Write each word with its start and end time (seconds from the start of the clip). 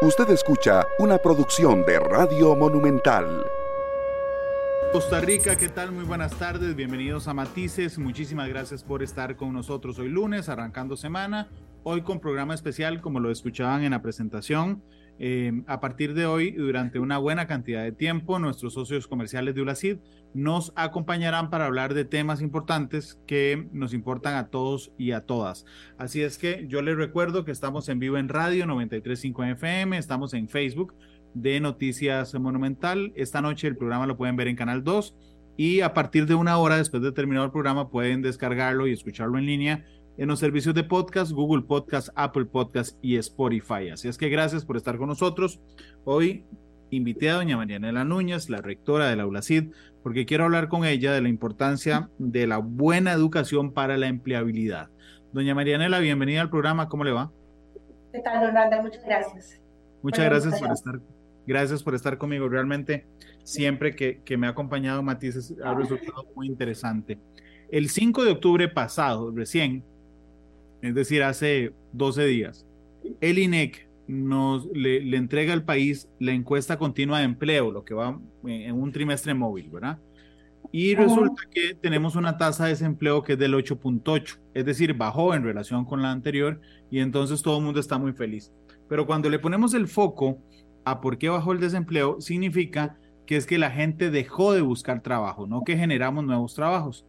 Usted 0.00 0.30
escucha 0.30 0.86
una 1.00 1.18
producción 1.18 1.84
de 1.84 1.98
Radio 1.98 2.54
Monumental. 2.54 3.44
Costa 4.92 5.20
Rica, 5.20 5.56
¿qué 5.56 5.68
tal? 5.68 5.90
Muy 5.90 6.04
buenas 6.04 6.38
tardes, 6.38 6.76
bienvenidos 6.76 7.26
a 7.26 7.34
Matices. 7.34 7.98
Muchísimas 7.98 8.48
gracias 8.48 8.84
por 8.84 9.02
estar 9.02 9.34
con 9.34 9.52
nosotros 9.52 9.98
hoy 9.98 10.08
lunes, 10.08 10.48
arrancando 10.48 10.96
semana. 10.96 11.48
Hoy 11.82 12.02
con 12.02 12.20
programa 12.20 12.54
especial, 12.54 13.00
como 13.00 13.18
lo 13.18 13.32
escuchaban 13.32 13.82
en 13.82 13.90
la 13.90 14.00
presentación. 14.00 14.84
Eh, 15.18 15.62
a 15.66 15.80
partir 15.80 16.14
de 16.14 16.26
hoy, 16.26 16.52
durante 16.52 17.00
una 17.00 17.18
buena 17.18 17.46
cantidad 17.46 17.82
de 17.82 17.92
tiempo, 17.92 18.38
nuestros 18.38 18.74
socios 18.74 19.08
comerciales 19.08 19.54
de 19.54 19.62
ULACID 19.62 19.98
nos 20.34 20.72
acompañarán 20.76 21.50
para 21.50 21.66
hablar 21.66 21.94
de 21.94 22.04
temas 22.04 22.40
importantes 22.40 23.20
que 23.26 23.68
nos 23.72 23.94
importan 23.94 24.36
a 24.36 24.48
todos 24.48 24.92
y 24.96 25.12
a 25.12 25.22
todas. 25.22 25.64
Así 25.96 26.22
es 26.22 26.38
que 26.38 26.66
yo 26.68 26.82
les 26.82 26.96
recuerdo 26.96 27.44
que 27.44 27.50
estamos 27.50 27.88
en 27.88 27.98
vivo 27.98 28.16
en 28.16 28.28
radio 28.28 28.66
935 28.66 29.44
FM, 29.44 29.98
estamos 29.98 30.34
en 30.34 30.48
Facebook 30.48 30.94
de 31.34 31.60
Noticias 31.60 32.34
Monumental. 32.34 33.12
Esta 33.16 33.40
noche 33.40 33.66
el 33.68 33.76
programa 33.76 34.06
lo 34.06 34.16
pueden 34.16 34.36
ver 34.36 34.48
en 34.48 34.56
Canal 34.56 34.84
2 34.84 35.16
y 35.56 35.80
a 35.80 35.92
partir 35.92 36.26
de 36.26 36.36
una 36.36 36.56
hora 36.58 36.76
después 36.76 37.02
de 37.02 37.10
terminar 37.10 37.44
el 37.44 37.50
programa 37.50 37.90
pueden 37.90 38.22
descargarlo 38.22 38.86
y 38.86 38.92
escucharlo 38.92 39.38
en 39.38 39.46
línea 39.46 39.84
en 40.18 40.28
los 40.28 40.40
servicios 40.40 40.74
de 40.74 40.82
podcast, 40.82 41.30
Google 41.30 41.62
Podcast, 41.62 42.08
Apple 42.16 42.46
Podcast 42.46 42.98
y 43.00 43.16
Spotify. 43.16 43.90
Así 43.92 44.08
es 44.08 44.18
que 44.18 44.28
gracias 44.28 44.64
por 44.64 44.76
estar 44.76 44.98
con 44.98 45.06
nosotros. 45.06 45.60
Hoy 46.04 46.44
invité 46.90 47.30
a 47.30 47.34
doña 47.34 47.56
Marianela 47.56 48.04
Núñez, 48.04 48.50
la 48.50 48.58
rectora 48.60 49.08
de 49.08 49.14
la 49.14 49.26
ULACID, 49.26 49.70
porque 50.02 50.26
quiero 50.26 50.44
hablar 50.44 50.68
con 50.68 50.84
ella 50.84 51.12
de 51.12 51.22
la 51.22 51.28
importancia 51.28 52.10
de 52.18 52.48
la 52.48 52.58
buena 52.58 53.12
educación 53.12 53.72
para 53.72 53.96
la 53.96 54.08
empleabilidad. 54.08 54.90
Doña 55.32 55.54
Marianela, 55.54 56.00
bienvenida 56.00 56.40
al 56.40 56.50
programa, 56.50 56.88
¿cómo 56.88 57.04
le 57.04 57.12
va? 57.12 57.30
¿Qué 58.12 58.18
tal, 58.18 58.40
don 58.40 58.54
Randa? 58.54 58.82
Muchas 58.82 59.04
gracias. 59.04 59.60
Muchas 60.02 60.24
gracias 60.24 60.58
por 60.60 60.72
estar, 60.72 61.00
gracias 61.46 61.82
por 61.84 61.94
estar 61.94 62.18
conmigo. 62.18 62.48
Realmente, 62.48 63.06
siempre 63.44 63.94
que, 63.94 64.20
que 64.24 64.36
me 64.36 64.48
ha 64.48 64.50
acompañado 64.50 65.00
Matices, 65.00 65.54
ha 65.62 65.74
resultado 65.74 66.26
muy 66.34 66.48
interesante. 66.48 67.20
El 67.70 67.88
5 67.88 68.24
de 68.24 68.32
octubre 68.32 68.68
pasado, 68.68 69.30
recién, 69.30 69.84
es 70.82 70.94
decir, 70.94 71.22
hace 71.22 71.72
12 71.92 72.26
días, 72.26 72.66
el 73.20 73.38
INEC 73.38 73.88
nos 74.06 74.66
le, 74.72 75.16
entrega 75.16 75.52
al 75.52 75.64
país 75.64 76.08
la 76.18 76.32
encuesta 76.32 76.78
continua 76.78 77.18
de 77.18 77.24
empleo, 77.24 77.70
lo 77.70 77.84
que 77.84 77.94
va 77.94 78.18
en 78.44 78.74
un 78.74 78.92
trimestre 78.92 79.34
móvil, 79.34 79.70
¿verdad? 79.70 79.98
Y 80.70 80.94
resulta 80.94 81.42
que 81.50 81.74
tenemos 81.74 82.14
una 82.14 82.36
tasa 82.36 82.64
de 82.64 82.70
desempleo 82.70 83.22
que 83.22 83.34
es 83.34 83.38
del 83.38 83.54
8.8, 83.54 84.38
es 84.54 84.64
decir, 84.64 84.94
bajó 84.94 85.34
en 85.34 85.44
relación 85.44 85.84
con 85.84 86.02
la 86.02 86.10
anterior 86.10 86.60
y 86.90 86.98
entonces 87.00 87.42
todo 87.42 87.58
el 87.58 87.64
mundo 87.64 87.80
está 87.80 87.98
muy 87.98 88.12
feliz. 88.12 88.52
Pero 88.88 89.06
cuando 89.06 89.30
le 89.30 89.38
ponemos 89.38 89.74
el 89.74 89.88
foco 89.88 90.38
a 90.84 91.00
por 91.00 91.18
qué 91.18 91.28
bajó 91.28 91.52
el 91.52 91.60
desempleo, 91.60 92.20
significa 92.20 92.98
que 93.26 93.36
es 93.36 93.46
que 93.46 93.58
la 93.58 93.70
gente 93.70 94.10
dejó 94.10 94.52
de 94.52 94.62
buscar 94.62 95.02
trabajo, 95.02 95.46
no 95.46 95.64
que 95.64 95.76
generamos 95.76 96.24
nuevos 96.24 96.54
trabajos. 96.54 97.06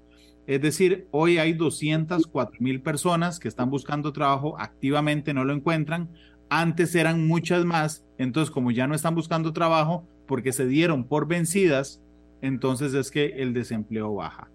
Es 0.49 0.59
decir, 0.61 1.07
hoy 1.11 1.37
hay 1.37 1.53
204 1.53 2.57
mil 2.59 2.81
personas 2.81 3.37
que 3.37 3.47
están 3.47 3.69
buscando 3.69 4.11
trabajo, 4.11 4.55
activamente 4.57 5.31
no 5.31 5.45
lo 5.45 5.53
encuentran. 5.53 6.09
Antes 6.49 6.95
eran 6.95 7.27
muchas 7.27 7.65
más, 7.65 8.03
entonces 8.17 8.49
como 8.49 8.71
ya 8.71 8.87
no 8.87 8.95
están 8.95 9.13
buscando 9.13 9.53
trabajo 9.53 10.07
porque 10.25 10.51
se 10.51 10.65
dieron 10.65 11.03
por 11.03 11.27
vencidas, 11.27 12.01
entonces 12.41 12.95
es 12.95 13.11
que 13.11 13.25
el 13.43 13.53
desempleo 13.53 14.15
baja. 14.15 14.49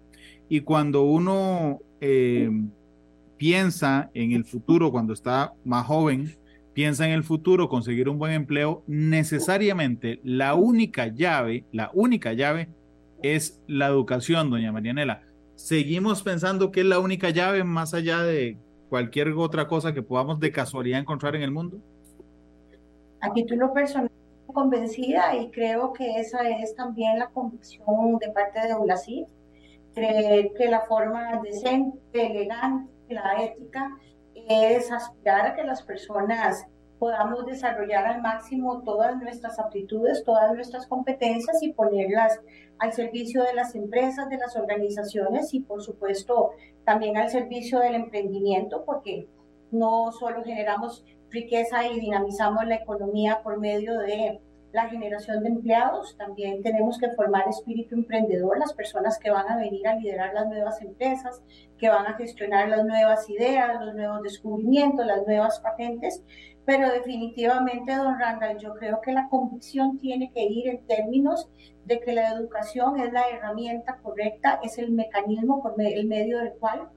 Y 0.49 0.59
cuando 0.59 1.03
uno 1.03 1.79
eh, 2.01 2.51
piensa 3.37 4.11
en 4.13 4.33
el 4.33 4.43
futuro, 4.43 4.91
cuando 4.91 5.13
está 5.13 5.53
más 5.63 5.85
joven, 5.85 6.35
piensa 6.73 7.07
en 7.07 7.13
el 7.13 7.23
futuro, 7.23 7.69
conseguir 7.69 8.09
un 8.09 8.19
buen 8.19 8.33
empleo, 8.33 8.83
necesariamente 8.85 10.19
la 10.25 10.55
única 10.55 11.07
llave, 11.07 11.63
la 11.71 11.89
única 11.93 12.33
llave 12.33 12.67
es 13.23 13.61
la 13.65 13.87
educación, 13.87 14.49
doña 14.49 14.73
Marianela 14.73 15.21
seguimos 15.55 16.23
pensando 16.23 16.71
que 16.71 16.81
es 16.81 16.85
la 16.85 16.99
única 16.99 17.29
llave 17.29 17.63
más 17.63 17.93
allá 17.93 18.23
de 18.23 18.57
cualquier 18.89 19.29
otra 19.33 19.67
cosa 19.67 19.93
que 19.93 20.01
podamos 20.01 20.39
de 20.39 20.51
casualidad 20.51 20.99
encontrar 20.99 21.35
en 21.35 21.41
el 21.41 21.51
mundo? 21.51 21.77
A 23.21 23.33
título 23.33 23.73
personal, 23.73 24.11
convencida 24.53 25.35
y 25.35 25.49
creo 25.51 25.91
que 25.93 26.19
esa 26.19 26.47
es 26.49 26.75
también 26.75 27.19
la 27.19 27.29
convicción 27.29 28.17
de 28.19 28.29
parte 28.31 28.67
de 28.67 28.75
ULACID, 28.75 29.25
creer 29.93 30.51
que 30.57 30.69
la 30.69 30.81
forma 30.81 31.41
decente, 31.41 31.99
elegante, 32.13 32.91
la 33.09 33.43
ética 33.43 33.97
es 34.33 34.91
aspirar 34.91 35.47
a 35.47 35.55
que 35.55 35.63
las 35.63 35.81
personas 35.81 36.65
podamos 37.05 37.45
desarrollar 37.45 38.07
al 38.07 38.23
máximo 38.23 38.81
todas 38.81 39.15
nuestras 39.21 39.59
aptitudes, 39.59 40.23
todas 40.23 40.51
nuestras 40.55 40.87
competencias 40.87 41.61
y 41.61 41.71
ponerlas 41.71 42.41
al 42.79 42.93
servicio 42.93 43.43
de 43.43 43.53
las 43.53 43.75
empresas, 43.75 44.27
de 44.27 44.39
las 44.39 44.55
organizaciones 44.55 45.53
y 45.53 45.59
por 45.59 45.83
supuesto 45.83 46.53
también 46.83 47.15
al 47.15 47.29
servicio 47.29 47.77
del 47.77 47.93
emprendimiento, 47.93 48.83
porque 48.85 49.27
no 49.69 50.11
solo 50.13 50.43
generamos 50.43 51.05
riqueza 51.29 51.85
y 51.85 51.99
dinamizamos 51.99 52.65
la 52.65 52.77
economía 52.77 53.41
por 53.43 53.59
medio 53.59 53.99
de 53.99 54.41
la 54.75 54.89
generación 54.89 55.41
de 55.41 55.49
empleados, 55.49 56.17
también 56.17 56.61
tenemos 56.61 56.99
que 56.99 57.09
formar 57.11 57.47
espíritu 57.47 57.95
emprendedor, 57.95 58.59
las 58.59 58.73
personas 58.73 59.17
que 59.17 59.31
van 59.31 59.49
a 59.49 59.57
venir 59.57 59.87
a 59.87 59.95
liderar 59.95 60.33
las 60.33 60.47
nuevas 60.47 60.81
empresas, 60.81 61.41
que 61.77 61.87
van 61.87 62.05
a 62.05 62.17
gestionar 62.17 62.67
las 62.67 62.83
nuevas 62.83 63.29
ideas, 63.29 63.79
los 63.79 63.95
nuevos 63.95 64.21
descubrimientos, 64.21 65.05
las 65.05 65.25
nuevas 65.25 65.61
patentes, 65.61 66.21
pero 66.65 66.91
definitivamente, 66.91 67.95
don 67.95 68.19
Randall, 68.19 68.57
yo 68.57 68.73
creo 68.73 68.99
que 68.99 69.13
la 69.13 69.29
convicción 69.29 69.97
tiene 69.97 70.31
que 70.33 70.43
ir 70.43 70.67
en 70.67 70.85
términos 70.85 71.49
de 71.85 72.01
que 72.01 72.11
la 72.11 72.31
educación 72.31 72.99
es 72.99 73.13
la 73.13 73.29
herramienta 73.29 73.99
correcta, 74.03 74.59
es 74.61 74.77
el 74.77 74.91
mecanismo 74.91 75.61
por 75.61 75.79
el 75.79 76.05
medio 76.05 76.39
del 76.39 76.53
cual 76.53 76.89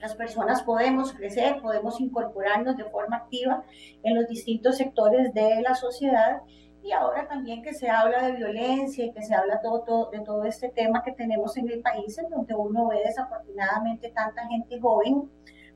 las 0.00 0.14
personas 0.14 0.62
podemos 0.62 1.12
crecer, 1.12 1.60
podemos 1.60 2.00
incorporarnos 2.00 2.76
de 2.76 2.84
forma 2.84 3.16
activa 3.16 3.64
en 4.02 4.14
los 4.14 4.28
distintos 4.28 4.76
sectores 4.76 5.34
de 5.34 5.62
la 5.62 5.74
sociedad. 5.74 6.42
Y 6.84 6.92
ahora 6.92 7.26
también 7.26 7.62
que 7.62 7.72
se 7.72 7.88
habla 7.88 8.26
de 8.26 8.32
violencia 8.32 9.06
y 9.06 9.12
que 9.12 9.22
se 9.22 9.34
habla 9.34 9.58
todo, 9.62 9.80
todo, 9.84 10.10
de 10.10 10.20
todo 10.20 10.44
este 10.44 10.68
tema 10.68 11.02
que 11.02 11.12
tenemos 11.12 11.56
en 11.56 11.70
el 11.70 11.80
país, 11.80 12.18
en 12.18 12.28
donde 12.28 12.54
uno 12.54 12.88
ve 12.88 13.00
desafortunadamente 13.02 14.10
tanta 14.10 14.46
gente 14.48 14.78
joven 14.78 15.30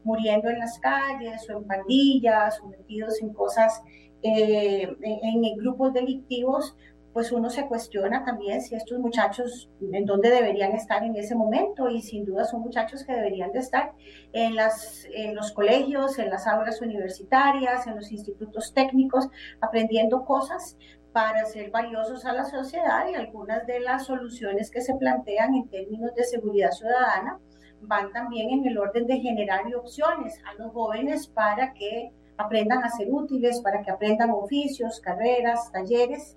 muriendo 0.05 0.51
en 0.51 0.59
las 0.59 0.79
calles 0.79 1.49
o 1.49 1.59
en 1.59 1.65
pandillas 1.65 2.61
o 2.61 2.69
metidos 2.69 3.23
en 3.23 3.33
cosas, 3.33 3.83
eh, 4.23 4.87
en, 5.01 5.57
grupos 5.57 5.95
delictivos, 5.95 6.77
pues 7.13 7.33
uno 7.33 7.51
se 7.51 7.67
cuestiona 7.67 8.25
también 8.25 8.61
si 8.61 8.75
estos 8.75 8.99
muchachos 8.99 9.71
en 9.81 10.05
dónde 10.05 10.31
deberían 10.31 10.73
estar 10.73 11.03
en 11.03 11.17
ese 11.17 11.35
momento 11.35 11.89
y 11.89 12.03
sin 12.03 12.25
duda 12.25 12.45
son 12.45 12.61
muchachos 12.61 13.03
que 13.05 13.13
deberían 13.13 13.51
de 13.53 13.61
estar 13.61 13.93
en, 14.33 14.55
las, 14.55 15.07
en 15.13 15.35
los 15.35 15.53
colegios, 15.53 16.19
en 16.19 16.31
las 16.31 16.47
aulas 16.47 16.81
universitarias, 16.81 17.87
en 17.87 17.97
los 17.97 18.13
institutos 18.13 18.73
técnicos, 18.73 19.29
aprendiendo 19.61 20.25
cosas 20.25 20.77
para 21.19 21.45
ser 21.47 21.73
valiosos 21.73 22.25
a 22.27 22.33
la 22.33 22.45
sociedad 22.45 23.09
y 23.11 23.17
algunas 23.17 23.67
de 23.67 23.81
las 23.81 24.07
soluciones 24.07 24.71
que 24.71 24.81
se 24.81 24.95
plantean 24.95 25.53
en 25.53 25.69
términos 25.69 26.15
de 26.15 26.23
seguridad 26.23 26.71
ciudadana 26.71 27.41
van 27.81 28.13
también 28.13 28.51
en 28.51 28.65
el 28.65 28.79
orden 28.79 29.05
de 29.05 29.19
generar 29.19 29.63
opciones 29.75 30.41
a 30.49 30.55
los 30.63 30.73
jóvenes 30.73 31.27
para 31.27 31.75
que 31.75 32.13
aprendan 32.37 32.85
a 32.85 32.91
ser 32.91 33.09
útiles, 33.11 33.61
para 33.63 33.83
que 33.83 33.91
aprendan 33.91 34.31
oficios, 34.31 35.01
carreras, 35.01 35.73
talleres 35.73 36.37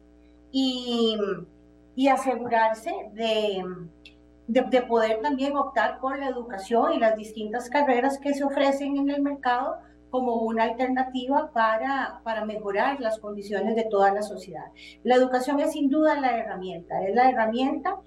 y, 0.51 1.15
y 1.95 2.07
asegurarse 2.07 2.91
de, 3.13 3.63
de, 4.47 4.81
poder 4.81 5.21
también 5.21 5.57
optar 5.57 5.99
por 5.99 6.17
la 6.17 6.27
educación 6.27 6.93
y 6.93 6.99
las 6.99 7.15
distintas 7.15 7.69
carreras 7.69 8.17
que 8.17 8.33
se 8.33 8.43
ofrecen 8.43 8.97
en 8.97 9.11
el 9.11 9.21
mercado 9.21 9.77
como 10.11 10.35
una 10.35 10.65
alternativa 10.65 11.49
para, 11.53 12.21
para 12.23 12.45
mejorar 12.45 12.99
las 12.99 13.17
condiciones 13.17 13.75
de 13.75 13.85
toda 13.85 14.13
la 14.13 14.21
sociedad. 14.21 14.65
La 15.03 15.15
educación 15.15 15.59
es 15.59 15.71
sin 15.71 15.89
duda 15.89 16.19
la 16.19 16.37
herramienta, 16.37 17.01
es 17.01 17.15
la 17.15 17.29
herramienta 17.29 17.97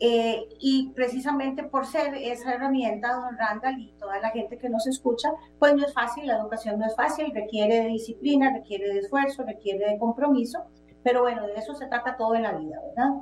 eh, 0.00 0.48
y 0.60 0.90
precisamente 0.94 1.62
por 1.62 1.86
ser 1.86 2.14
esa 2.16 2.52
herramienta, 2.52 3.14
don 3.14 3.38
Randall 3.38 3.80
y 3.80 3.92
toda 3.98 4.18
la 4.20 4.30
gente 4.30 4.58
que 4.58 4.68
nos 4.68 4.86
escucha, 4.86 5.30
pues 5.58 5.74
no 5.74 5.86
es 5.86 5.94
fácil, 5.94 6.26
la 6.26 6.36
educación 6.36 6.78
no 6.78 6.86
es 6.86 6.96
fácil, 6.96 7.32
requiere 7.32 7.86
disciplina, 7.86 8.52
requiere 8.52 8.92
de 8.92 8.98
esfuerzo, 8.98 9.44
requiere 9.44 9.92
de 9.92 9.98
compromiso, 9.98 10.58
pero 11.04 11.22
bueno, 11.22 11.46
de 11.46 11.54
eso 11.54 11.74
se 11.74 11.86
trata 11.86 12.16
todo 12.16 12.34
en 12.34 12.42
la 12.42 12.52
vida, 12.52 12.76
¿verdad? 12.88 13.14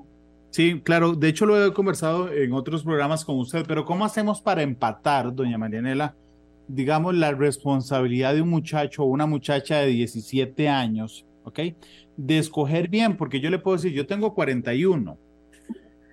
Sí, 0.50 0.80
claro, 0.82 1.12
de 1.12 1.28
hecho 1.28 1.46
lo 1.46 1.64
he 1.64 1.72
conversado 1.72 2.32
en 2.32 2.52
otros 2.52 2.84
programas 2.84 3.24
con 3.24 3.38
usted, 3.38 3.64
pero 3.66 3.84
¿cómo 3.84 4.04
hacemos 4.04 4.40
para 4.40 4.62
empatar, 4.62 5.34
doña 5.34 5.58
Marianela, 5.58 6.14
digamos, 6.72 7.14
la 7.14 7.32
responsabilidad 7.32 8.34
de 8.34 8.40
un 8.40 8.48
muchacho 8.48 9.02
o 9.02 9.06
una 9.06 9.26
muchacha 9.26 9.80
de 9.80 9.88
17 9.88 10.68
años, 10.70 11.26
¿ok? 11.44 11.60
De 12.16 12.38
escoger 12.38 12.88
bien, 12.88 13.18
porque 13.18 13.40
yo 13.40 13.50
le 13.50 13.58
puedo 13.58 13.76
decir, 13.76 13.92
yo 13.92 14.06
tengo 14.06 14.34
41 14.34 15.18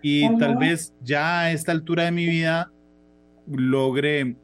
y 0.01 0.37
tal 0.37 0.57
vez 0.57 0.93
ya 1.01 1.41
a 1.41 1.51
esta 1.51 1.71
altura 1.71 2.05
de 2.05 2.11
mi 2.11 2.25
vida 2.25 2.71
logre 3.49 4.35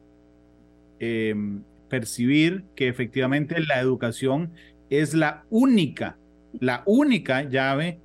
em, 0.99 1.63
percibir 1.89 2.63
que 2.75 2.87
efectivamente 2.87 3.59
la 3.59 3.81
educación 3.81 4.51
es 4.89 5.13
la 5.13 5.43
única, 5.49 6.17
la 6.61 6.81
única 6.85 7.43
llave 7.43 7.99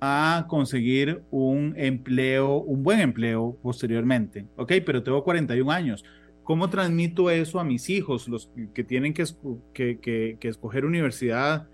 a 0.00 0.46
conseguir 0.48 1.22
un 1.32 1.74
empleo, 1.76 2.58
un 2.58 2.84
buen 2.84 3.00
empleo 3.00 3.58
posteriormente. 3.60 4.46
Ok, 4.54 4.74
pero 4.84 5.02
tengo 5.02 5.24
41 5.24 5.72
años. 5.72 6.04
¿Cómo 6.46 6.70
transmito 6.70 7.28
eso 7.28 7.58
a 7.58 7.64
mis 7.64 7.90
hijos, 7.90 8.28
los 8.28 8.52
que 8.72 8.84
tienen 8.84 9.12
que, 9.12 10.38
escoger 10.40 10.84
universidad 10.84 11.66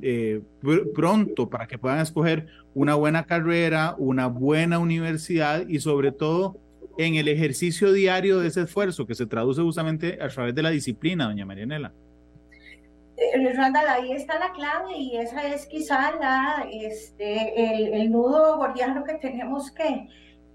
eh, 0.00 0.40
pronto 0.94 1.50
para 1.50 1.66
que 1.66 1.78
puedan 1.78 1.98
escoger 1.98 2.46
una 2.72 2.94
buena 2.94 3.26
carrera, 3.26 3.96
una 3.98 4.28
buena 4.28 4.78
universidad 4.78 5.66
y 5.66 5.80
sobre 5.80 6.12
todo 6.12 6.60
en 6.96 7.16
el 7.16 7.26
ejercicio 7.26 7.92
diario 7.92 8.38
de 8.38 8.46
ese 8.46 8.62
esfuerzo 8.62 9.04
que 9.04 9.16
se 9.16 9.26
traduce 9.26 9.62
justamente 9.62 10.16
a 10.22 10.28
través 10.28 10.54
de 10.54 10.62
la 10.62 10.70
disciplina, 10.70 11.24
doña 11.24 11.44
Marianela? 11.44 11.92
Eh, 13.16 13.52
Randall, 13.52 13.88
ahí 13.88 14.12
está 14.12 14.38
la 14.38 14.52
clave 14.52 14.96
y 14.96 15.16
esa 15.16 15.44
es 15.52 15.66
quizá 15.66 16.12
la, 16.20 16.68
este, 16.72 17.96
el 18.00 18.12
nudo 18.12 18.58
gordiano 18.58 19.02
que 19.02 19.14
tenemos 19.14 19.72
que, 19.72 20.06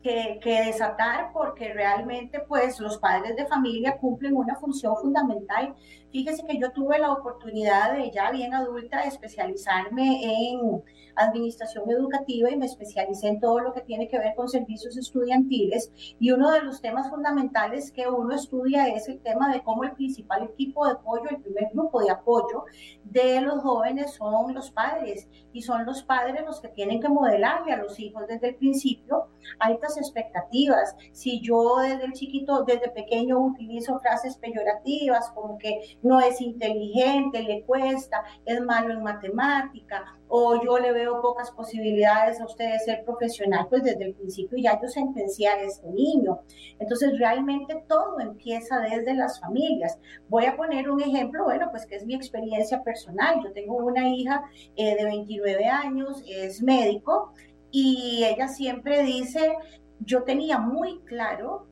que, 0.05 0.63
desatar 0.65 1.31
porque 1.33 1.73
realmente 1.73 2.39
pues 2.39 2.79
los 2.79 2.97
padres 2.99 3.35
de 3.35 3.47
familia 3.47 3.97
cumplen 3.97 4.35
una 4.35 4.55
función 4.55 4.95
fundamental. 4.97 5.73
Fíjese 6.15 6.45
que 6.45 6.57
yo 6.57 6.71
tuve 6.71 6.97
la 6.97 7.11
oportunidad 7.11 7.97
de 7.97 8.09
ya 8.09 8.31
bien 8.31 8.53
adulta 8.53 9.01
de 9.01 9.09
especializarme 9.09 10.23
en 10.23 10.81
administración 11.17 11.89
educativa 11.89 12.49
y 12.49 12.55
me 12.55 12.67
especialicé 12.67 13.27
en 13.27 13.41
todo 13.41 13.59
lo 13.59 13.73
que 13.73 13.81
tiene 13.81 14.07
que 14.07 14.17
ver 14.17 14.33
con 14.33 14.47
servicios 14.47 14.95
estudiantiles 14.95 15.91
y 16.17 16.31
uno 16.31 16.51
de 16.51 16.61
los 16.61 16.81
temas 16.81 17.09
fundamentales 17.09 17.91
que 17.91 18.07
uno 18.07 18.33
estudia 18.33 18.87
es 18.87 19.09
el 19.09 19.19
tema 19.19 19.51
de 19.51 19.61
cómo 19.61 19.83
el 19.83 19.91
principal 19.91 20.43
equipo 20.43 20.85
de 20.85 20.93
apoyo, 20.93 21.29
el 21.29 21.41
primer 21.41 21.69
grupo 21.73 22.01
de 22.01 22.11
apoyo 22.11 22.63
de 23.03 23.41
los 23.41 23.61
jóvenes 23.61 24.13
son 24.13 24.53
los 24.53 24.71
padres 24.71 25.27
y 25.51 25.63
son 25.63 25.85
los 25.85 26.03
padres 26.03 26.45
los 26.45 26.61
que 26.61 26.69
tienen 26.69 27.01
que 27.01 27.09
modelarle 27.09 27.73
a 27.73 27.77
los 27.77 27.99
hijos 27.99 28.25
desde 28.27 28.49
el 28.49 28.55
principio 28.55 29.27
altas 29.59 29.97
expectativas. 29.97 30.95
Si 31.11 31.39
yo 31.41 31.77
desde 31.77 32.05
el 32.05 32.13
chiquito, 32.13 32.63
desde 32.63 32.89
pequeño 32.89 33.39
utilizo 33.39 33.99
frases 33.99 34.37
peyorativas 34.37 35.29
como 35.31 35.57
que 35.57 35.97
no 36.05 36.19
es 36.19 36.39
inteligente, 36.39 37.41
le 37.41 37.63
cuesta, 37.63 38.23
es 38.45 38.61
malo 38.61 38.93
en 38.93 39.01
matemática, 39.01 40.15
o 40.27 40.63
yo 40.63 40.77
le 40.77 40.91
veo 40.91 41.19
pocas 41.19 41.49
posibilidades 41.49 42.39
a 42.39 42.45
usted 42.45 42.71
de 42.71 42.79
ser 42.79 43.03
profesional, 43.03 43.65
pues 43.69 43.81
desde 43.83 44.05
el 44.05 44.13
principio 44.13 44.57
ya 44.61 44.79
yo 44.79 44.87
sentencié 44.87 45.47
a 45.47 45.61
este 45.61 45.89
niño. 45.89 46.41
Entonces 46.77 47.17
realmente 47.17 47.83
todo 47.87 48.19
empieza 48.19 48.79
desde 48.81 49.15
las 49.15 49.39
familias. 49.39 49.97
Voy 50.29 50.45
a 50.45 50.55
poner 50.55 50.91
un 50.91 51.01
ejemplo, 51.01 51.43
bueno, 51.43 51.69
pues 51.71 51.87
que 51.87 51.95
es 51.95 52.05
mi 52.05 52.13
experiencia 52.13 52.83
personal. 52.83 53.41
Yo 53.43 53.51
tengo 53.51 53.75
una 53.77 54.07
hija 54.07 54.43
eh, 54.75 54.95
de 54.95 55.05
29 55.05 55.65
años, 55.65 56.23
es 56.27 56.61
médico, 56.61 57.33
y 57.71 58.23
ella 58.23 58.47
siempre 58.47 59.01
dice, 59.01 59.55
yo 59.99 60.23
tenía 60.23 60.59
muy 60.59 60.99
claro 60.99 61.65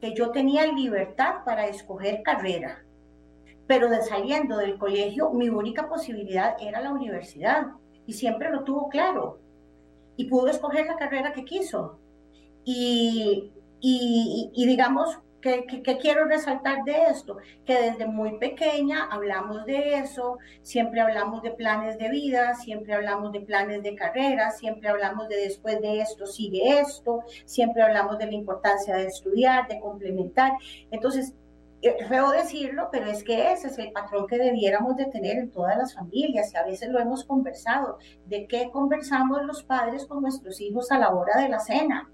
que 0.00 0.14
yo 0.14 0.30
tenía 0.30 0.66
libertad 0.66 1.44
para 1.44 1.68
escoger 1.68 2.22
carrera, 2.22 2.84
pero 3.68 3.88
de 3.88 4.02
saliendo 4.02 4.56
del 4.56 4.78
colegio 4.78 5.30
mi 5.30 5.48
única 5.50 5.88
posibilidad 5.88 6.56
era 6.58 6.80
la 6.80 6.90
universidad 6.90 7.66
y 8.06 8.14
siempre 8.14 8.50
lo 8.50 8.64
tuvo 8.64 8.88
claro 8.88 9.38
y 10.16 10.24
pudo 10.24 10.48
escoger 10.48 10.86
la 10.86 10.96
carrera 10.96 11.32
que 11.32 11.44
quiso. 11.44 12.00
Y, 12.64 13.52
digamos, 14.56 15.18
¿Qué, 15.40 15.64
quiero 16.00 16.24
resaltar 16.24 16.82
de 16.82 17.04
esto? 17.10 17.36
Que 17.64 17.80
desde 17.80 18.06
muy 18.06 18.38
pequeña 18.38 19.04
hablamos 19.08 19.64
de 19.66 19.94
eso, 19.94 20.38
siempre 20.62 21.00
hablamos 21.00 21.42
de 21.42 21.52
planes 21.52 21.96
de 21.96 22.10
vida, 22.10 22.56
siempre 22.56 22.94
hablamos 22.94 23.30
de 23.30 23.42
planes 23.42 23.84
de 23.84 23.94
carrera, 23.94 24.50
siempre 24.50 24.88
hablamos 24.88 25.28
de 25.28 25.36
después 25.36 25.80
de 25.80 26.00
esto 26.00 26.26
sigue 26.26 26.80
esto, 26.80 27.22
siempre 27.44 27.82
hablamos 27.82 28.18
de 28.18 28.26
la 28.26 28.32
importancia 28.32 28.96
de 28.96 29.06
estudiar, 29.06 29.68
de 29.68 29.78
complementar. 29.78 30.52
Entonces, 30.90 31.34
eh, 31.80 32.04
feo 32.08 32.30
decirlo, 32.30 32.88
pero 32.90 33.06
es 33.06 33.22
que 33.22 33.52
ese 33.52 33.68
es 33.68 33.78
el 33.78 33.92
patrón 33.92 34.26
que 34.26 34.36
debiéramos 34.36 34.96
de 34.96 35.06
tener 35.06 35.38
en 35.38 35.50
todas 35.50 35.76
las 35.76 35.94
familias 35.94 36.52
y 36.52 36.56
a 36.56 36.64
veces 36.64 36.88
lo 36.88 36.98
hemos 36.98 37.24
conversado. 37.24 37.98
¿De 38.26 38.46
qué 38.46 38.70
conversamos 38.72 39.44
los 39.44 39.62
padres 39.62 40.06
con 40.06 40.22
nuestros 40.22 40.60
hijos 40.60 40.90
a 40.90 40.98
la 40.98 41.10
hora 41.10 41.40
de 41.40 41.48
la 41.48 41.60
cena? 41.60 42.10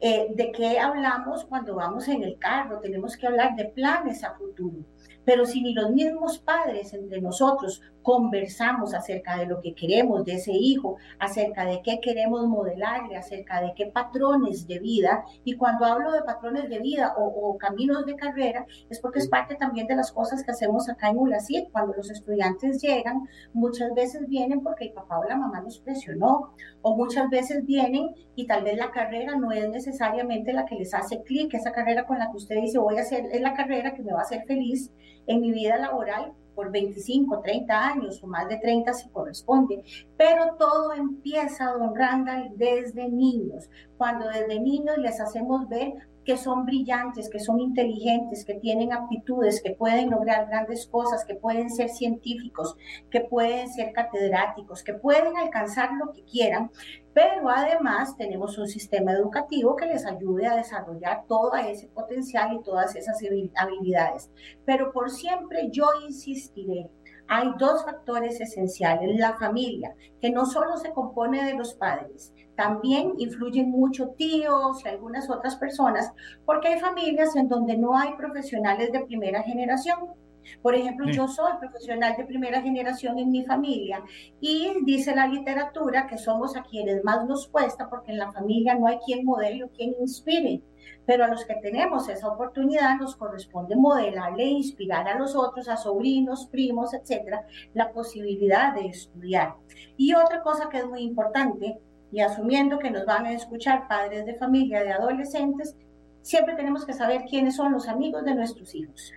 Eh, 0.00 0.28
¿De 0.34 0.50
qué 0.52 0.78
hablamos 0.78 1.44
cuando 1.44 1.76
vamos 1.76 2.08
en 2.08 2.22
el 2.22 2.38
carro? 2.38 2.80
Tenemos 2.80 3.16
que 3.16 3.26
hablar 3.26 3.54
de 3.56 3.66
planes 3.66 4.24
a 4.24 4.34
futuro. 4.34 4.84
Pero 5.28 5.44
si 5.44 5.60
ni 5.60 5.74
los 5.74 5.90
mismos 5.90 6.38
padres 6.38 6.94
entre 6.94 7.20
nosotros 7.20 7.82
conversamos 8.00 8.94
acerca 8.94 9.36
de 9.36 9.44
lo 9.44 9.60
que 9.60 9.74
queremos 9.74 10.24
de 10.24 10.36
ese 10.36 10.52
hijo, 10.52 10.96
acerca 11.18 11.66
de 11.66 11.82
qué 11.82 12.00
queremos 12.00 12.46
modelarle, 12.46 13.14
acerca 13.14 13.60
de 13.60 13.74
qué 13.76 13.84
patrones 13.84 14.66
de 14.66 14.78
vida, 14.78 15.26
y 15.44 15.56
cuando 15.58 15.84
hablo 15.84 16.12
de 16.12 16.22
patrones 16.22 16.70
de 16.70 16.78
vida 16.78 17.12
o, 17.18 17.58
caminos 17.58 18.06
de 18.06 18.16
carrera, 18.16 18.64
es 18.88 19.00
porque 19.00 19.18
es 19.18 19.28
parte 19.28 19.56
también 19.56 19.86
de 19.86 19.96
las 19.96 20.12
cosas 20.12 20.42
que 20.42 20.52
hacemos 20.52 20.88
acá 20.88 21.10
en 21.10 21.18
ULACID. 21.18 21.64
Cuando 21.72 21.92
los 21.92 22.10
estudiantes 22.10 22.80
llegan, 22.80 23.28
muchas 23.52 23.92
veces 23.92 24.26
vienen 24.28 24.62
porque 24.62 24.86
el 24.86 24.92
papá 24.92 25.18
o 25.18 25.24
la 25.24 25.36
mamá 25.36 25.60
nos 25.60 25.78
presionó, 25.78 26.54
o 26.80 26.96
muchas 26.96 27.28
veces 27.28 27.66
vienen 27.66 28.14
y 28.34 28.46
tal 28.46 28.64
vez 28.64 28.78
la 28.78 28.92
carrera 28.92 29.36
no 29.36 29.52
es 29.52 29.68
necesariamente 29.68 30.54
la 30.54 30.64
que 30.64 30.76
les 30.76 30.94
hace 30.94 31.22
clic, 31.22 31.52
esa 31.52 31.72
carrera 31.72 32.06
con 32.06 32.18
la 32.18 32.30
que 32.30 32.38
usted 32.38 32.56
dice 32.62 32.78
voy 32.78 32.96
a 32.96 33.02
hacer, 33.02 33.26
es 33.30 33.42
la 33.42 33.52
carrera 33.52 33.92
que 33.92 34.02
me 34.02 34.14
va 34.14 34.20
a 34.20 34.22
hacer 34.22 34.46
feliz 34.46 34.90
en 35.28 35.40
mi 35.40 35.52
vida 35.52 35.78
laboral 35.78 36.32
por 36.58 36.72
25, 36.72 37.40
30 37.40 37.86
años 37.86 38.20
o 38.20 38.26
más 38.26 38.48
de 38.48 38.56
30 38.56 38.92
si 38.92 39.08
corresponde. 39.10 39.84
Pero 40.16 40.56
todo 40.58 40.92
empieza, 40.92 41.70
don 41.70 41.94
Randall, 41.94 42.50
desde 42.56 43.08
niños. 43.08 43.70
Cuando 43.96 44.26
desde 44.26 44.58
niños 44.58 44.98
les 44.98 45.20
hacemos 45.20 45.68
ver 45.68 46.07
que 46.28 46.36
son 46.36 46.66
brillantes, 46.66 47.30
que 47.30 47.40
son 47.40 47.58
inteligentes, 47.58 48.44
que 48.44 48.52
tienen 48.52 48.92
aptitudes, 48.92 49.62
que 49.62 49.70
pueden 49.70 50.10
lograr 50.10 50.46
grandes 50.46 50.86
cosas, 50.86 51.24
que 51.24 51.34
pueden 51.34 51.70
ser 51.70 51.88
científicos, 51.88 52.76
que 53.10 53.22
pueden 53.22 53.66
ser 53.70 53.94
catedráticos, 53.94 54.84
que 54.84 54.92
pueden 54.92 55.38
alcanzar 55.38 55.88
lo 55.94 56.12
que 56.12 56.24
quieran, 56.24 56.70
pero 57.14 57.48
además 57.48 58.14
tenemos 58.18 58.58
un 58.58 58.68
sistema 58.68 59.12
educativo 59.12 59.74
que 59.74 59.86
les 59.86 60.04
ayude 60.04 60.46
a 60.46 60.56
desarrollar 60.56 61.24
todo 61.26 61.54
ese 61.54 61.88
potencial 61.88 62.52
y 62.52 62.62
todas 62.62 62.94
esas 62.94 63.18
habilidades. 63.56 64.30
Pero 64.66 64.92
por 64.92 65.10
siempre 65.10 65.70
yo 65.70 65.86
insistiré 66.06 66.90
hay 67.28 67.52
dos 67.58 67.84
factores 67.84 68.40
esenciales. 68.40 69.18
La 69.18 69.34
familia, 69.34 69.94
que 70.20 70.30
no 70.30 70.46
solo 70.46 70.76
se 70.76 70.92
compone 70.92 71.44
de 71.44 71.54
los 71.54 71.74
padres, 71.74 72.32
también 72.56 73.12
influyen 73.18 73.70
mucho 73.70 74.08
tíos 74.16 74.84
y 74.84 74.88
algunas 74.88 75.30
otras 75.30 75.56
personas, 75.56 76.10
porque 76.44 76.68
hay 76.68 76.80
familias 76.80 77.36
en 77.36 77.48
donde 77.48 77.76
no 77.76 77.96
hay 77.96 78.14
profesionales 78.14 78.90
de 78.92 79.04
primera 79.04 79.42
generación. 79.42 79.98
Por 80.62 80.74
ejemplo, 80.74 81.06
yo 81.10 81.28
soy 81.28 81.52
profesional 81.60 82.16
de 82.16 82.24
primera 82.24 82.62
generación 82.62 83.18
en 83.18 83.30
mi 83.30 83.44
familia 83.44 84.02
y 84.40 84.72
dice 84.84 85.14
la 85.14 85.26
literatura 85.26 86.06
que 86.06 86.16
somos 86.16 86.56
a 86.56 86.62
quienes 86.62 87.04
más 87.04 87.26
nos 87.26 87.48
cuesta 87.48 87.90
porque 87.90 88.12
en 88.12 88.18
la 88.18 88.32
familia 88.32 88.74
no 88.74 88.86
hay 88.86 88.98
quien 89.04 89.26
modele 89.26 89.64
o 89.64 89.68
quien 89.68 89.94
inspire 90.00 90.62
pero 91.06 91.24
a 91.24 91.28
los 91.28 91.44
que 91.44 91.54
tenemos 91.56 92.08
esa 92.08 92.28
oportunidad 92.28 92.96
nos 92.96 93.16
corresponde 93.16 93.76
modelarle 93.76 94.44
e 94.44 94.48
inspirar 94.48 95.08
a 95.08 95.18
los 95.18 95.34
otros, 95.34 95.68
a 95.68 95.76
sobrinos, 95.76 96.46
primos, 96.46 96.92
etcétera, 96.94 97.46
la 97.74 97.92
posibilidad 97.92 98.74
de 98.74 98.86
estudiar. 98.86 99.54
Y 99.96 100.14
otra 100.14 100.42
cosa 100.42 100.68
que 100.68 100.78
es 100.78 100.86
muy 100.86 101.00
importante, 101.02 101.78
y 102.10 102.20
asumiendo 102.20 102.78
que 102.78 102.90
nos 102.90 103.04
van 103.04 103.26
a 103.26 103.32
escuchar 103.32 103.88
padres 103.88 104.24
de 104.26 104.34
familia, 104.34 104.82
de 104.82 104.92
adolescentes, 104.92 105.76
siempre 106.22 106.54
tenemos 106.54 106.84
que 106.84 106.92
saber 106.92 107.24
quiénes 107.24 107.56
son 107.56 107.72
los 107.72 107.88
amigos 107.88 108.24
de 108.24 108.34
nuestros 108.34 108.74
hijos. 108.74 109.12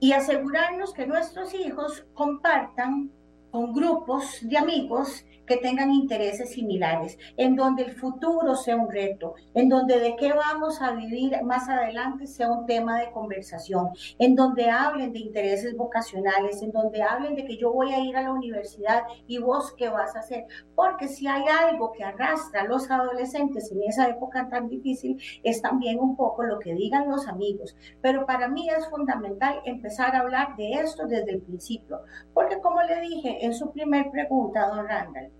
Y 0.00 0.12
asegurarnos 0.12 0.92
que 0.92 1.06
nuestros 1.06 1.54
hijos 1.54 2.06
compartan 2.14 3.10
con 3.50 3.72
grupos 3.72 4.38
de 4.42 4.58
amigos 4.58 5.24
que 5.48 5.56
tengan 5.56 5.90
intereses 5.90 6.50
similares, 6.50 7.18
en 7.36 7.56
donde 7.56 7.84
el 7.84 7.92
futuro 7.92 8.54
sea 8.54 8.76
un 8.76 8.90
reto, 8.90 9.34
en 9.54 9.68
donde 9.68 9.98
de 9.98 10.14
qué 10.16 10.32
vamos 10.32 10.80
a 10.82 10.92
vivir 10.92 11.42
más 11.42 11.68
adelante 11.68 12.26
sea 12.26 12.50
un 12.50 12.66
tema 12.66 13.00
de 13.00 13.10
conversación, 13.10 13.88
en 14.18 14.34
donde 14.34 14.70
hablen 14.70 15.12
de 15.12 15.20
intereses 15.20 15.76
vocacionales, 15.76 16.62
en 16.62 16.70
donde 16.70 17.02
hablen 17.02 17.34
de 17.34 17.44
que 17.44 17.56
yo 17.56 17.72
voy 17.72 17.92
a 17.92 18.00
ir 18.00 18.16
a 18.16 18.22
la 18.22 18.32
universidad 18.32 19.04
y 19.26 19.38
vos 19.38 19.74
qué 19.76 19.88
vas 19.88 20.14
a 20.14 20.20
hacer, 20.20 20.44
porque 20.74 21.08
si 21.08 21.26
hay 21.26 21.44
algo 21.66 21.92
que 21.92 22.04
arrastra 22.04 22.62
a 22.62 22.66
los 22.66 22.90
adolescentes 22.90 23.72
en 23.72 23.82
esa 23.82 24.08
época 24.08 24.48
tan 24.50 24.68
difícil, 24.68 25.20
es 25.42 25.62
también 25.62 25.98
un 25.98 26.14
poco 26.16 26.42
lo 26.42 26.58
que 26.58 26.74
digan 26.74 27.08
los 27.08 27.26
amigos, 27.26 27.74
pero 28.02 28.26
para 28.26 28.48
mí 28.48 28.68
es 28.68 28.86
fundamental 28.88 29.60
empezar 29.64 30.14
a 30.14 30.20
hablar 30.20 30.56
de 30.56 30.72
esto 30.72 31.06
desde 31.06 31.32
el 31.32 31.40
principio, 31.40 32.00
porque 32.34 32.60
como 32.60 32.82
le 32.82 33.00
dije 33.00 33.44
en 33.44 33.54
su 33.54 33.70
primer 33.70 34.10
pregunta, 34.10 34.68
don 34.68 34.86
Randall, 34.86 35.30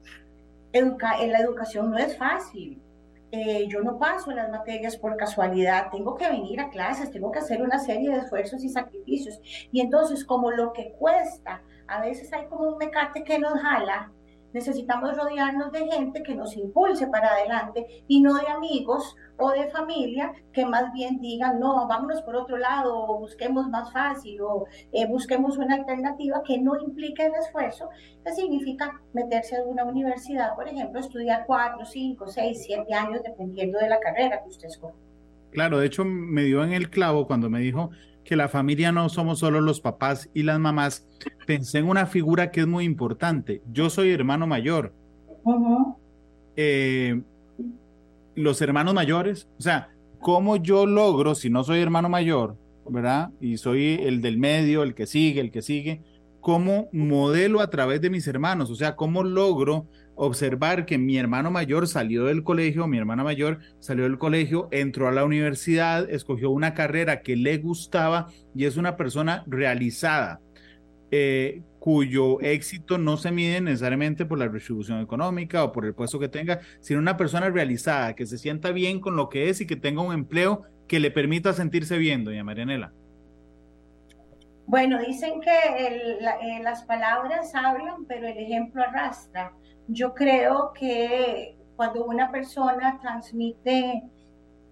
educa 0.73 1.21
en 1.21 1.33
la 1.33 1.41
educación 1.41 1.91
no 1.91 1.99
es 1.99 2.17
fácil. 2.17 2.83
Eh, 3.31 3.67
yo 3.69 3.83
no 3.83 3.99
paso 3.99 4.31
las 4.31 4.51
materias 4.51 4.97
por 4.97 5.17
casualidad, 5.17 5.91
tengo 5.91 6.15
que 6.15 6.31
venir 6.31 6.61
a 6.61 6.71
clases, 6.71 7.11
tengo 7.11 7.31
que 7.31 7.41
hacer 7.41 7.61
una 7.61 7.79
serie 7.79 8.11
de 8.11 8.19
esfuerzos 8.19 8.65
y 8.65 8.71
sacrificios. 8.71 9.39
Y 9.71 9.81
entonces, 9.81 10.25
como 10.25 10.51
lo 10.51 10.73
que 10.73 10.93
cuesta 10.93 11.63
A 11.87 12.01
veces 12.01 12.33
hay 12.33 12.47
como 12.47 12.69
un 12.69 12.79
mecate 12.79 13.25
que 13.25 13.39
nos 13.39 13.61
jala 13.61 14.13
Necesitamos 14.53 15.17
rodearnos 15.17 15.73
de 15.73 15.87
gente 15.87 16.23
que 16.23 16.35
nos 16.35 16.57
impulse 16.57 17.07
para 17.07 17.33
adelante 17.33 18.05
y 18.09 18.21
no 18.21 18.35
de 18.35 18.47
amigos 18.49 19.15
o 19.37 19.51
de 19.51 19.69
familia 19.71 20.33
que 20.53 20.67
más 20.67 20.93
bien 20.93 21.21
digan, 21.21 21.61
no, 21.61 21.87
vámonos 21.87 22.23
por 22.23 22.37
otro 22.37 22.57
lado 22.57 22.97
o 22.97 23.21
busquemos 23.21 23.69
más 23.69 23.93
fácil 23.93 24.41
o 24.41 24.67
eh, 24.93 25.07
busquemos 25.07 25.59
una 25.59 25.77
alternativa 25.77 26.43
que 26.45 26.59
no 26.59 26.79
implique 26.81 27.27
el 27.27 27.35
esfuerzo, 27.35 27.89
que 28.25 28.33
significa 28.33 29.01
meterse 29.13 29.57
en 29.57 29.69
una 29.69 29.85
universidad, 29.85 30.55
por 30.55 30.69
ejemplo, 30.69 31.01
estudiar 31.01 31.45
cuatro, 31.47 31.85
cinco, 31.85 32.27
seis, 32.27 32.63
siete 32.65 32.95
años 32.95 33.23
dependiendo 33.23 33.79
de 33.79 33.89
la 33.89 34.01
carrera 34.01 34.43
que 34.43 34.49
usted 34.49 34.69
escoge. 34.69 34.95
Claro, 35.51 35.79
de 35.79 35.87
hecho 35.87 36.05
me 36.05 36.43
dio 36.43 36.63
en 36.63 36.73
el 36.73 36.91
clavo 36.91 37.27
cuando 37.27 37.49
me 37.49 37.61
dijo 37.61 37.91
que 38.29 38.37
la 38.37 38.51
familia 38.51 38.93
no 38.93 39.09
somos 39.09 39.39
solo 39.39 39.63
los 39.63 39.81
papás 39.81 40.29
y 40.35 40.43
las 40.43 40.61
mamás, 40.61 41.07
pensé 41.47 41.79
en 41.79 41.89
una 41.89 42.05
figura 42.05 42.51
que 42.51 42.61
es 42.61 42.67
muy 42.67 42.85
importante. 42.85 43.63
Yo 43.73 43.89
soy 43.89 44.11
hermano 44.11 44.47
mayor. 44.47 44.93
Eh, 46.55 47.23
los 48.35 48.61
hermanos 48.61 48.93
mayores, 48.93 49.49
o 49.59 49.63
sea, 49.63 49.89
¿cómo 50.21 50.57
yo 50.57 50.85
logro, 50.85 51.35
si 51.35 51.49
no 51.49 51.65
soy 51.65 51.81
hermano 51.81 52.11
mayor, 52.11 52.59
¿verdad? 52.87 53.31
Y 53.41 53.57
soy 53.57 53.99
el 54.03 54.21
del 54.21 54.37
medio, 54.37 54.83
el 54.83 54.95
que 54.95 55.07
sigue, 55.07 55.41
el 55.41 55.51
que 55.51 55.63
sigue, 55.63 56.03
¿cómo 56.43 56.91
modelo 56.93 57.63
a 57.63 57.71
través 57.71 58.03
de 58.03 58.11
mis 58.11 58.29
hermanos? 58.29 58.69
O 58.69 58.75
sea, 58.75 58.95
¿cómo 58.95 59.25
logro 59.25 59.87
observar 60.19 60.85
que 60.85 60.99
mi 60.99 61.17
hermano 61.17 61.51
mayor 61.51 61.87
salió 61.87 62.25
del 62.25 62.43
colegio, 62.43 62.87
mi 62.87 62.99
hermana 62.99 63.25
mayor 63.25 63.61
salió 63.79 64.05
del 64.05 64.19
colegio, 64.19 64.69
entró 64.73 65.09
a 65.09 65.13
la 65.13 65.25
universidad, 65.25 66.11
escogió 66.11 66.51
una 66.51 66.75
carrera 66.75 67.23
que 67.23 67.37
le 67.37 67.59
gustaba 67.59 68.27
y 68.55 68.65
es 68.65 68.77
una 68.77 68.97
persona 68.97 69.45
realizada, 69.47 70.41
eh, 71.11 71.63
cuyo 71.79 72.41
éxito 72.41 72.99
no 72.99 73.17
se 73.17 73.31
mide 73.31 73.61
necesariamente 73.61 74.27
por 74.27 74.39
la 74.39 74.49
retribución 74.49 75.01
económica 75.01 75.63
o 75.63 75.73
por 75.73 75.87
el 75.87 75.95
puesto 75.95 76.19
que 76.19 76.29
tenga, 76.29 76.61
sino 76.81 76.99
una 76.99 77.17
persona 77.17 77.49
realizada, 77.49 78.15
que 78.15 78.27
se 78.27 78.39
sienta 78.39 78.73
bien 78.73 79.01
con 79.01 79.17
lo 79.17 79.29
que 79.29 79.49
es 79.49 79.61
y 79.61 79.67
que 79.67 79.77
tenga 79.77 80.03
un 80.03 80.13
empleo 80.13 80.65
que 80.89 80.99
le 80.99 81.13
permita 81.13 81.53
sentirse 81.53 81.97
bien, 81.97 82.25
doña 82.25 82.43
Marianela. 82.43 82.93
Bueno, 84.67 84.99
dicen 84.99 85.41
que 85.41 85.51
eh, 85.51 86.61
las 86.63 86.83
palabras 86.83 87.55
hablan, 87.55 88.05
pero 88.07 88.27
el 88.27 88.37
ejemplo 88.37 88.83
arrastra. 88.83 89.55
Yo 89.89 90.15
creo 90.15 90.73
que 90.75 91.57
cuando 91.75 92.05
una 92.05 92.31
persona 92.31 92.99
transmite 93.01 94.03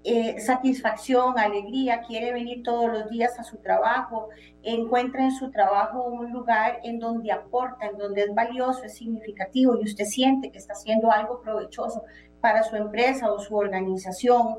eh, 0.05 0.39
satisfacción, 0.41 1.39
alegría, 1.39 2.03
quiere 2.03 2.33
venir 2.33 2.63
todos 2.63 2.93
los 2.93 3.11
días 3.11 3.39
a 3.41 3.43
su 3.43 3.57
trabajo, 3.57 4.29
encuentra 4.63 5.25
en 5.25 5.33
su 5.33 5.51
trabajo 5.51 6.05
un 6.05 6.31
lugar 6.33 6.81
en 6.85 6.99
donde 6.99 7.33
aporta, 7.33 7.87
en 7.87 7.97
donde 7.97 8.23
es 8.23 8.35
valioso, 8.35 8.85
es 8.85 8.95
significativo 8.95 9.77
y 9.81 9.85
usted 9.85 10.05
siente 10.05 10.53
que 10.53 10.59
está 10.59 10.75
haciendo 10.75 11.11
algo 11.11 11.41
provechoso 11.41 12.05
para 12.41 12.63
su 12.63 12.77
empresa 12.77 13.33
o 13.33 13.39
su 13.41 13.57
organización, 13.57 14.59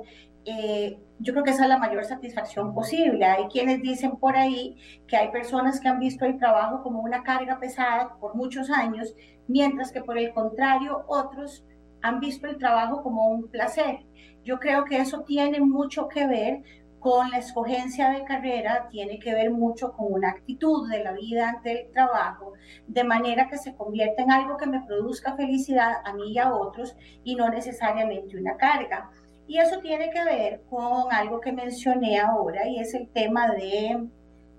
eh, 0.49 0.97
yo 1.19 1.33
creo 1.33 1.43
que 1.43 1.51
esa 1.51 1.63
es 1.63 1.69
la 1.69 1.77
mayor 1.77 2.05
satisfacción 2.05 2.73
posible. 2.73 3.25
Hay 3.25 3.47
quienes 3.47 3.81
dicen 3.81 4.15
por 4.17 4.37
ahí 4.37 4.77
que 5.05 5.17
hay 5.17 5.29
personas 5.29 5.81
que 5.81 5.89
han 5.89 5.99
visto 5.99 6.25
el 6.25 6.37
trabajo 6.37 6.81
como 6.83 7.01
una 7.01 7.21
carga 7.23 7.59
pesada 7.59 8.15
por 8.19 8.35
muchos 8.35 8.69
años, 8.69 9.13
mientras 9.47 9.91
que 9.91 10.01
por 10.01 10.17
el 10.17 10.33
contrario 10.33 11.03
otros 11.07 11.65
han 12.01 12.21
visto 12.21 12.47
el 12.47 12.57
trabajo 12.57 13.03
como 13.03 13.27
un 13.27 13.49
placer. 13.49 14.05
Yo 14.45 14.57
creo 14.59 14.85
que 14.85 14.99
eso 14.99 15.23
tiene 15.23 15.59
mucho 15.59 16.07
que 16.07 16.25
ver 16.25 16.63
con 16.99 17.29
la 17.29 17.39
escogencia 17.39 18.09
de 18.11 18.23
carrera, 18.23 18.87
tiene 18.89 19.19
que 19.19 19.33
ver 19.33 19.51
mucho 19.51 19.91
con 19.91 20.13
una 20.13 20.29
actitud 20.29 20.89
de 20.89 21.03
la 21.03 21.11
vida 21.11 21.49
ante 21.49 21.81
el 21.81 21.91
trabajo, 21.91 22.53
de 22.87 23.03
manera 23.03 23.49
que 23.49 23.57
se 23.57 23.75
convierta 23.75 24.23
en 24.23 24.31
algo 24.31 24.55
que 24.55 24.65
me 24.65 24.81
produzca 24.81 25.35
felicidad 25.35 25.97
a 26.05 26.13
mí 26.13 26.31
y 26.31 26.37
a 26.37 26.53
otros 26.53 26.95
y 27.23 27.35
no 27.35 27.49
necesariamente 27.49 28.37
una 28.37 28.55
carga. 28.55 29.09
Y 29.47 29.59
eso 29.59 29.79
tiene 29.79 30.09
que 30.09 30.23
ver 30.25 30.61
con 30.69 31.11
algo 31.11 31.39
que 31.39 31.53
mencioné 31.53 32.19
ahora 32.19 32.67
y 32.67 32.79
es 32.79 32.93
el 32.93 33.07
tema 33.07 33.49
de 33.51 34.07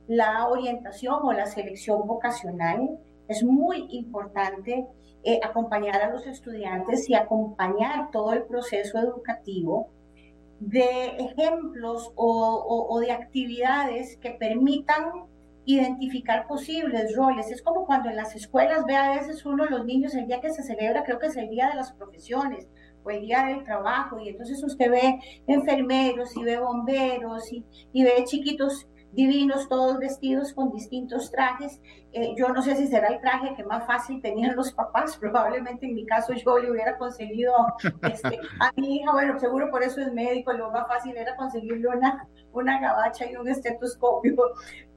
la 0.06 0.48
orientación 0.48 1.20
o 1.22 1.32
la 1.32 1.46
selección 1.46 2.06
vocacional. 2.06 2.98
Es 3.28 3.44
muy 3.44 3.86
importante 3.90 4.86
eh, 5.22 5.40
acompañar 5.42 6.00
a 6.00 6.10
los 6.10 6.26
estudiantes 6.26 7.08
y 7.10 7.14
acompañar 7.14 8.10
todo 8.10 8.32
el 8.32 8.44
proceso 8.44 8.98
educativo 8.98 9.90
de 10.58 11.16
ejemplos 11.18 12.10
o, 12.16 12.88
o 12.88 13.00
de 13.00 13.12
actividades 13.12 14.16
que 14.16 14.30
permitan 14.30 15.26
identificar 15.66 16.46
posibles 16.46 17.14
roles. 17.14 17.50
Es 17.50 17.60
como 17.60 17.84
cuando 17.84 18.08
en 18.08 18.16
las 18.16 18.34
escuelas 18.34 18.86
ve 18.86 18.96
a 18.96 19.10
veces 19.10 19.44
uno 19.44 19.66
los 19.66 19.84
niños 19.84 20.14
el 20.14 20.26
día 20.26 20.40
que 20.40 20.50
se 20.50 20.62
celebra, 20.62 21.04
creo 21.04 21.18
que 21.18 21.26
es 21.26 21.36
el 21.36 21.50
día 21.50 21.68
de 21.68 21.76
las 21.76 21.92
profesiones 21.92 22.66
el 23.10 23.22
día 23.22 23.44
del 23.44 23.64
trabajo, 23.64 24.18
y 24.18 24.28
entonces 24.28 24.62
usted 24.62 24.90
ve 24.90 25.18
enfermeros 25.46 26.36
y 26.36 26.44
ve 26.44 26.58
bomberos 26.58 27.52
y, 27.52 27.64
y 27.92 28.04
ve 28.04 28.24
chiquitos 28.24 28.88
divinos, 29.12 29.68
todos 29.68 29.98
vestidos 29.98 30.52
con 30.52 30.70
distintos 30.70 31.30
trajes. 31.30 31.80
Eh, 32.12 32.34
yo 32.36 32.48
no 32.48 32.62
sé 32.62 32.76
si 32.76 32.86
será 32.86 33.08
el 33.08 33.20
traje 33.20 33.54
que 33.54 33.64
más 33.64 33.86
fácil 33.86 34.20
tenían 34.20 34.56
los 34.56 34.72
papás, 34.72 35.16
probablemente 35.20 35.86
en 35.86 35.94
mi 35.94 36.06
caso 36.06 36.32
yo 36.34 36.58
le 36.58 36.70
hubiera 36.70 36.96
conseguido 36.98 37.52
este, 38.02 38.38
a 38.60 38.72
mi 38.76 38.96
hija, 38.96 39.12
bueno, 39.12 39.38
seguro 39.38 39.70
por 39.70 39.82
eso 39.82 40.00
es 40.00 40.12
médico, 40.12 40.52
lo 40.52 40.70
más 40.70 40.86
fácil 40.86 41.16
era 41.16 41.36
conseguirle 41.36 41.88
una, 41.88 42.28
una 42.52 42.80
gabacha 42.80 43.30
y 43.30 43.36
un 43.36 43.48
estetoscopio, 43.48 44.36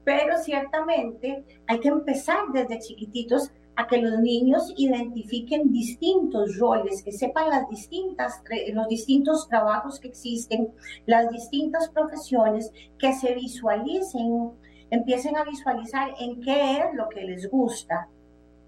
pero 0.04 0.36
ciertamente 0.38 1.44
hay 1.66 1.80
que 1.80 1.88
empezar 1.88 2.38
desde 2.52 2.80
chiquititos 2.80 3.50
a 3.76 3.86
que 3.86 3.98
los 3.98 4.18
niños 4.20 4.72
identifiquen 4.76 5.72
distintos 5.72 6.58
roles, 6.58 7.02
que 7.02 7.12
sepan 7.12 7.48
las 7.48 7.68
distintas, 7.68 8.42
los 8.72 8.88
distintos 8.88 9.48
trabajos 9.48 9.98
que 9.98 10.08
existen, 10.08 10.72
las 11.06 11.30
distintas 11.30 11.88
profesiones, 11.88 12.70
que 12.98 13.12
se 13.14 13.34
visualicen, 13.34 14.52
empiecen 14.90 15.36
a 15.36 15.44
visualizar 15.44 16.10
en 16.20 16.40
qué 16.42 16.78
es 16.78 16.94
lo 16.94 17.08
que 17.08 17.24
les 17.24 17.50
gusta. 17.50 18.08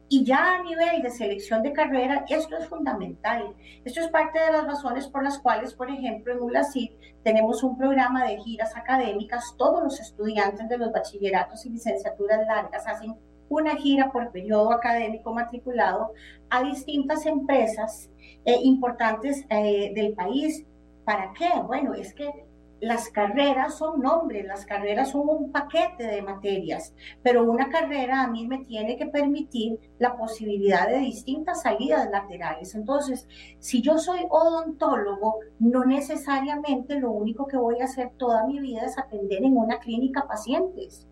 Y 0.08 0.24
ya 0.24 0.56
a 0.56 0.62
nivel 0.62 1.02
de 1.02 1.10
selección 1.10 1.62
de 1.62 1.72
carrera, 1.72 2.24
esto 2.28 2.56
es 2.56 2.68
fundamental. 2.68 3.54
Esto 3.84 4.00
es 4.00 4.08
parte 4.08 4.38
de 4.38 4.52
las 4.52 4.66
razones 4.66 5.06
por 5.08 5.24
las 5.24 5.38
cuales, 5.38 5.74
por 5.74 5.90
ejemplo, 5.90 6.32
en 6.32 6.42
ULACID 6.42 6.90
tenemos 7.22 7.62
un 7.62 7.76
programa 7.76 8.24
de 8.26 8.38
giras 8.38 8.76
académicas. 8.76 9.54
Todos 9.56 9.82
los 9.82 10.00
estudiantes 10.00 10.68
de 10.68 10.78
los 10.78 10.92
bachilleratos 10.92 11.64
y 11.64 11.70
licenciaturas 11.70 12.46
largas 12.46 12.86
hacen 12.86 13.16
una 13.48 13.76
gira 13.76 14.10
por 14.10 14.30
periodo 14.30 14.72
académico 14.72 15.32
matriculado 15.32 16.12
a 16.50 16.62
distintas 16.62 17.26
empresas 17.26 18.10
eh, 18.44 18.58
importantes 18.62 19.44
eh, 19.48 19.92
del 19.94 20.14
país. 20.14 20.64
¿Para 21.04 21.32
qué? 21.34 21.50
Bueno, 21.66 21.94
es 21.94 22.14
que 22.14 22.46
las 22.80 23.08
carreras 23.08 23.78
son 23.78 24.00
nombres, 24.00 24.44
las 24.44 24.66
carreras 24.66 25.10
son 25.10 25.28
un 25.28 25.52
paquete 25.52 26.06
de 26.06 26.20
materias, 26.22 26.92
pero 27.22 27.50
una 27.50 27.70
carrera 27.70 28.22
a 28.22 28.28
mí 28.28 28.46
me 28.46 28.64
tiene 28.64 28.96
que 28.96 29.06
permitir 29.06 29.78
la 29.98 30.16
posibilidad 30.16 30.86
de 30.88 30.98
distintas 30.98 31.62
salidas 31.62 32.10
laterales. 32.10 32.74
Entonces, 32.74 33.26
si 33.58 33.80
yo 33.80 33.98
soy 33.98 34.26
odontólogo, 34.28 35.36
no 35.58 35.84
necesariamente 35.84 37.00
lo 37.00 37.10
único 37.10 37.46
que 37.46 37.56
voy 37.56 37.80
a 37.80 37.84
hacer 37.84 38.10
toda 38.18 38.46
mi 38.46 38.60
vida 38.60 38.82
es 38.84 38.98
atender 38.98 39.44
en 39.44 39.56
una 39.56 39.78
clínica 39.78 40.26
pacientes 40.26 41.06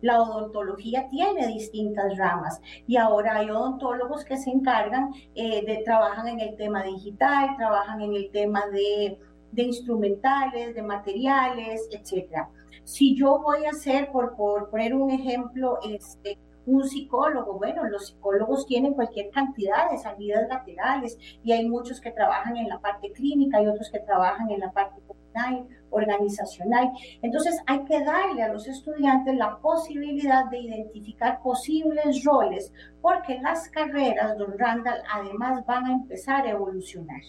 la 0.00 0.22
odontología 0.22 1.08
tiene 1.10 1.46
distintas 1.46 2.16
ramas 2.16 2.60
y 2.86 2.96
ahora 2.96 3.36
hay 3.36 3.50
odontólogos 3.50 4.24
que 4.24 4.36
se 4.36 4.50
encargan 4.50 5.12
eh, 5.34 5.64
de, 5.64 5.82
trabajan 5.84 6.28
en 6.28 6.40
el 6.40 6.56
tema 6.56 6.82
digital, 6.82 7.56
trabajan 7.56 8.00
en 8.00 8.14
el 8.14 8.30
tema 8.30 8.66
de, 8.68 9.18
de 9.52 9.62
instrumentales, 9.62 10.74
de 10.74 10.82
materiales, 10.82 11.88
etcétera. 11.90 12.50
Si 12.84 13.16
yo 13.16 13.40
voy 13.40 13.64
a 13.64 13.70
hacer, 13.70 14.10
por, 14.12 14.36
por 14.36 14.70
poner 14.70 14.94
un 14.94 15.10
ejemplo, 15.10 15.78
este, 15.88 16.38
un 16.66 16.84
psicólogo. 16.84 17.58
Bueno, 17.58 17.84
los 17.84 18.08
psicólogos 18.08 18.66
tienen 18.66 18.94
cualquier 18.94 19.30
cantidad 19.30 19.90
de 19.90 19.98
salidas 19.98 20.48
laterales 20.48 21.16
y 21.42 21.52
hay 21.52 21.68
muchos 21.68 22.00
que 22.00 22.10
trabajan 22.10 22.56
en 22.56 22.68
la 22.68 22.80
parte 22.80 23.12
clínica 23.12 23.62
y 23.62 23.68
otros 23.68 23.90
que 23.90 24.00
trabajan 24.00 24.50
en 24.50 24.60
la 24.60 24.72
parte 24.72 24.95
comunal, 25.36 25.66
organizacional. 25.90 26.92
Entonces 27.22 27.60
hay 27.66 27.84
que 27.84 28.04
darle 28.04 28.42
a 28.42 28.52
los 28.52 28.66
estudiantes 28.66 29.34
la 29.36 29.58
posibilidad 29.58 30.46
de 30.46 30.60
identificar 30.60 31.40
posibles 31.42 32.24
roles 32.24 32.72
porque 33.00 33.38
las 33.40 33.68
carreras, 33.68 34.36
don 34.36 34.58
Randall, 34.58 35.02
además 35.12 35.64
van 35.66 35.86
a 35.86 35.92
empezar 35.92 36.46
a 36.46 36.50
evolucionar 36.50 37.20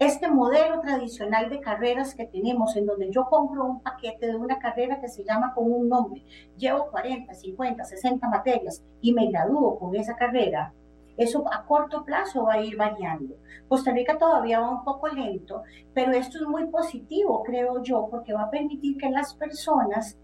este 0.00 0.28
modelo 0.28 0.80
tradicional 0.80 1.48
de 1.48 1.60
carreras 1.60 2.16
que 2.16 2.26
tenemos, 2.26 2.74
en 2.76 2.84
donde 2.84 3.10
yo 3.10 3.26
compro 3.26 3.64
un 3.64 3.80
paquete 3.80 4.26
de 4.26 4.34
una 4.34 4.58
carrera 4.58 5.00
que 5.00 5.08
se 5.08 5.22
llama 5.22 5.54
con 5.54 5.72
un 5.72 5.88
nombre, 5.88 6.24
llevo 6.56 6.90
40, 6.90 7.32
50, 7.32 7.84
60 7.84 8.28
materias 8.28 8.82
y 9.00 9.12
me 9.12 9.30
gradúo 9.30 9.78
con 9.78 9.94
esa 9.94 10.16
carrera, 10.16 10.74
eso 11.16 11.44
a 11.52 11.64
corto 11.64 12.04
plazo 12.04 12.44
va 12.44 12.54
a 12.54 12.62
ir 12.62 12.76
variando. 12.76 13.36
Costa 13.68 13.92
Rica 13.92 14.18
todavía 14.18 14.60
va 14.60 14.70
un 14.70 14.84
poco 14.84 15.08
lento, 15.08 15.62
pero 15.92 16.12
esto 16.12 16.38
es 16.38 16.46
muy 16.46 16.66
positivo, 16.66 17.42
creo 17.42 17.82
yo, 17.82 18.08
porque 18.10 18.32
va 18.32 18.44
a 18.44 18.50
permitir 18.50 18.96
que 18.96 19.10
las 19.10 19.34
personas 19.34 20.18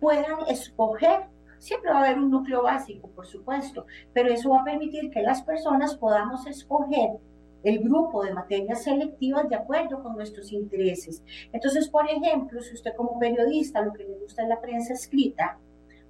puedan 0.00 0.46
escoger 0.48 1.28
Siempre 1.58 1.90
va 1.90 1.98
a 1.98 2.04
haber 2.04 2.18
un 2.18 2.30
núcleo 2.30 2.62
básico, 2.62 3.08
por 3.08 3.26
supuesto, 3.26 3.86
pero 4.12 4.32
eso 4.32 4.50
va 4.50 4.60
a 4.60 4.64
permitir 4.64 5.10
que 5.10 5.22
las 5.22 5.42
personas 5.42 5.96
podamos 5.96 6.46
escoger 6.46 7.18
el 7.64 7.80
grupo 7.80 8.22
de 8.22 8.32
materias 8.32 8.84
selectivas 8.84 9.48
de 9.48 9.56
acuerdo 9.56 10.02
con 10.02 10.14
nuestros 10.14 10.52
intereses. 10.52 11.22
Entonces, 11.52 11.88
por 11.88 12.08
ejemplo, 12.08 12.60
si 12.60 12.74
usted 12.74 12.94
como 12.96 13.18
periodista 13.18 13.82
lo 13.82 13.92
que 13.92 14.04
le 14.04 14.14
gusta 14.14 14.42
es 14.42 14.48
la 14.48 14.60
prensa 14.60 14.92
escrita, 14.92 15.58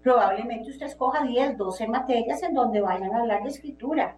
probablemente 0.08 0.70
usted 0.70 0.86
escoja 0.86 1.22
10, 1.22 1.58
12 1.58 1.86
materias 1.86 2.42
en 2.42 2.54
donde 2.54 2.80
vayan 2.80 3.14
a 3.14 3.18
hablar 3.18 3.42
de 3.42 3.50
escritura 3.50 4.16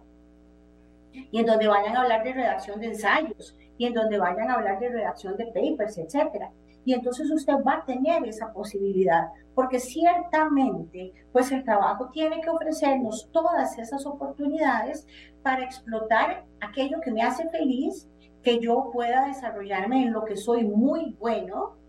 y 1.11 1.37
en 1.37 1.45
donde 1.45 1.67
vayan 1.67 1.97
a 1.97 2.03
hablar 2.03 2.23
de 2.23 2.31
redacción 2.31 2.79
de 2.79 2.87
ensayos 2.87 3.57
y 3.77 3.87
en 3.87 3.93
donde 3.93 4.17
vayan 4.17 4.49
a 4.49 4.53
hablar 4.53 4.79
de 4.79 4.87
redacción 4.87 5.35
de 5.35 5.47
papers, 5.47 5.97
etcétera. 5.97 6.49
Y 6.85 6.93
entonces 6.93 7.29
usted 7.29 7.55
va 7.67 7.73
a 7.73 7.85
tener 7.85 8.25
esa 8.25 8.53
posibilidad, 8.53 9.31
porque 9.53 9.81
ciertamente, 9.81 11.11
pues 11.33 11.51
el 11.51 11.65
trabajo 11.65 12.09
tiene 12.13 12.39
que 12.39 12.49
ofrecernos 12.49 13.29
todas 13.33 13.77
esas 13.77 14.05
oportunidades 14.05 15.05
para 15.43 15.65
explotar 15.65 16.45
aquello 16.61 17.01
que 17.01 17.11
me 17.11 17.21
hace 17.21 17.49
feliz, 17.49 18.07
que 18.41 18.59
yo 18.59 18.91
pueda 18.93 19.25
desarrollarme 19.25 20.03
en 20.03 20.13
lo 20.13 20.23
que 20.23 20.37
soy 20.37 20.63
muy 20.63 21.17
bueno 21.19 21.80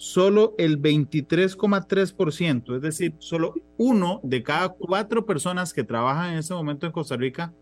solo 0.03 0.57
el 0.59 0.83
23,3%, 0.83 2.75
es 2.75 2.83
decir, 2.83 3.15
solo 3.19 3.55
uno 3.77 4.19
de 4.25 4.43
cada 4.43 4.71
cuatro 4.71 5.25
personas 5.25 5.73
que 5.73 5.85
trabajan 5.85 6.33
en 6.33 6.39
este 6.39 6.55
momento 6.55 6.87
en 6.87 6.93
Costa 6.93 7.17
Rica 7.17 7.55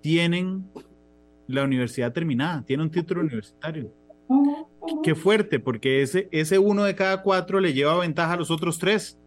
tienen 0.00 0.64
la 1.46 1.62
universidad 1.62 2.10
terminada, 2.14 2.64
tienen 2.64 2.86
un 2.86 2.90
título 2.90 3.20
universitario. 3.20 3.92
Qué 5.02 5.14
fuerte, 5.14 5.60
porque 5.60 6.00
ese, 6.00 6.26
ese 6.32 6.58
uno 6.58 6.84
de 6.84 6.94
cada 6.94 7.20
cuatro 7.20 7.60
le 7.60 7.74
lleva 7.74 7.98
ventaja 7.98 8.32
a 8.32 8.38
los 8.38 8.50
otros 8.50 8.78
tres 8.78 9.18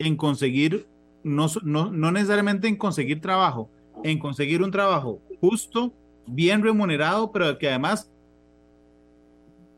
en 0.00 0.16
conseguir, 0.16 0.88
no, 1.22 1.46
no, 1.62 1.92
no 1.92 2.10
necesariamente 2.10 2.66
en 2.66 2.74
conseguir 2.74 3.20
trabajo, 3.20 3.70
en 4.02 4.18
conseguir 4.18 4.60
un 4.64 4.72
trabajo 4.72 5.22
justo, 5.40 5.94
bien 6.26 6.64
remunerado, 6.64 7.30
pero 7.30 7.56
que 7.58 7.68
además 7.68 8.11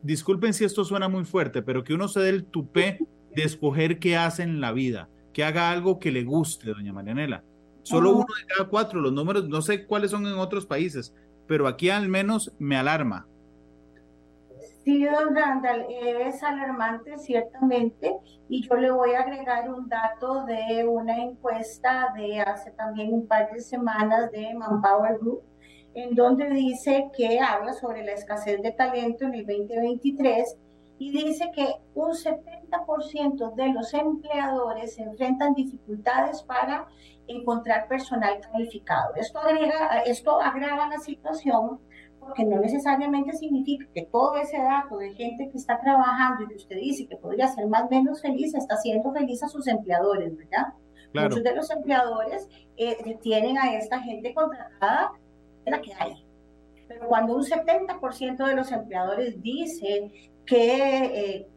disculpen 0.05 0.53
si 0.53 0.63
esto 0.63 0.83
suena 0.85 1.09
muy 1.09 1.25
fuerte, 1.25 1.61
pero 1.61 1.83
que 1.83 1.93
uno 1.93 2.07
se 2.07 2.19
dé 2.19 2.29
el 2.29 2.45
tupé 2.45 2.99
de 3.35 3.43
escoger 3.43 3.99
qué 3.99 4.15
hace 4.15 4.43
en 4.43 4.61
la 4.61 4.71
vida, 4.71 5.09
que 5.33 5.43
haga 5.43 5.71
algo 5.71 5.99
que 5.99 6.11
le 6.11 6.23
guste, 6.23 6.69
doña 6.69 6.93
Marianela. 6.93 7.43
Solo 7.81 8.11
uno 8.11 8.25
de 8.39 8.45
cada 8.45 8.69
cuatro, 8.69 9.01
los 9.01 9.13
números, 9.13 9.47
no 9.47 9.61
sé 9.61 9.85
cuáles 9.85 10.11
son 10.11 10.25
en 10.27 10.33
otros 10.33 10.65
países, 10.65 11.13
pero 11.47 11.67
aquí 11.67 11.89
al 11.89 12.07
menos 12.07 12.53
me 12.59 12.77
alarma. 12.77 13.27
Sí, 14.83 15.03
don 15.03 15.35
Randall, 15.35 15.85
es 15.89 16.43
alarmante 16.43 17.17
ciertamente 17.17 18.15
y 18.47 18.67
yo 18.67 18.75
le 18.75 18.91
voy 18.91 19.13
a 19.13 19.21
agregar 19.21 19.71
un 19.71 19.89
dato 19.89 20.45
de 20.45 20.87
una 20.87 21.23
encuesta 21.23 22.13
de 22.15 22.41
hace 22.41 22.69
también 22.71 23.11
un 23.11 23.27
par 23.27 23.51
de 23.51 23.59
semanas 23.59 24.31
de 24.31 24.53
Manpower 24.53 25.17
Group, 25.19 25.41
en 25.95 26.13
donde 26.13 26.49
dice 26.49 27.09
que 27.15 27.39
habla 27.39 27.73
sobre 27.73 28.03
la 28.03 28.11
escasez 28.11 28.61
de 28.61 28.73
talento 28.73 29.25
en 29.25 29.33
el 29.33 29.45
2023 29.45 30.57
y 30.97 31.11
dice 31.11 31.51
que 31.55 31.67
un 31.93 32.11
70% 32.11 33.55
de 33.55 33.73
los 33.73 33.93
empleadores 33.93 34.97
enfrentan 34.99 35.53
dificultades 35.53 36.43
para 36.43 36.87
encontrar 37.27 37.87
personal 37.87 38.39
calificado. 38.39 39.15
Esto, 39.15 39.39
agrega, 39.39 40.01
esto 40.05 40.39
agrava 40.39 40.89
la 40.89 40.99
situación 40.99 41.79
porque 42.19 42.43
no 42.43 42.59
necesariamente 42.59 43.33
significa 43.33 43.85
que 43.93 44.05
todo 44.11 44.35
ese 44.37 44.57
dato 44.57 44.97
de 44.97 45.13
gente 45.13 45.49
que 45.49 45.57
está 45.57 45.79
trabajando 45.79 46.43
y 46.43 46.47
que 46.47 46.55
usted 46.55 46.75
dice 46.75 47.07
que 47.07 47.17
podría 47.17 47.47
ser 47.47 47.67
más 47.67 47.83
o 47.83 47.89
menos 47.89 48.21
feliz, 48.21 48.53
está 48.53 48.75
haciendo 48.75 49.13
feliz 49.13 49.43
a 49.43 49.47
sus 49.47 49.67
empleadores, 49.67 50.35
¿verdad? 50.35 50.73
Muchos 51.13 51.43
de 51.43 51.55
los 51.55 51.69
empleadores 51.71 52.49
eh, 52.75 53.17
tienen 53.21 53.57
a 53.57 53.73
esta 53.75 54.01
gente 54.01 54.33
contratada 54.33 55.13
la 55.71 55.81
que 55.81 55.93
hay. 55.93 56.23
Pero 56.87 57.07
cuando 57.07 57.35
un 57.35 57.43
70% 57.43 58.47
de 58.47 58.55
los 58.55 58.71
empleadores 58.71 59.41
dicen 59.41 60.11
que 60.45 61.05
eh, 61.05 61.47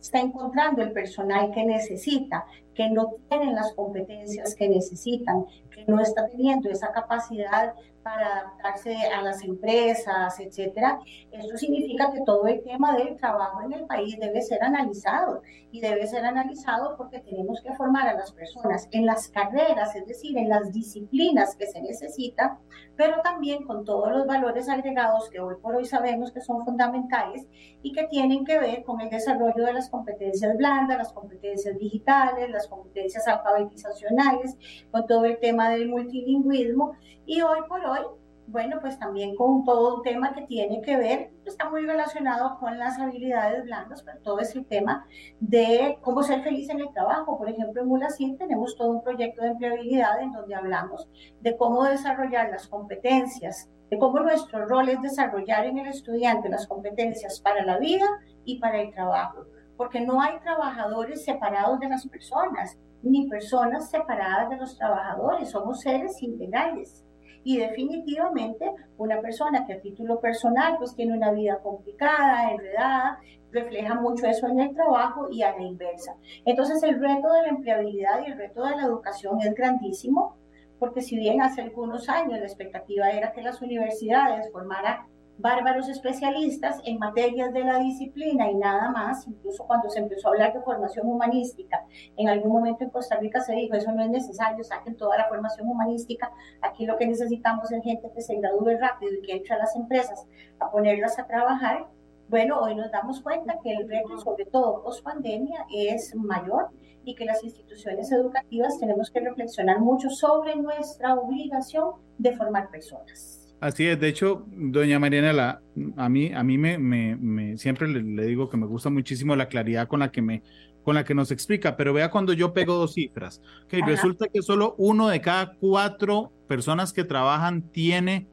está 0.00 0.20
encontrando 0.20 0.82
el 0.82 0.92
personal 0.92 1.52
que 1.52 1.64
necesita, 1.64 2.44
que 2.74 2.88
no 2.88 3.14
tienen 3.28 3.54
las 3.54 3.72
competencias 3.74 4.54
que 4.54 4.68
necesitan, 4.68 5.44
no 5.86 6.00
está 6.00 6.28
teniendo 6.28 6.70
esa 6.70 6.92
capacidad 6.92 7.74
para 8.02 8.40
adaptarse 8.40 8.96
a 9.06 9.22
las 9.22 9.42
empresas, 9.42 10.38
etcétera. 10.40 10.98
Esto 11.30 11.56
significa 11.56 12.10
que 12.12 12.20
todo 12.22 12.46
el 12.46 12.62
tema 12.62 12.96
del 12.96 13.16
trabajo 13.16 13.62
en 13.62 13.72
el 13.72 13.86
país 13.86 14.18
debe 14.18 14.42
ser 14.42 14.62
analizado 14.62 15.42
y 15.70 15.80
debe 15.80 16.06
ser 16.06 16.24
analizado 16.24 16.96
porque 16.96 17.20
tenemos 17.20 17.60
que 17.62 17.72
formar 17.74 18.08
a 18.08 18.14
las 18.14 18.32
personas 18.32 18.88
en 18.90 19.06
las 19.06 19.28
carreras, 19.28 19.94
es 19.94 20.06
decir, 20.06 20.36
en 20.36 20.48
las 20.48 20.72
disciplinas 20.72 21.56
que 21.56 21.66
se 21.66 21.80
necesitan, 21.80 22.58
pero 22.96 23.20
también 23.22 23.64
con 23.64 23.84
todos 23.84 24.10
los 24.10 24.26
valores 24.26 24.68
agregados 24.68 25.30
que 25.30 25.40
hoy 25.40 25.54
por 25.62 25.76
hoy 25.76 25.84
sabemos 25.84 26.32
que 26.32 26.40
son 26.40 26.64
fundamentales 26.64 27.46
y 27.82 27.92
que 27.92 28.06
tienen 28.08 28.44
que 28.44 28.58
ver 28.58 28.84
con 28.84 29.00
el 29.00 29.10
desarrollo 29.10 29.64
de 29.64 29.72
las 29.72 29.88
competencias 29.88 30.56
blandas, 30.56 30.98
las 30.98 31.12
competencias 31.12 31.78
digitales, 31.78 32.50
las 32.50 32.66
competencias 32.66 33.26
alfabetizacionales, 33.26 34.56
con 34.90 35.06
todo 35.06 35.24
el 35.24 35.38
tema 35.38 35.70
del 35.72 35.88
multilingüismo 35.88 36.96
y 37.26 37.42
hoy 37.42 37.60
por 37.68 37.84
hoy 37.84 38.00
bueno, 38.46 38.78
pues 38.80 38.98
también 38.98 39.34
con 39.36 39.64
todo 39.64 39.96
un 39.96 40.02
tema 40.02 40.34
que 40.34 40.42
tiene 40.42 40.82
que 40.82 40.96
ver, 40.96 41.30
está 41.44 41.70
muy 41.70 41.86
relacionado 41.86 42.58
con 42.58 42.78
las 42.78 42.98
habilidades 42.98 43.64
blandas, 43.64 44.02
pero 44.02 44.18
todo 44.18 44.40
es 44.40 44.54
el 44.54 44.66
tema 44.66 45.06
de 45.40 45.98
cómo 46.02 46.22
ser 46.22 46.42
feliz 46.42 46.68
en 46.68 46.80
el 46.80 46.92
trabajo. 46.92 47.38
Por 47.38 47.48
ejemplo, 47.48 47.80
en 47.80 47.88
Mulacid 47.88 48.36
tenemos 48.36 48.76
todo 48.76 48.90
un 48.90 49.02
proyecto 49.02 49.42
de 49.42 49.50
empleabilidad 49.50 50.20
en 50.20 50.32
donde 50.32 50.54
hablamos 50.54 51.08
de 51.40 51.56
cómo 51.56 51.84
desarrollar 51.84 52.50
las 52.50 52.66
competencias, 52.68 53.70
de 53.90 53.98
cómo 53.98 54.20
nuestro 54.20 54.66
rol 54.66 54.88
es 54.88 55.00
desarrollar 55.00 55.64
en 55.66 55.78
el 55.78 55.86
estudiante 55.86 56.48
las 56.48 56.66
competencias 56.66 57.40
para 57.40 57.64
la 57.64 57.78
vida 57.78 58.06
y 58.44 58.58
para 58.58 58.80
el 58.82 58.92
trabajo, 58.92 59.46
porque 59.76 60.00
no 60.00 60.20
hay 60.20 60.38
trabajadores 60.40 61.24
separados 61.24 61.78
de 61.78 61.88
las 61.88 62.06
personas, 62.06 62.76
ni 63.02 63.28
personas 63.28 63.90
separadas 63.90 64.50
de 64.50 64.56
los 64.56 64.76
trabajadores, 64.76 65.50
somos 65.50 65.80
seres 65.80 66.22
integrales. 66.22 67.04
Y 67.44 67.58
definitivamente 67.58 68.72
una 68.98 69.20
persona 69.20 69.66
que 69.66 69.74
a 69.74 69.80
título 69.80 70.20
personal 70.20 70.76
pues 70.78 70.94
tiene 70.94 71.16
una 71.16 71.32
vida 71.32 71.58
complicada, 71.60 72.52
enredada, 72.52 73.18
refleja 73.50 73.94
mucho 73.94 74.26
eso 74.26 74.46
en 74.46 74.60
el 74.60 74.74
trabajo 74.74 75.28
y 75.30 75.42
a 75.42 75.52
la 75.52 75.62
inversa. 75.62 76.14
Entonces 76.44 76.82
el 76.82 77.00
reto 77.00 77.32
de 77.32 77.42
la 77.42 77.48
empleabilidad 77.48 78.22
y 78.22 78.30
el 78.30 78.38
reto 78.38 78.64
de 78.64 78.76
la 78.76 78.84
educación 78.84 79.40
es 79.40 79.54
grandísimo, 79.54 80.36
porque 80.78 81.02
si 81.02 81.16
bien 81.16 81.42
hace 81.42 81.62
algunos 81.62 82.08
años 82.08 82.38
la 82.38 82.46
expectativa 82.46 83.10
era 83.10 83.32
que 83.32 83.42
las 83.42 83.60
universidades 83.60 84.50
formaran 84.52 85.06
bárbaros 85.42 85.88
especialistas 85.88 86.80
en 86.84 86.98
materias 86.98 87.52
de 87.52 87.64
la 87.64 87.78
disciplina 87.80 88.48
y 88.48 88.54
nada 88.54 88.90
más, 88.90 89.26
incluso 89.26 89.66
cuando 89.66 89.90
se 89.90 89.98
empezó 89.98 90.28
a 90.28 90.30
hablar 90.30 90.52
de 90.52 90.60
formación 90.60 91.08
humanística, 91.08 91.84
en 92.16 92.28
algún 92.28 92.52
momento 92.52 92.84
en 92.84 92.90
Costa 92.90 93.18
Rica 93.18 93.40
se 93.40 93.54
dijo, 93.54 93.74
eso 93.74 93.90
no 93.90 94.02
es 94.04 94.10
necesario, 94.10 94.62
saquen 94.62 94.96
toda 94.96 95.18
la 95.18 95.28
formación 95.28 95.68
humanística, 95.68 96.30
aquí 96.62 96.86
lo 96.86 96.96
que 96.96 97.08
necesitamos 97.08 97.70
es 97.72 97.82
gente 97.82 98.10
que 98.14 98.22
se 98.22 98.36
gradúe 98.36 98.78
rápido 98.80 99.12
y 99.14 99.22
que 99.22 99.32
entre 99.32 99.54
a 99.54 99.58
las 99.58 99.74
empresas 99.74 100.26
a 100.60 100.70
ponerlas 100.70 101.18
a 101.18 101.26
trabajar. 101.26 101.86
Bueno, 102.28 102.60
hoy 102.60 102.76
nos 102.76 102.90
damos 102.92 103.20
cuenta 103.20 103.58
que 103.62 103.72
el 103.72 103.88
reto, 103.88 104.16
sobre 104.18 104.46
todo 104.46 104.82
post 104.84 105.04
pandemia, 105.04 105.66
es 105.74 106.14
mayor 106.14 106.70
y 107.04 107.16
que 107.16 107.24
las 107.24 107.42
instituciones 107.42 108.12
educativas 108.12 108.78
tenemos 108.78 109.10
que 109.10 109.20
reflexionar 109.20 109.80
mucho 109.80 110.08
sobre 110.08 110.54
nuestra 110.54 111.14
obligación 111.14 111.94
de 112.18 112.32
formar 112.36 112.70
personas 112.70 113.41
Así 113.62 113.86
es, 113.86 113.98
de 114.00 114.08
hecho, 114.08 114.44
doña 114.50 114.98
Marianela, 114.98 115.62
a 115.96 116.08
mí, 116.08 116.32
a 116.34 116.42
mí 116.42 116.58
me, 116.58 116.78
me, 116.78 117.56
siempre 117.56 117.86
le, 117.86 118.26
digo 118.26 118.50
que 118.50 118.56
me 118.56 118.66
gusta 118.66 118.90
muchísimo 118.90 119.36
la 119.36 119.46
claridad 119.46 119.86
con 119.86 120.00
la 120.00 120.10
que 120.10 120.20
me, 120.20 120.42
con 120.82 120.96
la 120.96 121.04
que 121.04 121.14
nos 121.14 121.30
explica, 121.30 121.76
pero 121.76 121.92
vea 121.92 122.10
cuando 122.10 122.32
yo 122.32 122.52
pego 122.52 122.74
dos 122.74 122.94
cifras, 122.94 123.40
que 123.68 123.80
resulta 123.86 124.26
que 124.26 124.42
solo 124.42 124.74
uno 124.78 125.06
de 125.06 125.20
cada 125.20 125.54
cuatro 125.60 126.32
personas 126.48 126.92
que 126.92 127.04
trabajan 127.04 127.62
tiene 127.70 128.26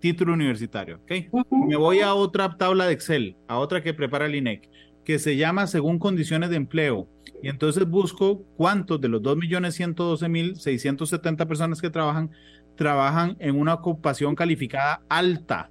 título 0.00 0.32
universitario, 0.32 0.96
¿ok? 0.96 1.12
Me 1.68 1.76
voy 1.76 2.00
a 2.00 2.14
otra 2.14 2.56
tabla 2.56 2.88
de 2.88 2.94
Excel, 2.94 3.36
a 3.46 3.58
otra 3.58 3.84
que 3.84 3.94
prepara 3.94 4.26
el 4.26 4.34
INEC, 4.34 4.68
que 5.04 5.20
se 5.20 5.36
llama 5.36 5.68
según 5.68 6.00
condiciones 6.00 6.50
de 6.50 6.56
empleo, 6.56 7.06
y 7.40 7.50
entonces 7.50 7.88
busco 7.88 8.42
cuántos 8.56 9.00
de 9.00 9.10
los 9.10 9.22
2.112.670 9.22 11.46
personas 11.46 11.80
que 11.80 11.90
trabajan 11.90 12.32
trabajan 12.76 13.36
en 13.40 13.58
una 13.58 13.74
ocupación 13.74 14.34
calificada 14.34 15.02
alta, 15.08 15.70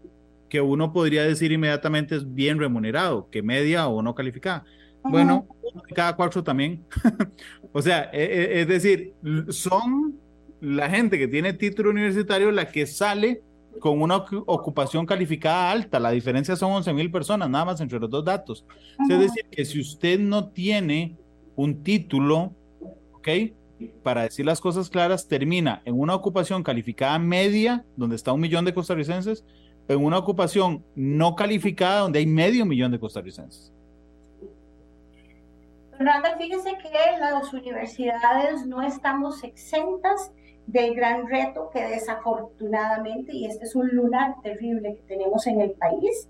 que 0.49 0.61
uno 0.61 0.91
podría 0.91 1.23
decir 1.23 1.51
inmediatamente 1.51 2.15
es 2.15 2.33
bien 2.33 2.59
remunerado, 2.59 3.29
que 3.29 3.41
media 3.41 3.87
o 3.87 4.01
no 4.01 4.13
calificada. 4.15 4.65
Bueno, 5.03 5.47
cada 5.93 6.15
cuatro 6.15 6.43
también. 6.43 6.83
o 7.71 7.81
sea, 7.81 8.09
e, 8.11 8.23
e, 8.23 8.61
es 8.61 8.67
decir, 8.67 9.13
son 9.49 10.19
la 10.61 10.89
gente 10.89 11.17
que 11.17 11.27
tiene 11.27 11.53
título 11.53 11.91
universitario 11.91 12.51
la 12.51 12.71
que 12.71 12.87
sale 12.87 13.43
con 13.79 14.01
una 14.01 14.17
ocupación 14.17 15.05
calificada 15.05 15.71
alta. 15.71 15.99
La 15.99 16.11
diferencia 16.11 16.55
son 16.55 16.71
11 16.71 16.93
mil 16.93 17.11
personas, 17.11 17.49
nada 17.49 17.65
más 17.65 17.81
entre 17.81 17.99
los 17.99 18.09
dos 18.09 18.23
datos. 18.25 18.65
Es 19.09 19.19
decir, 19.19 19.45
que 19.51 19.65
si 19.65 19.79
usted 19.79 20.19
no 20.19 20.49
tiene 20.49 21.17
un 21.55 21.83
título, 21.83 22.53
¿ok? 23.13 23.27
Para 24.03 24.23
decir 24.23 24.45
las 24.45 24.61
cosas 24.61 24.89
claras, 24.89 25.27
termina 25.27 25.81
en 25.85 25.99
una 25.99 26.15
ocupación 26.15 26.63
calificada 26.63 27.19
media, 27.19 27.85
donde 27.95 28.15
está 28.15 28.31
un 28.31 28.41
millón 28.41 28.65
de 28.65 28.73
costarricenses, 28.73 29.43
en 29.87 30.03
una 30.03 30.17
ocupación 30.17 30.83
no 30.95 31.35
calificada, 31.35 32.01
donde 32.01 32.19
hay 32.19 32.25
medio 32.25 32.65
millón 32.65 32.91
de 32.91 32.99
costarricenses. 32.99 33.71
Randall, 35.99 36.37
fíjese 36.37 36.77
que 36.77 36.91
las 37.19 37.53
universidades 37.53 38.65
no 38.65 38.81
estamos 38.81 39.43
exentas 39.43 40.31
del 40.67 40.95
gran 40.95 41.27
reto 41.27 41.69
que 41.71 41.83
desafortunadamente, 41.83 43.33
y 43.33 43.45
este 43.45 43.65
es 43.65 43.75
un 43.75 43.87
lunar 43.89 44.35
terrible 44.41 44.95
que 44.95 45.03
tenemos 45.03 45.47
en 45.47 45.61
el 45.61 45.71
país, 45.71 46.27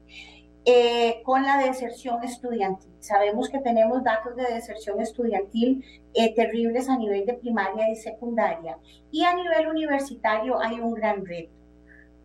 eh, 0.66 1.22
con 1.24 1.44
la 1.44 1.58
deserción 1.60 2.24
estudiantil. 2.24 2.92
Sabemos 3.00 3.50
que 3.50 3.60
tenemos 3.60 4.04
datos 4.04 4.36
de 4.36 4.44
deserción 4.54 5.00
estudiantil 5.00 5.86
eh, 6.14 6.34
terribles 6.34 6.90
a 6.90 6.98
nivel 6.98 7.26
de 7.26 7.36
primaria 7.36 7.90
y 7.90 7.96
secundaria. 7.96 8.78
Y 9.12 9.24
a 9.24 9.34
nivel 9.34 9.68
universitario 9.68 10.60
hay 10.60 10.80
un 10.80 10.94
gran 10.94 11.26
reto. 11.26 11.55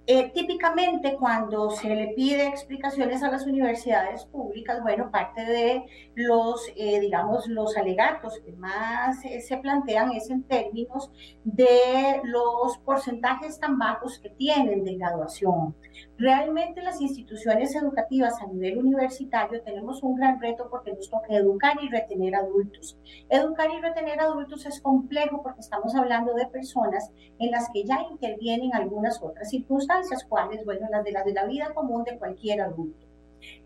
Eh, 0.07 0.31
típicamente 0.35 1.17
cuando 1.17 1.71
se 1.71 1.95
le 1.95 2.09
pide 2.15 2.47
explicaciones 2.47 3.23
a 3.23 3.31
las 3.31 3.47
universidades 3.47 4.25
públicas, 4.25 4.83
bueno, 4.83 5.11
parte 5.11 5.45
de 5.45 5.85
los, 6.15 6.67
eh, 6.75 6.99
digamos, 7.01 7.47
los 7.47 7.77
alegatos 7.77 8.41
que 8.45 8.53
más 8.53 9.25
eh, 9.25 9.41
se 9.41 9.59
plantean 9.59 10.13
es 10.13 10.31
en 10.31 10.43
términos 10.43 11.13
de 11.45 12.21
los 12.25 12.79
porcentajes 12.79 13.61
tan 13.61 13.79
bajos 13.79 14.19
que 14.19 14.31
tienen 14.31 14.85
de 14.85 14.97
graduación. 14.97 15.77
Realmente 16.17 16.83
las 16.83 17.01
instituciones 17.01 17.75
educativas 17.77 18.41
a 18.43 18.47
nivel 18.47 18.79
universitario 18.79 19.63
tenemos 19.63 20.03
un 20.03 20.17
gran 20.17 20.41
reto 20.41 20.69
porque 20.71 20.93
nos 20.93 21.09
toca 21.09 21.35
educar 21.35 21.77
y 21.83 21.89
retener 21.89 22.35
adultos. 22.35 22.99
Educar 23.29 23.69
y 23.71 23.81
retener 23.81 24.21
adultos 24.21 24.67
es 24.67 24.81
complejo 24.81 25.43
porque 25.43 25.61
estamos 25.61 25.95
hablando 25.95 26.35
de 26.35 26.47
personas 26.47 27.11
en 27.39 27.51
las 27.51 27.69
que 27.73 27.85
ya 27.85 28.03
intervienen 28.11 28.75
algunas 28.75 29.23
otras 29.23 29.51
circunstancias 29.51 30.00
cuáles, 30.29 30.65
bueno, 30.65 30.87
las 30.91 31.05
de, 31.05 31.13
la 31.13 31.23
de 31.23 31.33
la 31.33 31.45
vida 31.45 31.73
común 31.75 32.05
de 32.05 32.19
cualquier 32.19 32.61
adulto. 32.61 33.07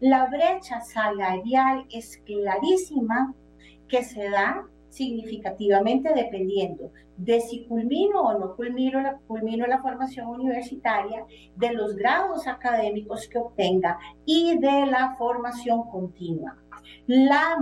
La 0.00 0.26
brecha 0.26 0.80
salarial 0.80 1.86
es 1.90 2.18
clarísima 2.24 3.34
que 3.88 4.04
se 4.04 4.30
da 4.30 4.66
significativamente 4.88 6.14
dependiendo 6.14 6.92
de 7.16 7.40
si 7.40 7.64
culmino 7.64 8.22
o 8.22 8.38
no 8.38 8.56
culmino 8.56 9.00
la, 9.00 9.18
culmino 9.26 9.66
la 9.66 9.82
formación 9.82 10.28
universitaria, 10.28 11.24
de 11.56 11.72
los 11.72 11.94
grados 11.94 12.46
académicos 12.46 13.28
que 13.28 13.38
obtenga 13.38 13.98
y 14.24 14.58
de 14.58 14.86
la 14.86 15.14
formación 15.16 15.84
continua. 15.90 16.56
La, 17.06 17.56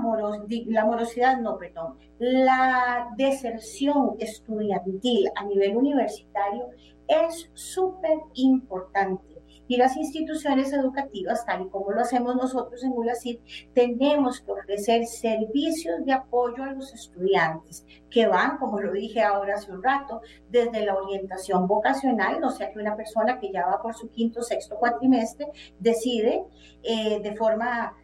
la 0.67 0.85
morosidad, 0.85 1.41
no, 1.41 1.59
perdón, 1.59 1.97
la 2.19 3.09
deserción 3.17 4.17
estudiantil 4.19 5.29
a 5.35 5.45
nivel 5.45 5.77
universitario 5.77 6.71
es 7.13 7.51
súper 7.55 8.19
importante. 8.35 9.33
Y 9.69 9.77
las 9.77 9.97
instituciones 9.97 10.73
educativas, 10.73 11.47
tal 11.47 11.63
y 11.63 11.69
como 11.69 11.93
lo 11.93 12.01
hacemos 12.01 12.37
nosotros 12.37 12.83
en 12.85 12.93
ULACID, 12.93 13.39
tenemos 13.73 14.41
que 14.41 14.53
ofrecer 14.53 15.07
servicios 15.07 16.05
de 16.05 16.13
apoyo 16.13 16.63
a 16.65 16.73
los 16.73 16.93
estudiantes 16.93 17.87
que 18.11 18.27
van, 18.27 18.59
como 18.59 18.81
lo 18.81 18.93
dije 18.93 19.23
ahora 19.23 19.55
hace 19.55 19.73
un 19.73 19.83
rato, 19.83 20.21
desde 20.51 20.85
la 20.85 20.95
orientación 20.95 21.67
vocacional, 21.67 22.41
no 22.41 22.51
sea 22.51 22.71
que 22.71 22.81
una 22.81 22.97
persona 22.97 23.39
que 23.39 23.51
ya 23.53 23.67
va 23.67 23.81
por 23.81 23.95
su 23.95 24.11
quinto, 24.11 24.43
sexto 24.43 24.77
cuatrimestre 24.77 25.47
decide 25.79 26.45
eh, 26.83 27.21
de 27.23 27.37
forma 27.37 27.95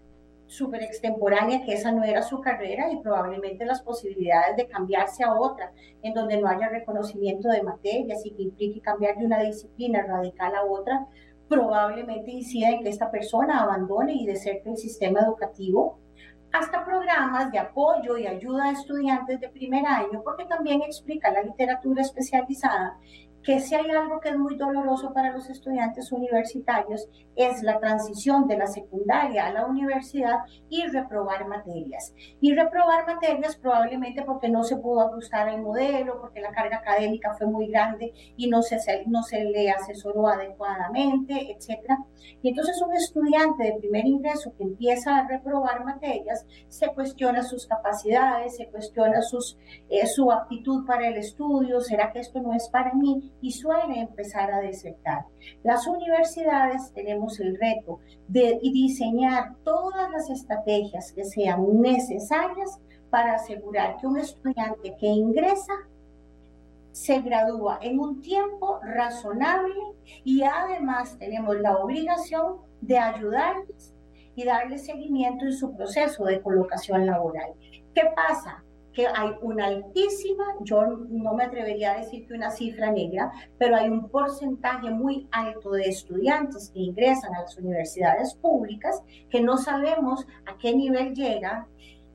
súper 0.48 0.82
extemporánea, 0.82 1.62
que 1.62 1.74
esa 1.74 1.92
no 1.92 2.02
era 2.02 2.22
su 2.22 2.40
carrera 2.40 2.90
y 2.90 2.96
probablemente 2.96 3.64
las 3.64 3.82
posibilidades 3.82 4.56
de 4.56 4.66
cambiarse 4.66 5.22
a 5.22 5.34
otra, 5.34 5.72
en 6.02 6.14
donde 6.14 6.40
no 6.40 6.48
haya 6.48 6.68
reconocimiento 6.68 7.48
de 7.48 7.62
materias 7.62 8.24
y 8.24 8.32
que 8.32 8.42
implique 8.42 8.80
cambiar 8.80 9.16
de 9.16 9.26
una 9.26 9.40
disciplina 9.40 10.02
radical 10.02 10.54
a 10.54 10.64
otra, 10.64 11.06
probablemente 11.48 12.30
incida 12.30 12.70
en 12.70 12.82
que 12.82 12.88
esta 12.88 13.10
persona 13.10 13.62
abandone 13.62 14.14
y 14.14 14.26
deserte 14.26 14.70
el 14.70 14.76
sistema 14.76 15.20
educativo, 15.20 15.98
hasta 16.52 16.84
programas 16.84 17.52
de 17.52 17.58
apoyo 17.58 18.16
y 18.16 18.26
ayuda 18.26 18.64
a 18.64 18.72
estudiantes 18.72 19.38
de 19.38 19.50
primer 19.50 19.84
año, 19.86 20.22
porque 20.24 20.46
también 20.46 20.80
explica 20.80 21.30
la 21.30 21.42
literatura 21.42 22.00
especializada 22.00 22.98
que 23.42 23.60
si 23.60 23.74
hay 23.74 23.90
algo 23.90 24.20
que 24.20 24.30
es 24.30 24.38
muy 24.38 24.56
doloroso 24.56 25.12
para 25.12 25.32
los 25.32 25.48
estudiantes 25.48 26.12
universitarios 26.12 27.08
es 27.36 27.62
la 27.62 27.78
transición 27.78 28.48
de 28.48 28.58
la 28.58 28.66
secundaria 28.66 29.46
a 29.46 29.52
la 29.52 29.66
universidad 29.66 30.38
y 30.68 30.84
reprobar 30.86 31.46
materias. 31.46 32.12
Y 32.40 32.54
reprobar 32.54 33.06
materias 33.06 33.56
probablemente 33.56 34.22
porque 34.22 34.48
no 34.48 34.64
se 34.64 34.76
pudo 34.76 35.02
ajustar 35.02 35.48
el 35.48 35.62
modelo, 35.62 36.20
porque 36.20 36.40
la 36.40 36.50
carga 36.50 36.78
académica 36.78 37.34
fue 37.34 37.46
muy 37.46 37.68
grande 37.68 38.12
y 38.36 38.48
no 38.48 38.62
se, 38.62 38.78
no 39.06 39.22
se 39.22 39.44
le 39.44 39.70
asesoró 39.70 40.26
adecuadamente, 40.28 41.52
etc. 41.52 41.80
Y 42.42 42.48
entonces 42.50 42.82
un 42.82 42.94
estudiante 42.94 43.64
de 43.64 43.78
primer 43.78 44.06
ingreso 44.06 44.52
que 44.56 44.64
empieza 44.64 45.16
a 45.16 45.28
reprobar 45.28 45.84
materias 45.84 46.44
se 46.68 46.88
cuestiona 46.88 47.42
sus 47.42 47.66
capacidades, 47.66 48.56
se 48.56 48.66
cuestiona 48.66 49.22
sus, 49.22 49.56
eh, 49.88 50.06
su 50.06 50.30
aptitud 50.32 50.84
para 50.86 51.08
el 51.08 51.16
estudio, 51.16 51.80
¿será 51.80 52.12
que 52.12 52.20
esto 52.20 52.40
no 52.40 52.52
es 52.52 52.68
para 52.68 52.92
mí? 52.94 53.27
Y 53.40 53.52
suele 53.52 54.00
empezar 54.00 54.50
a 54.52 54.60
desertar. 54.60 55.24
Las 55.62 55.86
universidades 55.86 56.92
tenemos 56.92 57.38
el 57.40 57.58
reto 57.58 58.00
de 58.26 58.58
diseñar 58.62 59.54
todas 59.64 60.10
las 60.10 60.30
estrategias 60.30 61.12
que 61.12 61.24
sean 61.24 61.80
necesarias 61.80 62.80
para 63.10 63.34
asegurar 63.34 63.96
que 63.96 64.06
un 64.06 64.18
estudiante 64.18 64.96
que 64.98 65.06
ingresa 65.06 65.72
se 66.92 67.20
gradúa 67.20 67.78
en 67.80 68.00
un 68.00 68.20
tiempo 68.20 68.80
razonable 68.82 69.74
y 70.24 70.42
además 70.42 71.16
tenemos 71.18 71.56
la 71.60 71.76
obligación 71.76 72.56
de 72.80 72.98
ayudarles 72.98 73.94
y 74.34 74.44
darle 74.44 74.78
seguimiento 74.78 75.44
en 75.44 75.52
su 75.52 75.76
proceso 75.76 76.24
de 76.24 76.40
colocación 76.40 77.06
laboral. 77.06 77.52
¿Qué 77.94 78.02
pasa? 78.14 78.62
Que 78.98 79.06
hay 79.06 79.30
una 79.42 79.66
altísima, 79.66 80.44
yo 80.62 80.84
no 81.08 81.32
me 81.32 81.44
atrevería 81.44 81.92
a 81.92 81.98
decir 81.98 82.26
que 82.26 82.34
una 82.34 82.50
cifra 82.50 82.90
negra, 82.90 83.30
pero 83.56 83.76
hay 83.76 83.88
un 83.88 84.08
porcentaje 84.08 84.90
muy 84.90 85.28
alto 85.30 85.70
de 85.70 85.84
estudiantes 85.84 86.72
que 86.74 86.80
ingresan 86.80 87.32
a 87.36 87.42
las 87.42 87.56
universidades 87.56 88.34
públicas 88.34 89.00
que 89.30 89.40
no 89.40 89.56
sabemos 89.56 90.26
a 90.46 90.58
qué 90.58 90.74
nivel 90.74 91.14
llegan, 91.14 91.68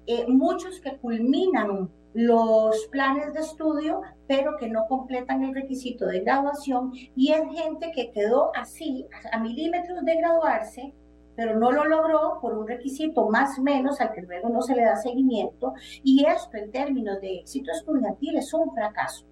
eh, 0.07 0.25
muchos 0.27 0.81
que 0.81 0.97
culminan 0.97 1.89
los 2.13 2.87
planes 2.87 3.33
de 3.33 3.39
estudio, 3.39 4.01
pero 4.27 4.57
que 4.57 4.67
no 4.67 4.85
completan 4.89 5.41
el 5.41 5.55
requisito 5.55 6.05
de 6.07 6.19
graduación, 6.19 6.91
y 7.15 7.31
es 7.31 7.43
gente 7.57 7.93
que 7.95 8.11
quedó 8.11 8.51
así, 8.57 9.07
a 9.31 9.39
milímetros 9.39 10.03
de 10.03 10.17
graduarse, 10.17 10.93
pero 11.35 11.59
no 11.59 11.71
lo 11.71 11.85
logró 11.85 12.39
por 12.41 12.57
un 12.57 12.67
requisito 12.67 13.27
más 13.29 13.59
menos 13.59 13.99
al 14.01 14.11
que 14.11 14.21
luego 14.21 14.49
no 14.49 14.61
se 14.61 14.75
le 14.75 14.83
da 14.83 14.95
seguimiento, 14.95 15.73
y 16.03 16.25
esto 16.25 16.57
en 16.57 16.71
términos 16.71 17.19
de 17.21 17.39
éxito 17.39 17.71
estudiantil 17.71 18.37
es 18.37 18.53
un 18.53 18.73
fracaso. 18.73 19.25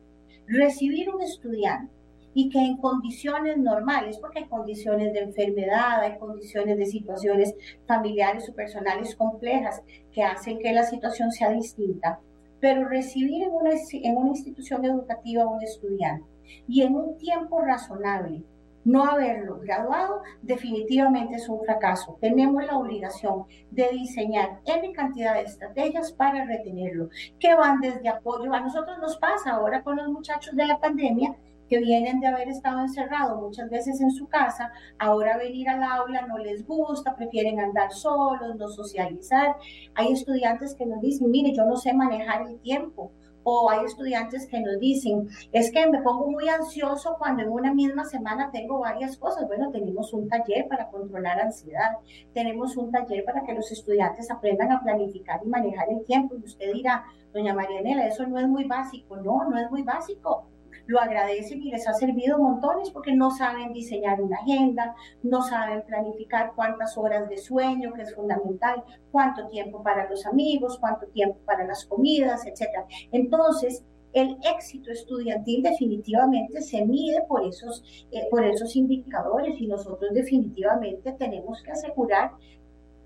Recibir 0.48 1.10
un 1.10 1.22
estudiante 1.22 1.94
y 2.34 2.50
que 2.50 2.60
en 2.60 2.78
condiciones 2.78 3.58
normales, 3.58 4.18
porque 4.18 4.40
hay 4.40 4.48
condiciones 4.48 5.14
de 5.14 5.20
enfermedad, 5.20 6.02
hay 6.02 6.18
condiciones 6.18 6.78
de 6.78 6.86
situaciones 6.86 7.54
familiares 7.86 8.50
o 8.50 8.54
personales 8.54 9.16
complejas 9.16 9.82
que 10.12 10.24
hacen 10.24 10.60
que 10.60 10.72
la 10.72 10.84
situación 10.84 11.32
sea 11.32 11.52
distinta, 11.52 12.20
pero 12.60 12.88
recibir 12.88 13.44
en 13.44 13.52
una, 13.52 13.72
en 13.72 14.18
una 14.18 14.30
institución 14.30 14.86
educativa 14.86 15.44
a 15.44 15.48
un 15.48 15.62
estudiante 15.62 16.26
y 16.68 16.84
en 16.84 16.96
un 16.96 17.18
tiempo 17.18 17.60
razonable 17.62 18.44
no 18.84 19.06
haberlo 19.06 19.60
graduado 19.60 20.22
definitivamente 20.42 21.36
es 21.36 21.48
un 21.50 21.60
fracaso. 21.62 22.18
Tenemos 22.20 22.64
la 22.66 22.78
obligación 22.78 23.46
de 23.70 23.90
diseñar 23.90 24.60
N 24.66 24.92
cantidad 24.94 25.36
de 25.36 25.42
estrategias 25.42 26.12
para 26.12 26.46
retenerlo, 26.46 27.10
que 27.40 27.54
van 27.56 27.80
desde 27.80 28.10
apoyo. 28.10 28.54
A 28.54 28.60
nosotros 28.62 28.98
nos 29.00 29.18
pasa 29.18 29.52
ahora 29.52 29.84
con 29.84 29.98
los 29.98 30.10
muchachos 30.10 30.56
de 30.56 30.66
la 30.66 30.80
pandemia 30.80 31.36
que 31.72 31.80
vienen 31.80 32.20
de 32.20 32.28
haber 32.28 32.50
estado 32.50 32.82
encerrados 32.82 33.40
muchas 33.40 33.70
veces 33.70 34.02
en 34.02 34.12
su 34.12 34.28
casa, 34.28 34.74
ahora 35.00 35.38
venir 35.38 35.70
al 35.70 35.82
aula 35.82 36.28
no 36.28 36.38
les 36.38 36.68
gusta, 36.68 37.16
prefieren 37.16 37.62
andar 37.62 37.94
solos, 37.94 38.58
no 38.58 38.68
socializar. 38.68 39.56
Hay 39.96 40.12
estudiantes 40.12 40.76
que 40.76 40.86
nos 40.86 41.00
dicen, 41.00 41.32
mire, 41.32 41.56
yo 41.56 41.66
no 41.66 41.78
sé 41.78 41.94
manejar 41.94 42.42
el 42.42 42.60
tiempo, 42.60 43.14
o 43.44 43.70
hay 43.70 43.86
estudiantes 43.86 44.48
que 44.48 44.60
nos 44.60 44.80
dicen, 44.80 45.28
es 45.52 45.72
que 45.72 45.88
me 45.88 46.02
pongo 46.02 46.30
muy 46.30 46.48
ansioso 46.50 47.16
cuando 47.18 47.44
en 47.44 47.50
una 47.50 47.74
misma 47.74 48.06
semana 48.06 48.50
tengo 48.52 48.80
varias 48.80 49.18
cosas. 49.18 49.48
Bueno, 49.48 49.72
tenemos 49.72 50.14
un 50.14 50.28
taller 50.28 50.68
para 50.68 50.90
controlar 50.90 51.40
ansiedad, 51.40 51.98
tenemos 52.34 52.78
un 52.78 52.92
taller 52.92 53.24
para 53.26 53.44
que 53.44 53.54
los 53.54 53.72
estudiantes 53.72 54.30
aprendan 54.30 54.72
a 54.72 54.82
planificar 54.82 55.42
y 55.44 55.48
manejar 55.48 55.90
el 55.90 56.06
tiempo. 56.06 56.36
Y 56.36 56.46
usted 56.46 56.74
dirá, 56.74 57.06
doña 57.34 57.54
Marianela, 57.54 58.08
eso 58.08 58.26
no 58.28 58.40
es 58.40 58.48
muy 58.48 58.66
básico. 58.66 59.18
No, 59.18 59.50
no 59.50 59.58
es 59.58 59.70
muy 59.72 59.84
básico 59.84 60.51
lo 60.88 61.00
agradecen 61.00 61.62
y 61.62 61.72
les 61.72 61.88
ha 61.88 61.94
servido 61.94 62.38
montones 62.38 62.92
porque 62.92 63.14
no 63.16 63.32
saben 63.32 63.74
diseñar 63.74 64.22
una 64.22 64.38
agenda, 64.38 64.96
no 65.24 65.42
saben 65.42 65.84
planificar 65.84 66.54
cuántas 66.56 66.98
horas 66.98 67.30
de 67.30 67.38
sueño, 67.38 67.94
que 67.94 68.04
es 68.04 68.16
fundamental, 68.16 68.84
cuánto 69.12 69.48
tiempo 69.48 69.84
para 69.84 70.10
los 70.10 70.26
amigos, 70.26 70.78
cuánto 70.80 71.08
tiempo 71.08 71.38
para 71.46 71.66
las 71.66 71.86
comidas, 71.86 72.46
etc. 72.46 72.86
Entonces, 73.12 73.84
el 74.14 74.38
éxito 74.44 74.92
estudiantil 74.92 75.64
definitivamente 75.64 76.62
se 76.62 76.86
mide 76.86 77.24
por 77.28 77.46
esos, 77.46 78.06
eh, 78.12 78.28
por 78.30 78.44
esos 78.44 78.76
indicadores 78.76 79.60
y 79.60 79.68
nosotros 79.68 80.12
definitivamente 80.14 81.14
tenemos 81.14 81.62
que 81.64 81.72
asegurar 81.72 82.32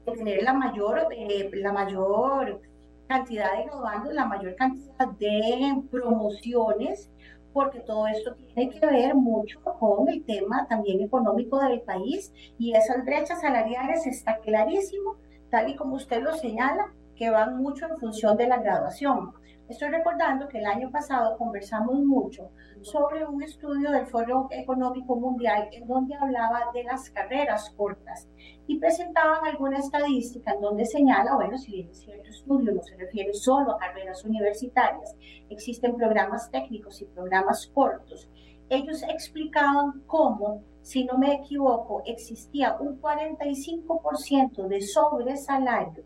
de 0.06 0.12
tener 0.14 0.44
la 0.44 0.54
mayor, 0.54 1.08
eh, 1.12 1.50
la 1.54 1.74
mayor 1.74 2.62
cantidad 3.08 3.56
de 3.56 3.66
graduandos, 3.66 4.14
la 4.14 4.26
mayor 4.26 4.56
cantidad 4.56 5.08
de 5.20 5.84
promociones 5.92 7.12
porque 7.56 7.80
todo 7.80 8.06
esto 8.08 8.36
tiene 8.36 8.70
que 8.70 8.86
ver 8.86 9.16
mucho 9.16 9.62
con 9.80 10.10
el 10.10 10.26
tema 10.26 10.68
también 10.68 11.00
económico 11.00 11.58
del 11.62 11.80
país 11.80 12.34
y 12.60 12.74
esas 12.74 13.06
brechas 13.06 13.40
salariales 13.40 14.06
está 14.06 14.40
clarísimo, 14.40 15.16
tal 15.50 15.70
y 15.70 15.78
como 15.78 15.96
usted 15.96 16.22
lo 16.22 16.34
señala, 16.34 16.92
que 17.16 17.30
van 17.30 17.56
mucho 17.58 17.88
en 17.88 17.98
función 17.98 18.36
de 18.36 18.48
la 18.48 18.58
graduación. 18.58 19.32
Estoy 19.68 19.90
recordando 19.90 20.48
que 20.48 20.60
el 20.60 20.66
año 20.68 20.92
pasado 20.92 21.36
conversamos 21.40 21.96
mucho 22.06 22.52
sobre 22.84 23.26
un 23.26 23.42
estudio 23.42 23.90
del 23.90 24.06
Foro 24.06 24.48
Económico 24.52 25.16
Mundial 25.16 25.70
en 25.72 25.88
donde 25.88 26.14
hablaba 26.14 26.72
de 26.72 26.84
las 26.84 27.10
carreras 27.10 27.72
cortas 27.76 28.30
y 28.68 28.78
presentaban 28.78 29.44
alguna 29.44 29.80
estadística 29.80 30.54
en 30.54 30.62
donde 30.62 30.86
señala, 30.86 31.34
bueno, 31.34 31.58
si 31.58 31.72
bien 31.72 31.96
cierto 31.96 32.30
estudio 32.30 32.74
no 32.74 32.84
se 32.84 32.96
refiere 32.96 33.34
solo 33.34 33.74
a 33.74 33.80
carreras 33.80 34.24
universitarias, 34.24 35.16
existen 35.50 35.96
programas 35.96 36.52
técnicos 36.52 37.02
y 37.02 37.06
programas 37.06 37.66
cortos. 37.74 38.30
Ellos 38.70 39.02
explicaban 39.10 40.04
cómo, 40.06 40.64
si 40.84 41.06
no 41.06 41.18
me 41.18 41.34
equivoco, 41.34 42.04
existía 42.06 42.78
un 42.80 43.02
45% 43.02 44.68
de 44.68 44.82
sobresalario 44.82 46.04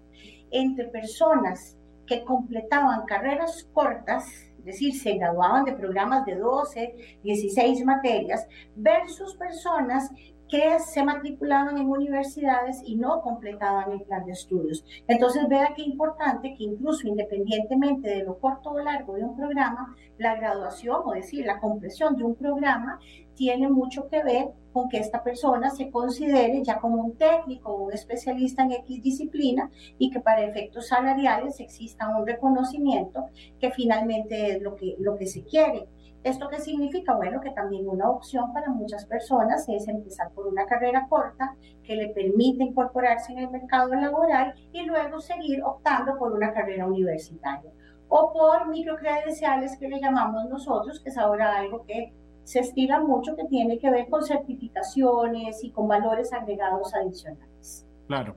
entre 0.49 0.87
personas 0.87 1.78
que 2.09 2.25
completaban 2.25 3.05
carreras 3.05 3.69
cortas, 3.71 4.25
es 4.57 4.65
decir, 4.65 4.95
se 4.95 5.13
graduaban 5.13 5.63
de 5.63 5.73
programas 5.73 6.25
de 6.25 6.35
12, 6.35 7.19
16 7.23 7.85
materias, 7.85 8.47
versus 8.75 9.35
personas 9.35 10.09
que 10.49 10.79
se 10.79 11.03
matriculaban 11.03 11.77
en 11.77 11.87
universidades 11.87 12.81
y 12.83 12.95
no 12.95 13.21
completaban 13.21 13.91
el 13.91 14.01
plan 14.01 14.25
de 14.25 14.31
estudios. 14.31 14.83
Entonces, 15.07 15.47
vea 15.47 15.73
qué 15.75 15.83
importante 15.83 16.55
que 16.57 16.63
incluso 16.63 17.07
independientemente 17.07 18.09
de 18.09 18.23
lo 18.23 18.39
corto 18.39 18.71
o 18.71 18.79
largo 18.79 19.13
de 19.13 19.25
un 19.25 19.37
programa, 19.37 19.95
la 20.17 20.35
graduación, 20.35 21.03
o 21.05 21.13
decir, 21.13 21.45
la 21.45 21.59
compresión 21.59 22.15
de 22.15 22.23
un 22.23 22.35
programa, 22.35 22.99
tiene 23.39 23.69
mucho 23.69 24.09
que 24.09 24.21
ver 24.21 24.49
con 24.73 24.89
que 24.89 24.97
esta 24.97 25.23
persona 25.23 25.69
se 25.69 25.89
considere 25.89 26.61
ya 26.61 26.77
como 26.77 27.01
un 27.01 27.15
técnico 27.15 27.71
o 27.71 27.85
un 27.85 27.93
especialista 27.93 28.63
en 28.63 28.73
X 28.73 29.01
disciplina 29.01 29.71
y 29.97 30.11
que 30.11 30.19
para 30.19 30.43
efectos 30.43 30.89
salariales 30.89 31.61
exista 31.61 32.09
un 32.09 32.27
reconocimiento 32.27 33.27
que 33.57 33.71
finalmente 33.71 34.57
es 34.57 34.61
lo 34.61 34.75
que, 34.75 34.97
lo 34.99 35.15
que 35.15 35.25
se 35.25 35.45
quiere. 35.45 35.87
¿Esto 36.21 36.49
qué 36.49 36.59
significa? 36.59 37.15
Bueno, 37.15 37.39
que 37.39 37.51
también 37.51 37.87
una 37.87 38.09
opción 38.09 38.51
para 38.51 38.71
muchas 38.71 39.05
personas 39.05 39.69
es 39.69 39.87
empezar 39.87 40.31
por 40.31 40.45
una 40.45 40.65
carrera 40.65 41.07
corta 41.07 41.55
que 41.81 41.95
le 41.95 42.09
permite 42.09 42.65
incorporarse 42.65 43.31
en 43.31 43.37
el 43.37 43.51
mercado 43.51 43.95
laboral 43.95 44.53
y 44.73 44.83
luego 44.83 45.21
seguir 45.21 45.63
optando 45.63 46.17
por 46.17 46.33
una 46.33 46.51
carrera 46.51 46.85
universitaria. 46.87 47.71
O 48.09 48.33
por 48.33 48.67
microcredenciales 48.67 49.77
que 49.77 49.87
le 49.87 50.01
llamamos 50.01 50.49
nosotros, 50.49 50.99
que 50.99 51.07
es 51.07 51.17
ahora 51.17 51.57
algo 51.57 51.85
que 51.85 52.11
se 52.49 52.61
estila 52.61 52.99
mucho, 52.99 53.35
que 53.35 53.45
tiene 53.45 53.77
que 53.77 53.91
ver 53.91 54.07
con 54.09 54.23
certificaciones 54.23 55.63
y 55.63 55.69
con 55.69 55.87
valores 55.87 56.33
agregados 56.33 56.91
adicionales. 56.95 57.85
Claro. 58.07 58.35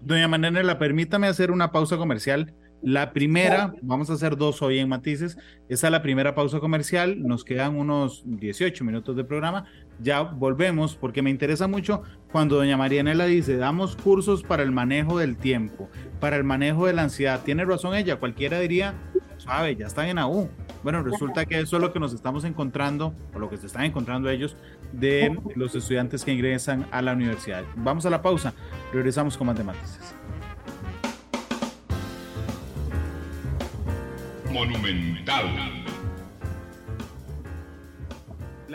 Doña 0.00 0.26
Manela, 0.26 0.80
permítame 0.80 1.28
hacer 1.28 1.52
una 1.52 1.70
pausa 1.70 1.96
comercial. 1.96 2.52
La 2.82 3.12
primera, 3.12 3.72
vamos 3.80 4.10
a 4.10 4.14
hacer 4.14 4.36
dos 4.36 4.60
hoy 4.62 4.80
en 4.80 4.88
Matices, 4.88 5.38
esa 5.68 5.86
es 5.86 5.90
la 5.92 6.02
primera 6.02 6.34
pausa 6.34 6.58
comercial, 6.58 7.22
nos 7.22 7.44
quedan 7.44 7.76
unos 7.76 8.24
18 8.26 8.82
minutos 8.82 9.14
de 9.14 9.22
programa, 9.22 9.66
ya 10.00 10.22
volvemos 10.22 10.96
porque 10.96 11.22
me 11.22 11.30
interesa 11.30 11.68
mucho 11.68 12.02
cuando 12.32 12.56
doña 12.56 12.76
Marianela 12.76 13.26
dice, 13.26 13.56
damos 13.56 13.94
cursos 13.94 14.42
para 14.42 14.64
el 14.64 14.72
manejo 14.72 15.16
del 15.16 15.36
tiempo, 15.36 15.88
para 16.18 16.34
el 16.34 16.42
manejo 16.42 16.86
de 16.86 16.94
la 16.94 17.04
ansiedad, 17.04 17.42
tiene 17.44 17.64
razón 17.64 17.94
ella, 17.94 18.16
cualquiera 18.16 18.58
diría, 18.58 18.94
sabe, 19.42 19.76
ya 19.76 19.86
están 19.86 20.08
en 20.08 20.18
AU. 20.18 20.48
Bueno, 20.82 21.02
resulta 21.02 21.44
que 21.46 21.60
eso 21.60 21.76
es 21.76 21.82
lo 21.82 21.92
que 21.92 22.00
nos 22.00 22.12
estamos 22.12 22.44
encontrando, 22.44 23.14
o 23.34 23.38
lo 23.38 23.50
que 23.50 23.56
se 23.56 23.66
están 23.66 23.84
encontrando 23.84 24.30
ellos, 24.30 24.56
de 24.92 25.36
los 25.54 25.74
estudiantes 25.74 26.24
que 26.24 26.32
ingresan 26.32 26.86
a 26.90 27.02
la 27.02 27.12
universidad. 27.12 27.64
Vamos 27.76 28.06
a 28.06 28.10
la 28.10 28.22
pausa, 28.22 28.54
regresamos 28.92 29.36
con 29.36 29.46
más 29.48 29.56
de 29.56 29.64
Matices. 29.64 30.14
Monumental. 34.50 35.81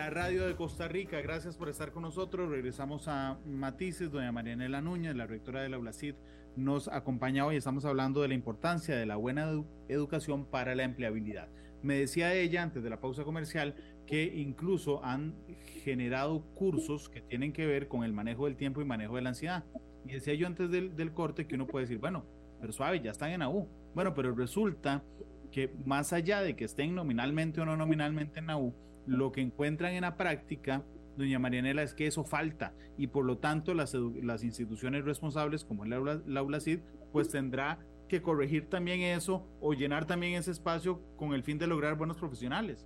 Radio 0.09 0.47
de 0.47 0.55
Costa 0.55 0.87
Rica, 0.87 1.19
gracias 1.19 1.57
por 1.57 1.67
estar 1.67 1.91
con 1.91 2.03
nosotros. 2.03 2.49
Regresamos 2.49 3.09
a 3.09 3.37
Matices, 3.45 4.09
doña 4.09 4.31
Marianela 4.31 4.81
Núñez, 4.81 5.15
la 5.15 5.27
rectora 5.27 5.61
de 5.61 5.67
la 5.67 5.77
ULACID, 5.77 6.15
nos 6.55 6.87
acompaña 6.87 7.45
hoy. 7.45 7.57
Estamos 7.57 7.83
hablando 7.83 8.21
de 8.21 8.29
la 8.29 8.33
importancia 8.33 8.95
de 8.95 9.05
la 9.05 9.17
buena 9.17 9.51
educación 9.89 10.45
para 10.45 10.75
la 10.75 10.83
empleabilidad. 10.83 11.49
Me 11.83 11.99
decía 11.99 12.33
ella 12.33 12.63
antes 12.63 12.83
de 12.83 12.89
la 12.89 13.01
pausa 13.01 13.25
comercial 13.25 13.75
que 14.05 14.23
incluso 14.23 15.03
han 15.03 15.35
generado 15.83 16.41
cursos 16.55 17.09
que 17.09 17.21
tienen 17.21 17.51
que 17.51 17.65
ver 17.65 17.89
con 17.89 18.05
el 18.05 18.13
manejo 18.13 18.45
del 18.45 18.55
tiempo 18.55 18.81
y 18.81 18.85
manejo 18.85 19.17
de 19.17 19.23
la 19.23 19.29
ansiedad. 19.29 19.65
Y 20.05 20.13
decía 20.13 20.35
yo 20.35 20.47
antes 20.47 20.71
del, 20.71 20.95
del 20.95 21.11
corte 21.11 21.47
que 21.47 21.55
uno 21.55 21.67
puede 21.67 21.83
decir, 21.83 21.97
bueno, 21.97 22.25
pero 22.61 22.71
suave, 22.71 23.01
ya 23.01 23.11
están 23.11 23.31
en 23.31 23.41
AU. 23.41 23.67
Bueno, 23.93 24.13
pero 24.13 24.33
resulta 24.33 25.03
que 25.51 25.73
más 25.85 26.13
allá 26.13 26.41
de 26.41 26.55
que 26.55 26.63
estén 26.63 26.95
nominalmente 26.95 27.59
o 27.59 27.65
no 27.65 27.75
nominalmente 27.75 28.39
en 28.39 28.47
la 28.47 28.57
U, 28.57 28.73
lo 29.07 29.31
que 29.31 29.41
encuentran 29.41 29.93
en 29.93 30.01
la 30.01 30.15
práctica, 30.17 30.83
doña 31.17 31.39
Marianela, 31.39 31.81
es 31.81 31.93
que 31.93 32.05
eso 32.05 32.23
falta 32.23 32.73
y 32.97 33.07
por 33.07 33.25
lo 33.25 33.37
tanto 33.37 33.73
las, 33.73 33.93
las 33.93 34.43
instituciones 34.43 35.05
responsables, 35.05 35.65
como 35.65 35.85
la, 35.85 36.21
la 36.25 36.43
ULACID, 36.43 36.79
pues 37.11 37.29
tendrá 37.29 37.79
que 38.07 38.21
corregir 38.21 38.69
también 38.69 39.01
eso 39.01 39.43
o 39.61 39.73
llenar 39.73 40.05
también 40.05 40.35
ese 40.35 40.51
espacio 40.51 41.01
con 41.17 41.33
el 41.33 41.43
fin 41.43 41.57
de 41.57 41.67
lograr 41.67 41.95
buenos 41.95 42.17
profesionales. 42.17 42.85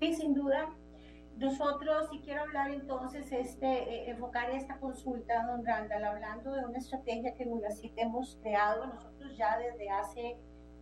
Sí, 0.00 0.14
sin 0.14 0.34
duda. 0.34 0.68
Nosotros, 1.38 2.08
si 2.10 2.18
quiero 2.20 2.42
hablar 2.42 2.70
entonces, 2.70 3.30
este, 3.30 3.66
eh, 3.66 4.10
enfocar 4.10 4.50
esta 4.50 4.78
consulta, 4.78 5.46
don 5.46 5.66
Randall, 5.66 6.04
hablando 6.04 6.52
de 6.52 6.64
una 6.64 6.78
estrategia 6.78 7.34
que 7.34 7.42
en 7.42 7.60
hemos 7.96 8.38
creado 8.42 8.86
nosotros 8.86 9.36
ya 9.36 9.58
desde 9.58 9.90
hace 9.90 10.36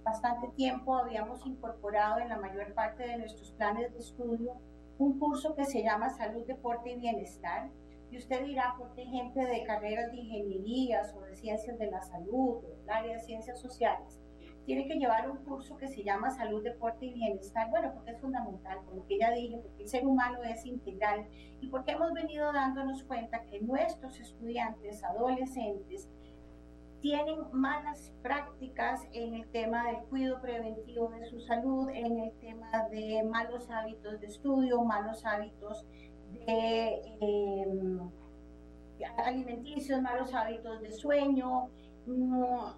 bastante 0.04 0.48
tiempo 0.56 0.94
habíamos 0.94 1.44
incorporado 1.46 2.20
en 2.20 2.28
la 2.28 2.38
mayor 2.38 2.74
parte 2.74 3.04
de 3.04 3.18
nuestros 3.18 3.50
planes 3.52 3.92
de 3.92 3.98
estudio 3.98 4.52
un 4.98 5.18
curso 5.18 5.54
que 5.54 5.64
se 5.64 5.82
llama 5.82 6.10
Salud, 6.10 6.46
Deporte 6.46 6.92
y 6.92 6.96
Bienestar. 6.96 7.70
Y 8.10 8.18
usted 8.18 8.44
dirá, 8.44 8.74
¿por 8.78 8.92
qué 8.94 9.04
gente 9.06 9.44
de 9.44 9.64
carreras 9.64 10.12
de 10.12 10.18
ingenierías 10.18 11.12
o 11.14 11.22
de 11.22 11.34
ciencias 11.34 11.78
de 11.78 11.90
la 11.90 12.00
salud 12.02 12.58
o 12.58 12.76
del 12.78 12.90
área 12.90 13.14
de 13.16 13.20
ciencias 13.20 13.60
sociales 13.60 14.20
tiene 14.66 14.86
que 14.86 14.94
llevar 14.94 15.28
un 15.28 15.38
curso 15.44 15.76
que 15.76 15.88
se 15.88 16.02
llama 16.02 16.30
Salud, 16.30 16.62
Deporte 16.62 17.06
y 17.06 17.12
Bienestar? 17.12 17.68
Bueno, 17.70 17.92
porque 17.92 18.12
es 18.12 18.20
fundamental, 18.20 18.78
como 18.86 19.04
que 19.06 19.18
ya 19.18 19.30
dije, 19.30 19.58
porque 19.58 19.82
el 19.82 19.88
ser 19.88 20.06
humano 20.06 20.42
es 20.42 20.64
integral 20.64 21.26
y 21.60 21.68
porque 21.68 21.92
hemos 21.92 22.12
venido 22.12 22.50
dándonos 22.52 23.02
cuenta 23.04 23.44
que 23.44 23.60
nuestros 23.60 24.18
estudiantes, 24.20 25.02
adolescentes, 25.04 26.08
tienen 27.04 27.38
malas 27.52 28.14
prácticas 28.22 29.02
en 29.12 29.34
el 29.34 29.46
tema 29.48 29.88
del 29.88 29.96
cuidado 30.08 30.40
preventivo 30.40 31.10
de 31.10 31.26
su 31.26 31.38
salud, 31.38 31.90
en 31.90 32.18
el 32.18 32.32
tema 32.38 32.88
de 32.88 33.22
malos 33.24 33.68
hábitos 33.70 34.22
de 34.22 34.26
estudio, 34.26 34.82
malos 34.82 35.22
hábitos 35.26 35.84
de 36.32 37.02
em, 37.20 38.10
alimenticios, 39.18 40.00
malos 40.00 40.32
hábitos 40.32 40.80
de 40.80 40.92
sueño. 40.92 41.68
No, 42.06 42.74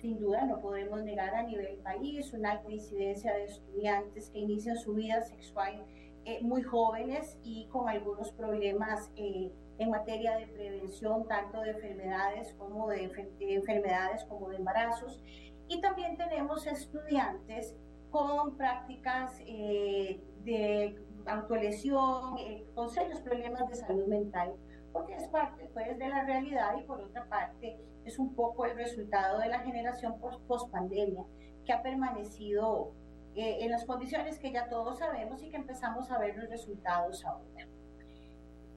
sin 0.00 0.20
duda, 0.20 0.44
no 0.44 0.60
podemos 0.60 1.02
negar 1.02 1.34
a 1.34 1.42
nivel 1.42 1.78
país 1.78 2.32
una 2.32 2.52
alta 2.52 2.70
incidencia 2.70 3.34
de 3.34 3.46
estudiantes 3.46 4.30
que 4.30 4.38
inician 4.38 4.76
su 4.76 4.94
vida 4.94 5.20
sexual 5.22 5.84
eh, 6.26 6.40
muy 6.42 6.62
jóvenes 6.62 7.38
y 7.44 7.66
con 7.68 7.88
algunos 7.88 8.32
problemas 8.32 9.12
eh, 9.16 9.52
en 9.78 9.90
materia 9.90 10.36
de 10.36 10.48
prevención, 10.48 11.26
tanto 11.28 11.60
de 11.60 11.70
enfermedades 11.70 12.52
como 12.54 12.88
de, 12.88 13.10
enfermedades 13.40 14.24
como 14.24 14.48
de 14.50 14.56
embarazos. 14.56 15.22
Y 15.68 15.80
también 15.80 16.16
tenemos 16.16 16.66
estudiantes 16.66 17.76
con 18.10 18.56
prácticas 18.56 19.40
eh, 19.46 20.20
de 20.42 21.00
autolesión, 21.26 22.36
con 22.74 22.90
serios 22.90 23.20
problemas 23.20 23.68
de 23.68 23.76
salud 23.76 24.06
mental 24.06 24.52
porque 24.92 25.14
es 25.14 25.28
parte 25.28 25.68
pues, 25.74 25.98
de 25.98 26.08
la 26.08 26.24
realidad 26.24 26.74
y 26.78 26.84
por 26.84 27.00
otra 27.00 27.28
parte 27.28 27.78
es 28.04 28.18
un 28.18 28.34
poco 28.34 28.64
el 28.64 28.74
resultado 28.76 29.38
de 29.40 29.48
la 29.48 29.60
generación 29.60 30.18
post 30.18 30.70
pandemia 30.70 31.22
que 31.66 31.72
ha 31.72 31.82
permanecido 31.82 32.92
eh, 33.36 33.58
en 33.60 33.70
las 33.70 33.84
condiciones 33.84 34.38
que 34.38 34.50
ya 34.50 34.68
todos 34.68 34.98
sabemos 34.98 35.42
y 35.42 35.50
que 35.50 35.56
empezamos 35.56 36.10
a 36.10 36.18
ver 36.18 36.36
los 36.36 36.48
resultados 36.48 37.24
ahora. 37.24 37.66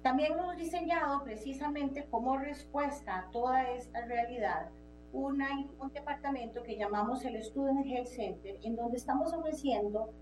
También 0.02 0.34
hemos 0.34 0.58
diseñado 0.58 1.24
precisamente 1.24 2.06
como 2.10 2.38
respuesta 2.38 3.20
a 3.20 3.32
toda 3.32 3.70
esta 3.72 4.06
realidad 4.06 4.70
una, 5.12 5.48
un 5.80 5.92
departamento 5.92 6.62
que 6.64 6.78
llamamos 6.78 7.26
el 7.26 7.42
Student 7.42 7.86
Health 7.86 8.08
Center, 8.08 8.60
en 8.64 8.76
donde 8.76 8.98
estamos 8.98 9.34
ofreciendo 9.34 10.14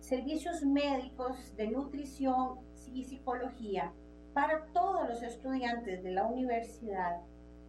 servicios 0.00 0.62
médicos 0.62 1.54
de 1.56 1.68
nutrición 1.68 2.58
y 2.92 3.04
psicología 3.04 3.92
para 4.32 4.66
todos 4.72 5.08
los 5.08 5.22
estudiantes 5.22 6.02
de 6.02 6.10
la 6.10 6.26
universidad 6.26 7.20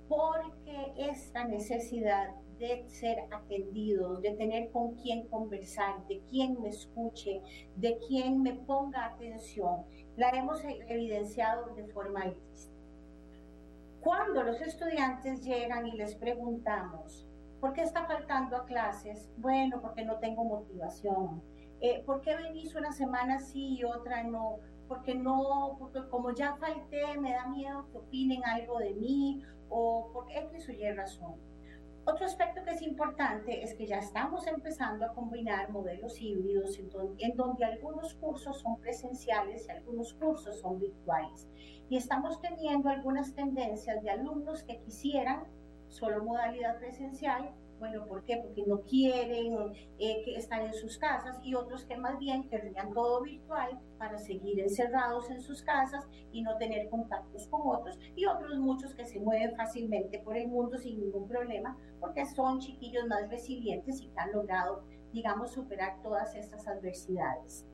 porque 0.08 0.94
esta 0.98 1.46
necesidad 1.46 2.30
de 2.60 2.88
ser 2.88 3.20
atendidos, 3.32 4.22
de 4.22 4.32
tener 4.32 4.72
con 4.72 4.96
quién 4.96 5.28
conversar, 5.28 6.06
de 6.08 6.22
quién 6.30 6.62
me 6.62 6.70
escuche, 6.70 7.42
de 7.76 7.98
quién 8.08 8.42
me 8.42 8.54
ponga 8.54 9.06
atención, 9.06 9.86
la 10.18 10.30
hemos 10.30 10.64
evidenciado 10.64 11.74
de 11.76 11.86
forma. 11.86 12.34
Cuando 14.02 14.44
los 14.44 14.62
estudiantes 14.62 15.44
llegan 15.44 15.88
y 15.88 15.94
les 15.94 16.16
preguntamos, 16.16 17.28
¿por 17.60 17.74
qué 17.74 17.82
está 17.82 18.06
faltando 18.06 18.58
a 18.58 18.66
clases? 18.66 19.30
Bueno, 19.38 19.82
porque 19.82 20.06
no 20.06 20.20
tengo 20.20 20.44
motivación. 20.44 21.42
Eh, 21.82 22.04
¿Por 22.06 22.22
qué 22.22 22.36
venís 22.36 22.76
una 22.76 22.92
semana 22.92 23.40
sí 23.40 23.78
y 23.80 23.84
otra 23.84 24.24
no? 24.24 24.60
porque 24.88 25.16
no, 25.16 25.76
porque 25.80 26.08
como 26.10 26.32
ya 26.32 26.56
falté, 26.58 27.18
me 27.20 27.34
da 27.34 27.48
miedo 27.48 27.88
que 27.92 27.98
opinen 27.98 28.44
algo 28.46 28.80
de 28.80 28.94
mí 28.94 29.42
o 29.70 30.10
por 30.14 30.32
X 30.32 30.70
o 30.70 30.72
Y 30.72 30.92
razón. 30.92 31.36
Otro 32.08 32.28
aspecto 32.28 32.64
que 32.64 32.70
es 32.70 32.84
importante 32.84 33.64
es 33.64 33.74
que 33.74 33.88
ya 33.88 33.98
estamos 33.98 34.46
empezando 34.46 35.06
a 35.06 35.14
combinar 35.14 35.72
modelos 35.72 36.22
híbridos 36.22 36.78
en 36.78 37.36
donde, 37.36 37.66
algunos 37.66 38.14
cursos 38.14 38.60
son 38.60 38.80
presenciales 38.80 39.68
y 39.68 39.72
algunos 39.72 40.14
cursos 40.14 40.60
son 40.60 40.78
virtuales. 40.78 41.50
Y 41.90 41.98
estamos 41.98 42.40
teniendo 42.42 42.90
algunas 42.90 43.34
tendencias 43.34 44.04
de 44.04 44.12
alumnos 44.12 44.62
que 44.62 44.80
quisieran 44.82 45.48
solo 45.88 46.24
modalidad 46.24 46.78
presencial 46.78 47.56
bueno, 47.80 48.06
¿por 48.06 48.24
qué? 48.24 48.38
Porque 48.38 48.64
no 48.66 48.82
quieren 48.82 49.74
eh, 50.00 50.22
que 50.24 50.36
estar 50.36 50.62
en 50.62 50.74
sus 50.74 50.98
casas 50.98 51.40
y 51.44 51.56
otros 51.56 51.86
que 51.86 51.98
más 51.98 52.18
bien 52.20 52.48
querrían 52.48 52.94
todo 52.94 53.22
virtual 53.22 53.80
para 53.98 54.18
seguir 54.18 54.60
encerrados 54.60 55.30
en 55.30 55.42
sus 55.42 55.62
casas 55.62 56.08
y 56.32 56.42
no 56.42 56.58
tener 56.58 56.90
contactos 56.90 57.48
con 57.48 57.62
otros 57.66 58.00
y 58.16 58.26
otros 58.26 58.58
muchos 58.58 58.94
que 58.94 59.06
se 59.06 59.20
mueven 59.20 59.56
fácilmente 59.56 60.20
por 60.20 60.38
el 60.38 60.48
mundo 60.48 60.78
sin 60.78 61.00
ningún 61.00 61.28
problema 61.28 61.78
porque 62.00 62.26
son 62.26 62.60
chiquillos 62.60 63.08
más 63.08 63.30
resilientes 63.30 64.02
y 64.02 64.08
que 64.08 64.20
han 64.20 64.32
logrado, 64.32 64.84
digamos, 65.12 65.52
superar 65.52 66.02
todas 66.02 66.36
estas 66.36 66.68
adversidades. 66.68 67.66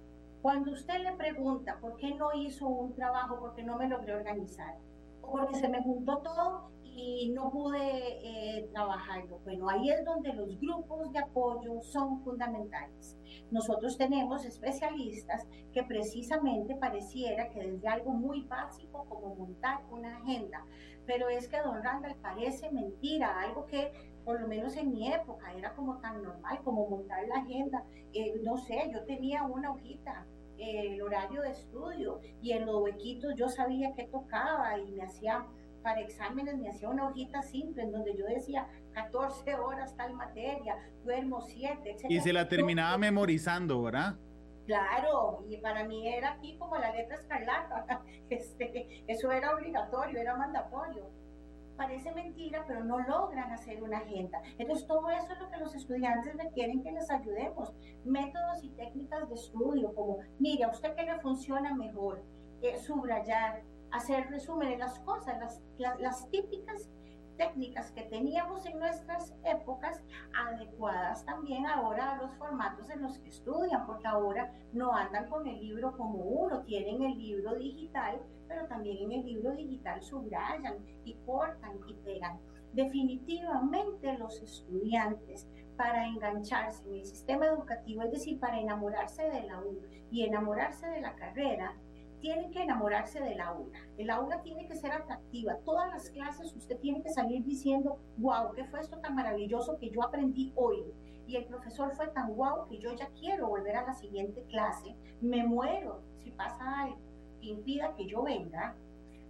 Cuando 0.41 0.71
usted 0.71 0.99
le 1.01 1.13
pregunta 1.13 1.77
por 1.79 1.97
qué 1.97 2.15
no 2.15 2.33
hizo 2.33 2.67
un 2.67 2.95
trabajo, 2.95 3.39
por 3.39 3.53
qué 3.53 3.63
no 3.63 3.77
me 3.77 3.87
logré 3.87 4.15
organizar, 4.15 4.75
porque 5.21 5.55
se 5.55 5.69
me 5.69 5.83
juntó 5.83 6.17
todo 6.19 6.71
y 6.93 7.29
no 7.29 7.49
pude 7.51 7.79
eh, 7.79 8.69
trabajarlo. 8.73 9.39
Bueno, 9.43 9.69
ahí 9.69 9.89
es 9.89 10.03
donde 10.03 10.33
los 10.33 10.59
grupos 10.59 11.11
de 11.11 11.19
apoyo 11.19 11.81
son 11.81 12.21
fundamentales. 12.23 13.17
Nosotros 13.49 13.97
tenemos 13.97 14.45
especialistas 14.45 15.47
que 15.73 15.83
precisamente 15.83 16.75
pareciera 16.75 17.49
que 17.49 17.61
desde 17.61 17.87
algo 17.87 18.11
muy 18.11 18.41
básico 18.43 19.05
como 19.07 19.35
montar 19.35 19.81
una 19.89 20.17
agenda, 20.17 20.65
pero 21.05 21.29
es 21.29 21.47
que 21.47 21.61
don 21.61 21.81
Randall 21.83 22.15
parece 22.21 22.71
mentira, 22.71 23.41
algo 23.41 23.65
que 23.65 23.91
por 24.25 24.39
lo 24.39 24.47
menos 24.47 24.75
en 24.77 24.91
mi 24.91 25.11
época 25.11 25.53
era 25.53 25.73
como 25.73 25.97
tan 25.99 26.21
normal 26.21 26.59
como 26.63 26.87
montar 26.87 27.27
la 27.27 27.41
agenda. 27.41 27.83
Eh, 28.13 28.39
no 28.43 28.57
sé, 28.57 28.89
yo 28.93 29.03
tenía 29.05 29.43
una 29.43 29.71
hojita 29.71 30.25
eh, 30.57 30.93
el 30.93 31.01
horario 31.01 31.41
de 31.41 31.51
estudio 31.51 32.19
y 32.41 32.51
en 32.51 32.67
los 32.67 32.81
huequitos 32.81 33.33
yo 33.35 33.49
sabía 33.49 33.93
qué 33.95 34.03
tocaba 34.03 34.77
y 34.77 34.91
me 34.91 35.03
hacía 35.03 35.45
para 35.81 36.01
exámenes 36.01 36.57
me 36.57 36.69
hacía 36.69 36.89
una 36.89 37.07
hojita 37.07 37.41
simple 37.41 37.83
en 37.83 37.91
donde 37.91 38.15
yo 38.15 38.25
decía 38.25 38.67
14 38.93 39.55
horas 39.55 39.95
tal 39.95 40.13
materia, 40.13 40.77
duermo 41.03 41.41
7, 41.41 41.89
etc. 41.89 42.05
Y 42.09 42.19
se 42.19 42.33
la 42.33 42.47
terminaba 42.47 42.97
memorizando, 42.97 43.81
¿verdad? 43.81 44.15
Claro, 44.65 45.43
y 45.49 45.57
para 45.57 45.83
mí 45.85 46.07
era 46.07 46.33
aquí 46.33 46.57
como 46.57 46.77
la 46.77 46.91
letra 46.91 47.15
escarlata, 47.15 48.03
este, 48.29 49.03
eso 49.07 49.31
era 49.31 49.55
obligatorio, 49.55 50.19
era 50.19 50.35
mandatorio. 50.35 51.09
Parece 51.75 52.13
mentira, 52.13 52.63
pero 52.67 52.83
no 52.83 52.99
logran 52.99 53.51
hacer 53.51 53.81
una 53.81 53.99
agenda. 53.99 54.39
Entonces, 54.59 54.85
todo 54.85 55.09
eso 55.09 55.33
es 55.33 55.39
lo 55.39 55.49
que 55.49 55.57
los 55.57 55.73
estudiantes 55.73 56.35
requieren 56.37 56.83
que 56.83 56.91
les 56.91 57.09
ayudemos. 57.09 57.73
Métodos 58.05 58.63
y 58.63 58.69
técnicas 58.69 59.27
de 59.27 59.35
estudio, 59.35 59.93
como, 59.95 60.19
mire, 60.37 60.65
a 60.65 60.69
usted 60.69 60.93
qué 60.95 61.03
le 61.03 61.19
funciona 61.21 61.73
mejor, 61.73 62.23
eh, 62.61 62.77
subrayar, 62.77 63.63
hacer 63.91 64.29
resumen 64.29 64.69
de 64.69 64.77
las 64.77 64.99
cosas, 64.99 65.39
las, 65.39 65.99
las, 65.99 66.29
típicas 66.29 66.89
técnicas 67.37 67.91
que 67.91 68.03
teníamos 68.03 68.65
en 68.65 68.77
nuestras 68.77 69.33
épocas, 69.43 70.03
adecuadas 70.35 71.25
también 71.25 71.65
ahora 71.65 72.11
a 72.11 72.21
los 72.21 72.31
formatos 72.35 72.89
en 72.89 73.01
los 73.01 73.17
que 73.19 73.29
estudian, 73.29 73.85
porque 73.87 74.07
ahora 74.07 74.53
no 74.73 74.93
andan 74.93 75.27
con 75.29 75.47
el 75.47 75.59
libro 75.59 75.95
como 75.97 76.17
uno, 76.19 76.61
tienen 76.63 77.01
el 77.01 77.17
libro 77.17 77.55
digital, 77.55 78.21
pero 78.47 78.67
también 78.67 78.97
en 78.97 79.11
el 79.11 79.25
libro 79.25 79.51
digital 79.53 80.01
subrayan 80.03 80.75
y 81.03 81.15
cortan 81.25 81.79
y 81.87 81.93
pegan. 81.95 82.39
Definitivamente 82.73 84.17
los 84.17 84.41
estudiantes 84.41 85.47
para 85.77 86.05
engancharse 86.05 86.87
en 86.87 86.95
el 86.95 87.05
sistema 87.05 87.47
educativo, 87.47 88.03
es 88.03 88.11
decir, 88.11 88.39
para 88.39 88.59
enamorarse 88.59 89.23
de 89.23 89.43
la 89.43 89.59
U 89.59 89.79
y 90.11 90.23
enamorarse 90.23 90.87
de 90.87 91.01
la 91.01 91.15
carrera, 91.15 91.75
tienen 92.21 92.51
que 92.51 92.63
enamorarse 92.63 93.19
del 93.19 93.41
aula. 93.41 93.79
El 93.97 94.09
aula 94.09 94.41
tiene 94.41 94.65
que 94.67 94.75
ser 94.75 94.91
atractiva. 94.91 95.57
Todas 95.65 95.89
las 95.91 96.09
clases 96.09 96.55
usted 96.55 96.77
tiene 96.79 97.01
que 97.01 97.09
salir 97.09 97.43
diciendo, 97.43 97.99
wow, 98.17 98.53
¿qué 98.53 98.63
fue 98.65 98.79
esto 98.79 98.97
tan 98.99 99.15
maravilloso 99.15 99.77
que 99.77 99.89
yo 99.89 100.03
aprendí 100.03 100.53
hoy? 100.55 100.83
Y 101.27 101.35
el 101.35 101.45
profesor 101.45 101.91
fue 101.93 102.07
tan 102.09 102.35
wow 102.35 102.67
que 102.67 102.77
yo 102.77 102.93
ya 102.93 103.09
quiero 103.19 103.49
volver 103.49 103.75
a 103.75 103.85
la 103.85 103.93
siguiente 103.93 104.43
clase. 104.43 104.95
Me 105.21 105.43
muero 105.43 106.01
si 106.23 106.31
pasa 106.31 106.81
algo 106.81 106.97
que 107.41 107.47
impida 107.47 107.95
que 107.95 108.07
yo 108.07 108.23
venga. 108.23 108.75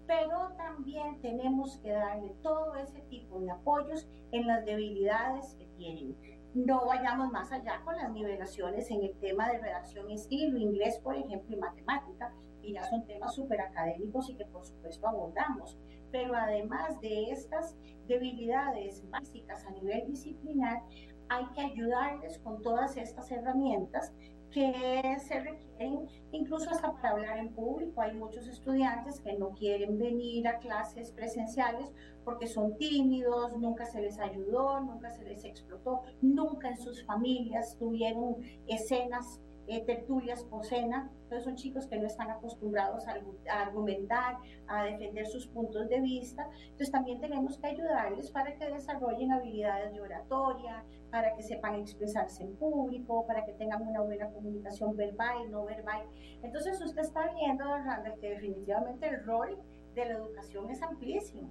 Pero 0.08 0.52
también 0.58 1.22
tenemos 1.22 1.78
que 1.78 1.92
darle 1.92 2.36
todo 2.42 2.76
ese 2.76 3.00
tipo 3.04 3.40
de 3.40 3.52
apoyos 3.52 4.08
en 4.32 4.46
las 4.46 4.66
debilidades 4.66 5.56
que 5.56 5.66
tienen 5.78 6.18
no 6.54 6.86
vayamos 6.86 7.32
más 7.32 7.52
allá 7.52 7.82
con 7.86 7.96
las 7.96 8.12
nivelaciones 8.12 8.92
en 8.92 9.04
el 9.04 9.14
tema 9.20 9.50
de 9.50 9.60
redacción 9.60 10.10
y 10.10 10.16
estilo, 10.16 10.58
inglés, 10.58 11.00
por 11.00 11.16
ejemplo, 11.16 11.56
y 11.56 11.60
matemática, 11.60 12.34
ya 12.64 12.84
son 12.84 13.06
temas 13.06 13.36
súper 13.36 13.62
académicos 13.62 14.30
y 14.30 14.36
que 14.36 14.46
por 14.46 14.66
supuesto 14.66 15.08
abordamos. 15.08 15.78
Pero 16.12 16.36
además 16.36 17.00
de 17.02 17.32
estas 17.32 17.76
debilidades 18.08 19.10
básicas 19.10 19.66
a 19.66 19.72
nivel 19.72 20.08
disciplinar, 20.08 20.84
hay 21.30 21.46
que 21.56 21.62
ayudarles 21.62 22.40
con 22.40 22.62
todas 22.62 22.98
estas 22.98 23.32
herramientas 23.32 24.12
que 24.52 25.18
se 25.20 25.40
requieren 25.40 26.10
incluso 26.32 26.70
hasta 26.70 26.92
para 26.94 27.12
hablar 27.12 27.38
en 27.38 27.54
público. 27.54 28.02
Hay 28.02 28.14
muchos 28.14 28.48
estudiantes 28.48 29.22
que 29.22 29.34
no 29.38 29.52
quieren 29.52 29.98
venir 29.98 30.48
a 30.48 30.60
clases 30.60 31.12
presenciales 31.12 31.90
porque 32.26 32.48
son 32.48 32.78
tímidos, 32.78 33.58
nunca 33.58 33.86
se 33.86 34.02
les 34.02 34.20
ayudó, 34.20 34.82
nunca 34.82 35.10
se 35.10 35.24
les 35.24 35.46
explotó, 35.46 36.02
nunca 36.22 36.70
en 36.70 36.78
sus 36.78 37.04
familias 37.06 37.78
tuvieron 37.80 38.36
escenas 38.68 39.40
eh, 39.68 39.86
tertulias 39.86 40.44
por 40.44 40.66
cena. 40.66 41.10
Entonces 41.24 41.44
son 41.46 41.56
chicos 41.56 41.88
que 41.88 41.98
no 41.98 42.08
están 42.08 42.30
acostumbrados 42.30 43.08
a, 43.08 43.16
argumentar, 43.50 44.38
a 44.68 44.84
defender 44.84 45.26
sus 45.28 45.48
puntos 45.48 45.88
de 45.88 46.02
vista. 46.02 46.50
Entonces 46.64 46.92
también 46.92 47.22
tenemos 47.22 47.58
que 47.58 47.68
ayudarles 47.68 48.32
para 48.32 48.56
que 48.56 48.70
desarrollen 48.70 49.32
habilidades 49.32 49.94
de 49.94 50.02
oratoria, 50.02 50.84
para 51.10 51.36
que 51.36 51.44
sepan 51.44 51.76
expresarse 51.76 52.44
en 52.44 52.56
público, 52.56 53.26
para 53.28 53.46
que 53.46 53.54
tengan 53.54 53.88
una 53.88 54.02
buena 54.02 54.30
comunicación 54.30 54.96
verbal 54.96 55.46
y 55.46 55.50
no 55.50 55.66
verbal. 55.66 56.04
Entonces 56.44 56.82
usted 56.82 57.02
está 57.02 57.32
viendo, 57.34 57.66
Randa, 57.66 58.14
que 58.20 58.30
definitivamente 58.30 59.08
el 59.08 59.24
rol 59.24 59.58
de 59.96 60.06
la 60.06 60.14
educación 60.14 60.70
es 60.70 60.82
amplísimo. 60.82 61.50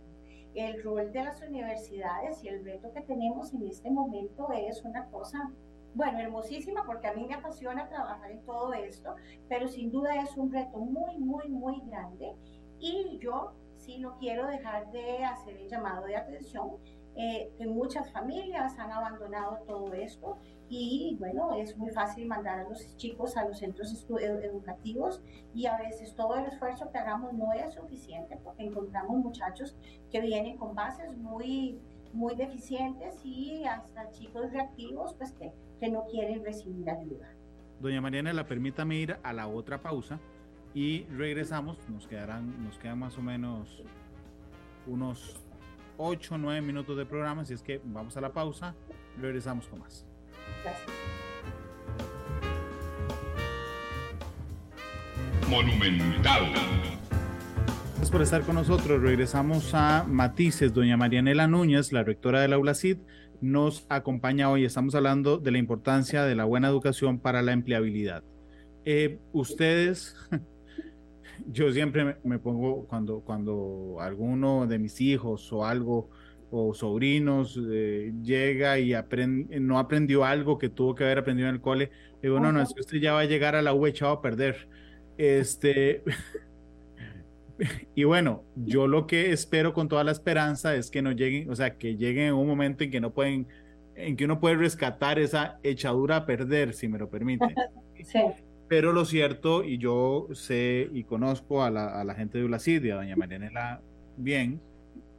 El 0.55 0.83
rol 0.83 1.13
de 1.13 1.23
las 1.23 1.41
universidades 1.43 2.43
y 2.43 2.49
el 2.49 2.65
reto 2.65 2.93
que 2.93 3.03
tenemos 3.03 3.55
en 3.55 3.67
este 3.69 3.91
momento 3.91 4.51
es 4.53 4.85
una 4.85 5.07
cosa 5.07 5.53
bueno, 5.95 6.19
hermosísima 6.19 6.85
porque 6.85 7.09
a 7.09 7.15
mí 7.15 7.27
me 7.27 7.35
apasiona 7.35 7.89
trabajar 7.89 8.31
en 8.31 8.45
todo 8.45 8.73
esto, 8.73 9.15
pero 9.49 9.69
sin 9.69 9.91
duda 9.91 10.15
es 10.23 10.37
un 10.37 10.53
reto 10.53 10.79
muy, 10.79 11.19
muy, 11.19 11.49
muy 11.49 11.81
grande. 11.87 12.35
Y 12.79 13.19
yo 13.21 13.53
sí 13.77 13.99
no 13.99 14.17
quiero 14.19 14.47
dejar 14.47 14.91
de 14.93 15.25
hacer 15.25 15.57
el 15.57 15.69
llamado 15.69 16.07
de 16.07 16.17
atención 16.17 16.77
eh, 17.17 17.53
que 17.59 17.67
muchas 17.67 18.11
familias 18.13 18.79
han 18.79 18.93
abandonado 18.93 19.59
todo 19.67 19.93
esto. 19.95 20.39
Y 20.69 21.17
bueno, 21.19 21.53
es 21.55 21.77
muy 21.77 21.91
fácil 21.91 22.27
mandar 22.27 22.61
a 22.61 22.69
los 22.69 22.97
chicos 22.97 23.37
a 23.37 23.45
los 23.45 23.59
centros 23.59 24.07
educativos 24.21 25.21
y 25.53 25.67
a 25.67 25.77
veces 25.77 26.15
todo 26.15 26.37
el 26.37 26.47
esfuerzo 26.47 26.91
que 26.93 26.99
hagamos 26.99 27.33
no 27.33 27.53
es 27.53 27.75
suficiente 27.75 28.39
porque 28.45 28.63
encontramos 28.63 29.19
muchachos 29.19 29.77
que 30.13 30.21
vienen 30.21 30.57
con 30.57 30.77
bases 30.77 31.17
muy 31.17 31.81
muy 32.13 32.35
deficientes 32.35 33.15
y 33.25 33.65
hasta 33.65 34.11
chicos 34.11 34.53
reactivos 34.53 35.15
pues 35.15 35.33
que 35.33 35.53
que 35.81 35.89
no 35.89 36.05
quieren 36.05 36.45
recibir 36.45 36.89
ayuda. 36.89 37.27
Doña 37.81 38.01
Mariana, 38.01 38.47
permítame 38.47 38.97
ir 38.97 39.17
a 39.23 39.33
la 39.33 39.49
otra 39.49 39.81
pausa 39.81 40.21
y 40.75 41.05
regresamos. 41.05 41.79
Nos 41.89 42.07
quedarán, 42.07 42.63
nos 42.63 42.79
quedan 42.79 42.99
más 42.99 43.17
o 43.17 43.23
menos 43.23 43.83
unos 44.87 45.43
8 45.97 46.35
o 46.35 46.39
9 46.39 46.61
minutos 46.61 46.97
de 46.97 47.07
programa, 47.07 47.43
así 47.43 47.55
es 47.55 47.63
que 47.63 47.81
vamos 47.83 48.17
a 48.17 48.21
la 48.21 48.33
pausa, 48.33 48.75
regresamos 49.19 49.67
con 49.67 49.81
más. 49.81 50.05
Gracias. 50.63 50.91
Monumental. 55.49 56.90
Gracias 58.11 58.33
por 58.33 58.41
estar 58.41 58.43
con 58.43 58.57
nosotros. 58.57 59.01
Regresamos 59.01 59.73
a 59.73 60.03
Matices. 60.03 60.75
Doña 60.75 60.97
Marianela 60.97 61.47
Núñez, 61.47 61.93
la 61.93 62.03
rectora 62.03 62.41
del 62.41 62.55
Aula 62.55 62.75
CID, 62.75 62.97
nos 63.41 63.87
acompaña 63.89 64.51
hoy. 64.51 64.65
Estamos 64.65 64.97
hablando 64.97 65.39
de 65.39 65.53
la 65.53 65.59
importancia 65.59 66.25
de 66.25 66.35
la 66.35 66.45
buena 66.45 66.67
educación 66.67 67.21
para 67.21 67.41
la 67.41 67.53
empleabilidad. 67.53 68.25
Eh, 68.85 69.21
ustedes, 69.31 70.17
yo 71.47 71.71
siempre 71.71 72.17
me, 72.25 72.41
pongo 72.41 72.85
cuando, 72.89 73.21
cuando 73.21 73.99
alguno 74.01 74.67
de 74.67 74.81
mis 74.81 75.01
hijos 75.01 75.53
o 75.53 75.65
algo 75.65 76.11
o 76.51 76.75
sobrinos 76.75 77.61
eh, 77.71 78.13
llega 78.25 78.81
y 78.81 78.93
aprende, 78.93 79.61
no 79.61 79.79
aprendió 79.79 80.25
algo 80.25 80.59
que 80.59 80.69
tuvo 80.69 80.97
que 80.97 81.05
haber 81.05 81.19
aprendido 81.19 81.49
en 81.49 81.55
el 81.55 81.61
cole, 81.61 81.93
digo, 82.21 82.41
no, 82.41 82.51
no, 82.51 82.61
es 82.61 82.75
que 82.75 82.81
usted 82.81 82.99
ya 82.99 83.13
va 83.13 83.21
a 83.21 83.27
llegar 83.27 83.55
a 83.55 83.63
la 83.63 83.73
U 83.73 83.87
echado 83.87 84.11
a 84.11 84.21
perder. 84.21 84.69
Este, 85.17 86.03
y 87.95 88.05
bueno, 88.05 88.45
yo 88.57 88.87
lo 88.87 89.07
que 89.07 89.33
espero 89.33 89.73
con 89.73 89.89
toda 89.89 90.05
la 90.05 90.13
esperanza 90.13 90.75
es 90.75 90.91
que 90.91 91.03
no 91.03 91.13
lleguen, 91.13 91.51
o 91.51 91.57
sea, 91.57 91.77
que 91.77 91.97
lleguen 91.97 92.29
en 92.29 92.35
un 92.35 92.47
momento 92.47 92.85
en 92.85 92.91
que 92.91 93.01
no 93.01 93.13
pueden, 93.13 93.47
en 93.95 94.17
que 94.17 94.25
uno 94.25 94.41
puede 94.41 94.57
rescatar 94.57 95.19
esa 95.19 95.59
echadura 95.63 96.17
a 96.17 96.27
perder, 96.27 96.75
si 96.75 96.89
me 96.89 96.99
lo 96.99 97.09
permite. 97.09 97.55
Sí. 98.05 98.21
Pero 98.69 98.93
lo 98.93 99.05
cierto, 99.05 99.65
y 99.65 99.79
yo 99.79 100.29
sé 100.33 100.89
y 100.93 101.05
conozco 101.05 101.63
a 101.63 101.71
la, 101.71 102.01
a 102.01 102.05
la 102.05 102.15
gente 102.15 102.39
de 102.39 102.45
ULACID 102.45 102.85
y 102.85 102.91
a 102.91 102.97
doña 102.97 103.17
Marianela 103.17 103.83
bien, 104.17 104.61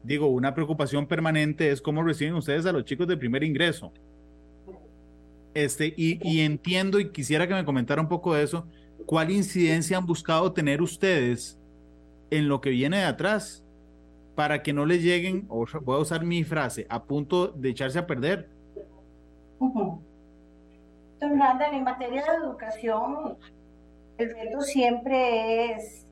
digo, 0.04 0.28
una 0.28 0.54
preocupación 0.54 1.06
permanente 1.06 1.70
es 1.70 1.82
cómo 1.82 2.02
reciben 2.02 2.34
ustedes 2.36 2.66
a 2.66 2.72
los 2.72 2.86
chicos 2.86 3.08
de 3.08 3.18
primer 3.18 3.44
ingreso. 3.44 3.92
Este, 5.54 5.94
y, 5.98 6.18
y 6.28 6.39
entiendo 6.42 7.00
y 7.00 7.12
quisiera 7.12 7.46
que 7.46 7.54
me 7.54 7.66
comentara 7.66 8.02
un 8.02 8.08
poco 8.08 8.34
de 8.34 8.44
eso. 8.44 8.66
¿Cuál 9.06 9.32
incidencia 9.32 9.98
han 9.98 10.06
buscado 10.06 10.54
tener 10.54 10.82
ustedes 10.82 11.61
en 12.32 12.48
lo 12.48 12.62
que 12.62 12.72
viene 12.72 12.98
de 12.98 13.06
atrás 13.06 13.64
para 14.36 14.64
que 14.64 14.74
no 14.74 14.86
les 14.86 15.04
lleguen, 15.04 15.48
voy 15.48 15.96
a 15.96 16.00
usar 16.00 16.24
mi 16.24 16.44
frase, 16.44 16.88
a 16.90 17.04
punto 17.04 17.50
de 17.50 17.70
echarse 17.70 18.00
a 18.00 18.08
perder. 18.08 18.50
Entonces, 19.60 21.68
en 21.72 21.84
materia 21.84 22.24
de 22.24 22.38
educación, 22.38 23.38
el 24.18 24.34
reto 24.34 24.62
siempre 24.62 25.74
es, 25.74 26.08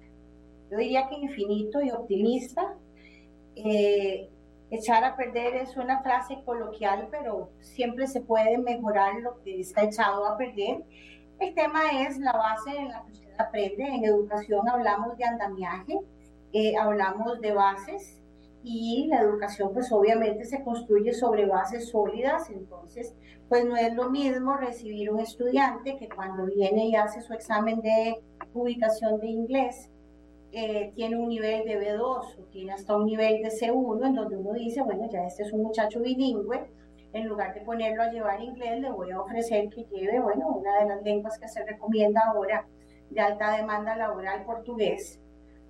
yo 0.70 0.78
diría 0.78 1.08
que 1.08 1.16
infinito 1.16 1.82
y 1.82 1.90
optimista. 1.90 2.76
Eh, 3.56 4.30
echar 4.70 5.04
a 5.04 5.16
perder 5.16 5.56
es 5.56 5.76
una 5.78 6.04
frase 6.04 6.38
coloquial, 6.46 7.08
pero 7.10 7.50
siempre 7.62 8.08
se 8.08 8.22
puede 8.22 8.58
mejorar 8.58 9.16
lo 9.22 9.42
que 9.42 9.62
está 9.62 9.84
echado 9.84 10.28
a 10.28 10.38
perder. 10.38 10.84
El 11.40 11.54
tema 11.54 11.82
es 12.02 12.18
la 12.20 12.34
base 12.34 12.70
en 12.76 12.90
la 12.90 13.06
que 13.06 13.20
aprende. 13.38 13.84
En 13.84 14.04
educación 14.04 14.68
hablamos 14.68 15.18
de 15.18 15.24
andamiaje, 15.24 16.00
eh, 16.52 16.76
hablamos 16.76 17.40
de 17.40 17.54
bases 17.54 18.20
y 18.64 19.08
la 19.08 19.22
educación 19.22 19.74
pues 19.74 19.90
obviamente 19.92 20.44
se 20.44 20.62
construye 20.64 21.14
sobre 21.14 21.46
bases 21.46 21.90
sólidas, 21.90 22.50
entonces 22.50 23.16
pues 23.48 23.66
no 23.66 23.78
es 23.78 23.94
lo 23.94 24.10
mismo 24.10 24.58
recibir 24.58 25.12
un 25.12 25.22
estudiante 25.22 25.96
que 25.98 26.10
cuando 26.10 26.46
viene 26.46 26.88
y 26.88 26.96
hace 26.96 27.22
su 27.22 27.34
examen 27.34 27.80
de 27.80 28.22
ubicación 28.54 29.20
de 29.22 29.28
inglés 29.28 29.90
eh, 30.52 30.92
tiene 30.96 31.16
un 31.16 31.30
nivel 31.30 31.64
de 31.64 31.80
B2 31.80 32.02
o 32.02 32.44
tiene 32.52 32.74
hasta 32.74 32.98
un 32.98 33.06
nivel 33.06 33.42
de 33.42 33.50
C1 33.50 34.08
en 34.08 34.16
donde 34.16 34.36
uno 34.36 34.54
dice, 34.54 34.82
bueno, 34.82 35.08
ya 35.10 35.24
este 35.26 35.44
es 35.44 35.54
un 35.54 35.64
muchacho 35.64 36.02
bilingüe, 36.02 36.70
en 37.14 37.28
lugar 37.28 37.54
de 37.54 37.62
ponerlo 37.62 38.04
a 38.04 38.12
llevar 38.12 38.42
inglés, 38.42 38.80
le 38.80 38.92
voy 38.92 39.12
a 39.12 39.22
ofrecer 39.22 39.70
que 39.70 39.84
lleve, 39.86 40.20
bueno, 40.20 40.48
una 40.50 40.80
de 40.80 40.90
las 40.90 41.04
lenguas 41.04 41.40
que 41.40 41.48
se 41.48 41.66
recomienda 41.66 42.22
ahora 42.28 42.68
de 43.10 43.22
alta 43.22 43.58
demanda 43.58 43.96
laboral 43.96 44.46
portugués, 44.46 45.20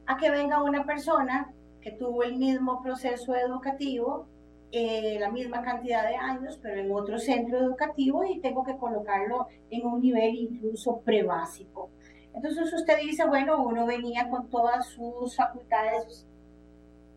a 0.06 0.18
que 0.18 0.30
venga 0.30 0.64
una 0.64 0.86
persona 0.86 1.54
que 1.82 1.92
tuvo 1.92 2.24
el 2.24 2.36
mismo 2.36 2.82
proceso 2.82 3.36
educativo, 3.36 4.28
eh, 4.72 5.18
la 5.20 5.32
misma 5.32 5.62
cantidad 5.64 6.08
de 6.08 6.16
años, 6.16 6.60
pero 6.62 6.80
en 6.80 6.92
otro 6.92 7.18
centro 7.18 7.58
educativo 7.60 8.24
y 8.24 8.40
tengo 8.40 8.64
que 8.64 8.78
colocarlo 8.78 9.48
en 9.70 9.86
un 9.86 10.02
nivel 10.02 10.36
incluso 10.36 11.00
prebásico. 11.02 11.90
Entonces 12.34 12.72
usted 12.74 13.00
dice, 13.00 13.26
bueno, 13.26 13.64
uno 13.64 13.86
venía 13.86 14.30
con 14.30 14.50
todas 14.50 14.88
sus 14.88 15.36
facultades 15.36 16.28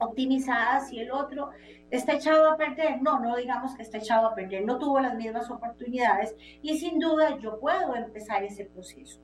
optimizadas 0.02 0.92
y 0.92 1.00
el 1.00 1.10
otro 1.10 1.50
está 1.90 2.14
echado 2.14 2.50
a 2.50 2.56
perder. 2.56 3.02
No, 3.02 3.20
no 3.20 3.36
digamos 3.36 3.74
que 3.74 3.82
está 3.82 3.98
echado 3.98 4.26
a 4.28 4.34
perder, 4.34 4.64
no 4.64 4.78
tuvo 4.78 5.00
las 5.00 5.14
mismas 5.14 5.50
oportunidades 5.50 6.34
y 6.62 6.78
sin 6.78 6.98
duda 6.98 7.38
yo 7.38 7.58
puedo 7.60 7.94
empezar 7.94 8.42
ese 8.42 8.64
proceso. 8.66 9.20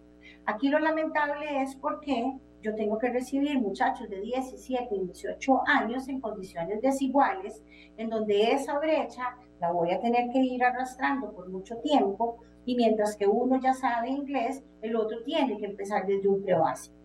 Aquí 0.47 0.69
lo 0.69 0.79
lamentable 0.79 1.63
es 1.63 1.77
porque 1.77 2.33
yo 2.63 2.75
tengo 2.75 2.99
que 2.99 3.11
recibir 3.11 3.61
muchachos 3.61 4.09
de 4.09 4.21
17 4.21 4.95
y 4.95 5.05
18 5.05 5.63
años 5.67 6.09
en 6.09 6.21
condiciones 6.21 6.81
desiguales, 6.81 7.63
en 7.97 8.11
donde 8.11 8.53
esa 8.53 8.79
brecha 8.79 9.37
la 9.61 9.71
voy 9.73 9.93
a 9.93 10.01
tener 10.01 10.31
que 10.31 10.41
ir 10.41 10.65
arrastrando 10.65 11.33
por 11.33 11.49
mucho 11.49 11.77
tiempo 11.79 12.39
y 12.65 12.77
mientras 12.77 13.17
que 13.17 13.27
uno 13.27 13.61
ya 13.61 13.73
sabe 13.75 14.11
inglés, 14.11 14.63
el 14.83 14.97
otro 14.97 15.23
tiene 15.25 15.57
que 15.59 15.67
empezar 15.67 16.07
desde 16.07 16.29
un 16.29 16.43
prebásico. 16.43 16.98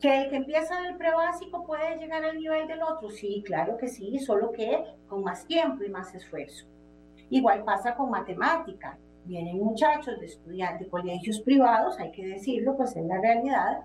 ¿Que 0.00 0.22
el 0.22 0.30
que 0.30 0.36
empieza 0.36 0.80
del 0.82 0.96
prebásico 0.96 1.64
puede 1.66 1.96
llegar 1.98 2.24
al 2.24 2.38
nivel 2.38 2.68
del 2.68 2.82
otro? 2.82 3.10
Sí, 3.10 3.42
claro 3.44 3.76
que 3.76 3.88
sí, 3.88 4.18
solo 4.20 4.52
que 4.52 4.84
con 5.08 5.24
más 5.24 5.46
tiempo 5.46 5.82
y 5.84 5.90
más 5.90 6.14
esfuerzo. 6.14 6.66
Igual 7.30 7.64
pasa 7.64 7.94
con 7.94 8.10
matemática 8.10 8.98
vienen 9.28 9.58
muchachos 9.58 10.18
de 10.18 10.26
estudiantes 10.26 10.86
de 10.86 10.90
colegios 10.90 11.40
privados, 11.40 11.98
hay 12.00 12.10
que 12.12 12.26
decirlo, 12.26 12.76
pues 12.76 12.96
es 12.96 13.04
la 13.04 13.20
realidad, 13.20 13.84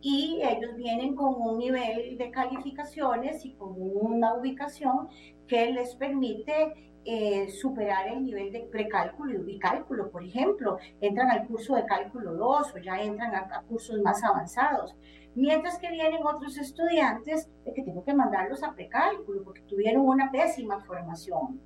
y 0.00 0.40
ellos 0.42 0.74
vienen 0.76 1.14
con 1.14 1.34
un 1.34 1.58
nivel 1.58 2.16
de 2.16 2.30
calificaciones 2.30 3.44
y 3.44 3.52
con 3.52 3.74
una 3.76 4.34
ubicación 4.34 5.08
que 5.46 5.72
les 5.72 5.94
permite 5.96 6.92
eh, 7.10 7.48
superar 7.48 8.06
el 8.08 8.22
nivel 8.22 8.52
de 8.52 8.60
precálculo 8.70 9.32
y 9.32 9.38
bicálculo, 9.38 10.10
por 10.10 10.22
ejemplo, 10.22 10.76
entran 11.00 11.30
al 11.30 11.46
curso 11.46 11.74
de 11.74 11.86
cálculo 11.86 12.34
2 12.34 12.74
o 12.74 12.78
ya 12.80 13.00
entran 13.00 13.34
a, 13.34 13.62
cursos 13.62 13.98
más 14.02 14.22
avanzados. 14.22 14.94
Mientras 15.34 15.78
que 15.78 15.90
vienen 15.90 16.20
otros 16.22 16.58
estudiantes 16.58 17.48
de 17.64 17.72
que 17.72 17.82
tengo 17.82 18.04
que 18.04 18.12
mandarlos 18.12 18.62
a 18.62 18.74
precálculo 18.74 19.42
porque 19.42 19.62
tuvieron 19.62 20.06
una 20.06 20.30
pésima 20.30 20.80
formación. 20.80 21.58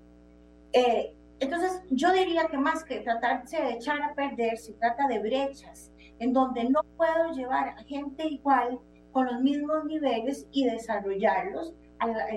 Eh, 0.72 1.12
entonces, 1.40 1.82
yo 1.90 2.12
diría 2.12 2.46
que 2.46 2.58
más 2.58 2.84
que 2.84 3.00
tratarse 3.00 3.60
de 3.60 3.72
echar 3.72 4.00
a 4.00 4.14
perder, 4.14 4.58
se 4.58 4.74
trata 4.74 5.08
de 5.08 5.18
brechas 5.18 5.90
en 6.20 6.32
donde 6.32 6.70
no 6.70 6.82
puedo 6.96 7.32
llevar 7.32 7.70
a 7.70 7.82
gente 7.82 8.28
igual 8.28 8.78
con 9.10 9.26
los 9.26 9.40
mismos 9.40 9.86
niveles 9.86 10.46
y 10.52 10.66
desarrollarlos, 10.66 11.74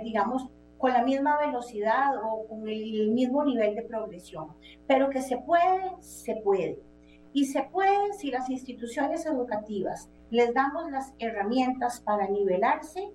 digamos, 0.04 0.50
con 0.78 0.92
la 0.92 1.04
misma 1.04 1.38
velocidad 1.40 2.18
o 2.24 2.48
con 2.48 2.68
el 2.68 3.12
mismo 3.12 3.44
nivel 3.44 3.76
de 3.76 3.84
progresión. 3.84 4.50
Pero 4.88 5.10
que 5.10 5.22
se 5.22 5.38
puede, 5.38 5.92
se 6.02 6.36
puede. 6.38 6.80
Y 7.34 7.46
se 7.46 7.64
puede 7.64 8.14
si 8.14 8.32
las 8.32 8.50
instituciones 8.50 9.26
educativas 9.26 10.10
les 10.30 10.54
damos 10.54 10.90
las 10.92 11.14
herramientas 11.20 12.02
para 12.02 12.28
nivelarse, 12.28 13.12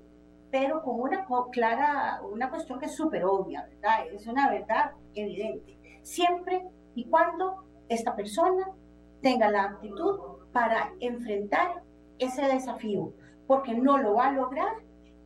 pero 0.51 0.83
con 0.83 1.01
una 1.01 1.27
clara, 1.51 2.21
una 2.31 2.51
cuestión 2.51 2.79
que 2.79 2.87
es 2.87 2.95
súper 2.95 3.25
obvia, 3.25 3.67
¿verdad? 3.67 4.07
Es 4.13 4.27
una 4.27 4.51
verdad 4.51 4.93
evidente. 5.15 5.79
Siempre 6.03 6.67
y 6.95 7.05
cuando 7.05 7.65
esta 7.89 8.17
persona 8.17 8.71
tenga 9.23 9.51
la 9.51 9.65
aptitud 9.65 10.19
para 10.53 10.93
enfrentar 11.01 11.83
ese 12.19 12.43
desafío, 12.43 13.13
porque 13.47 13.75
no 13.75 13.99
lo 13.99 14.15
va 14.15 14.29
a 14.29 14.33
lograr 14.33 14.75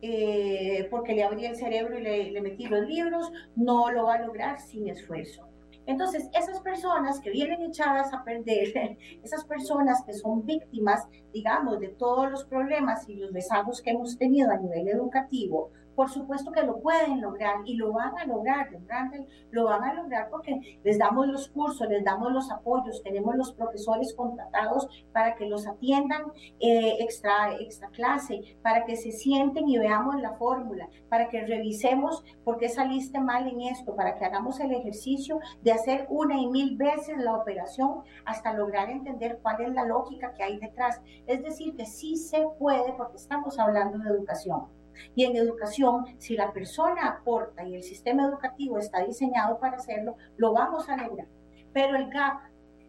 eh, 0.01 0.87
porque 0.91 1.13
le 1.13 1.23
abrí 1.23 1.45
el 1.45 1.55
cerebro 1.55 1.97
y 1.97 2.01
le, 2.01 2.31
le 2.31 2.41
metí 2.41 2.65
los 2.65 2.87
libros, 2.87 3.31
no 3.55 3.91
lo 3.91 4.05
va 4.05 4.15
a 4.15 4.21
lograr 4.21 4.59
sin 4.59 4.87
esfuerzo. 4.87 5.47
Entonces, 5.87 6.29
esas 6.33 6.61
personas 6.61 7.19
que 7.19 7.29
vienen 7.29 7.61
echadas 7.61 8.11
a 8.13 8.23
perder, 8.23 8.97
esas 9.23 9.45
personas 9.45 10.03
que 10.03 10.13
son 10.13 10.45
víctimas, 10.45 11.07
digamos, 11.33 11.79
de 11.79 11.89
todos 11.89 12.31
los 12.31 12.45
problemas 12.45 13.07
y 13.07 13.15
los 13.15 13.31
rezagos 13.33 13.81
que 13.81 13.91
hemos 13.91 14.17
tenido 14.17 14.51
a 14.51 14.57
nivel 14.57 14.87
educativo, 14.87 15.71
por 15.95 16.09
supuesto 16.09 16.51
que 16.51 16.63
lo 16.63 16.79
pueden 16.79 17.21
lograr 17.21 17.57
y 17.65 17.75
lo 17.75 17.93
van 17.93 18.17
a 18.17 18.25
lograr, 18.25 18.69
lo 19.51 19.65
van 19.65 19.83
a 19.83 19.93
lograr 19.93 20.29
porque 20.29 20.79
les 20.83 20.97
damos 20.97 21.27
los 21.27 21.49
cursos, 21.49 21.87
les 21.87 22.03
damos 22.03 22.31
los 22.31 22.51
apoyos, 22.51 23.01
tenemos 23.03 23.35
los 23.35 23.53
profesores 23.53 24.13
contratados 24.13 24.87
para 25.13 25.35
que 25.35 25.45
los 25.45 25.67
atiendan 25.67 26.23
eh, 26.59 26.97
extra, 26.99 27.53
extra 27.59 27.89
clase, 27.89 28.57
para 28.61 28.85
que 28.85 28.95
se 28.95 29.11
sienten 29.11 29.67
y 29.69 29.77
veamos 29.77 30.21
la 30.21 30.33
fórmula, 30.33 30.89
para 31.09 31.29
que 31.29 31.45
revisemos 31.45 32.23
por 32.43 32.57
qué 32.57 32.69
saliste 32.69 33.19
mal 33.19 33.47
en 33.47 33.61
esto, 33.61 33.95
para 33.95 34.15
que 34.15 34.25
hagamos 34.25 34.59
el 34.59 34.71
ejercicio 34.71 35.39
de 35.61 35.71
hacer 35.71 36.07
una 36.09 36.39
y 36.39 36.47
mil 36.47 36.77
veces 36.77 37.17
la 37.17 37.35
operación 37.35 38.03
hasta 38.25 38.53
lograr 38.53 38.89
entender 38.89 39.39
cuál 39.41 39.61
es 39.61 39.73
la 39.73 39.85
lógica 39.85 40.33
que 40.33 40.43
hay 40.43 40.59
detrás. 40.59 41.01
Es 41.27 41.43
decir, 41.43 41.75
que 41.75 41.85
sí 41.85 42.15
se 42.17 42.45
puede 42.59 42.93
porque 42.93 43.17
estamos 43.17 43.57
hablando 43.59 43.97
de 43.99 44.09
educación. 44.09 44.74
Y 45.15 45.25
en 45.25 45.35
educación, 45.35 46.05
si 46.17 46.35
la 46.35 46.51
persona 46.51 47.07
aporta 47.07 47.65
y 47.65 47.75
el 47.75 47.83
sistema 47.83 48.25
educativo 48.25 48.77
está 48.77 49.03
diseñado 49.03 49.59
para 49.59 49.77
hacerlo, 49.77 50.15
lo 50.37 50.53
vamos 50.53 50.89
a 50.89 50.97
lograr. 50.97 51.27
Pero 51.73 51.95
el 51.97 52.09
gap 52.09 52.39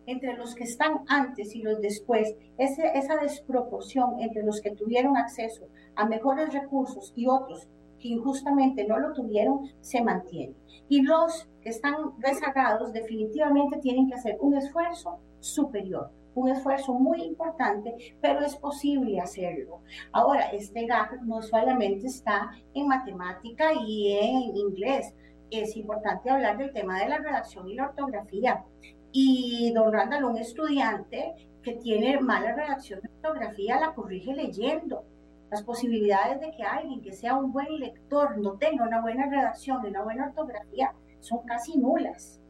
entre 0.06 0.36
los 0.36 0.54
que 0.54 0.64
están 0.64 1.00
antes 1.08 1.54
y 1.54 1.62
los 1.62 1.80
después, 1.80 2.36
esa 2.58 3.16
desproporción 3.16 4.20
entre 4.20 4.44
los 4.44 4.60
que 4.60 4.70
tuvieron 4.70 5.16
acceso 5.16 5.68
a 5.96 6.06
mejores 6.06 6.52
recursos 6.52 7.12
y 7.16 7.26
otros 7.26 7.68
que 7.98 8.08
injustamente 8.08 8.86
no 8.86 8.98
lo 8.98 9.12
tuvieron, 9.12 9.70
se 9.80 10.02
mantiene. 10.02 10.54
Y 10.88 11.02
los 11.02 11.48
que 11.60 11.70
están 11.70 11.94
rezagados 12.20 12.92
definitivamente 12.92 13.78
tienen 13.78 14.06
que 14.06 14.14
hacer 14.14 14.36
un 14.40 14.56
esfuerzo 14.56 15.18
superior 15.40 16.10
un 16.36 16.50
esfuerzo 16.50 16.92
muy 16.92 17.22
importante, 17.22 18.14
pero 18.20 18.40
es 18.40 18.54
posible 18.56 19.18
hacerlo. 19.18 19.80
Ahora, 20.12 20.50
este 20.50 20.86
gap 20.86 21.12
no 21.22 21.42
solamente 21.42 22.06
está 22.06 22.50
en 22.74 22.86
matemática 22.86 23.72
y 23.72 24.12
en 24.12 24.56
inglés, 24.56 25.14
es 25.50 25.76
importante 25.76 26.30
hablar 26.30 26.58
del 26.58 26.72
tema 26.72 27.00
de 27.00 27.08
la 27.08 27.18
redacción 27.18 27.68
y 27.68 27.74
la 27.74 27.86
ortografía. 27.86 28.64
Y 29.12 29.72
don 29.74 29.92
Randall, 29.92 30.24
un 30.24 30.36
estudiante 30.36 31.34
que 31.62 31.74
tiene 31.74 32.20
mala 32.20 32.54
redacción 32.54 33.00
y 33.02 33.06
ortografía, 33.06 33.80
la 33.80 33.94
corrige 33.94 34.34
leyendo. 34.34 35.04
Las 35.50 35.62
posibilidades 35.62 36.40
de 36.40 36.50
que 36.50 36.64
alguien 36.64 37.00
que 37.00 37.12
sea 37.12 37.36
un 37.36 37.52
buen 37.52 37.78
lector 37.78 38.36
no 38.38 38.58
tenga 38.58 38.84
una 38.84 39.00
buena 39.00 39.26
redacción 39.30 39.84
y 39.84 39.88
una 39.88 40.02
buena 40.02 40.26
ortografía 40.26 40.92
son 41.20 41.46
casi 41.46 41.78
nulas. 41.78 42.40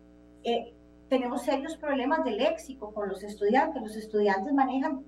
Eh, 0.43 0.75
tenemos 1.09 1.43
serios 1.43 1.77
problemas 1.77 2.25
de 2.25 2.33
léxico 2.33 2.93
con 2.93 3.09
los 3.09 3.23
estudiantes. 3.23 3.83
Los 3.83 3.97
estudiantes 3.97 4.53
manejan 4.53 5.05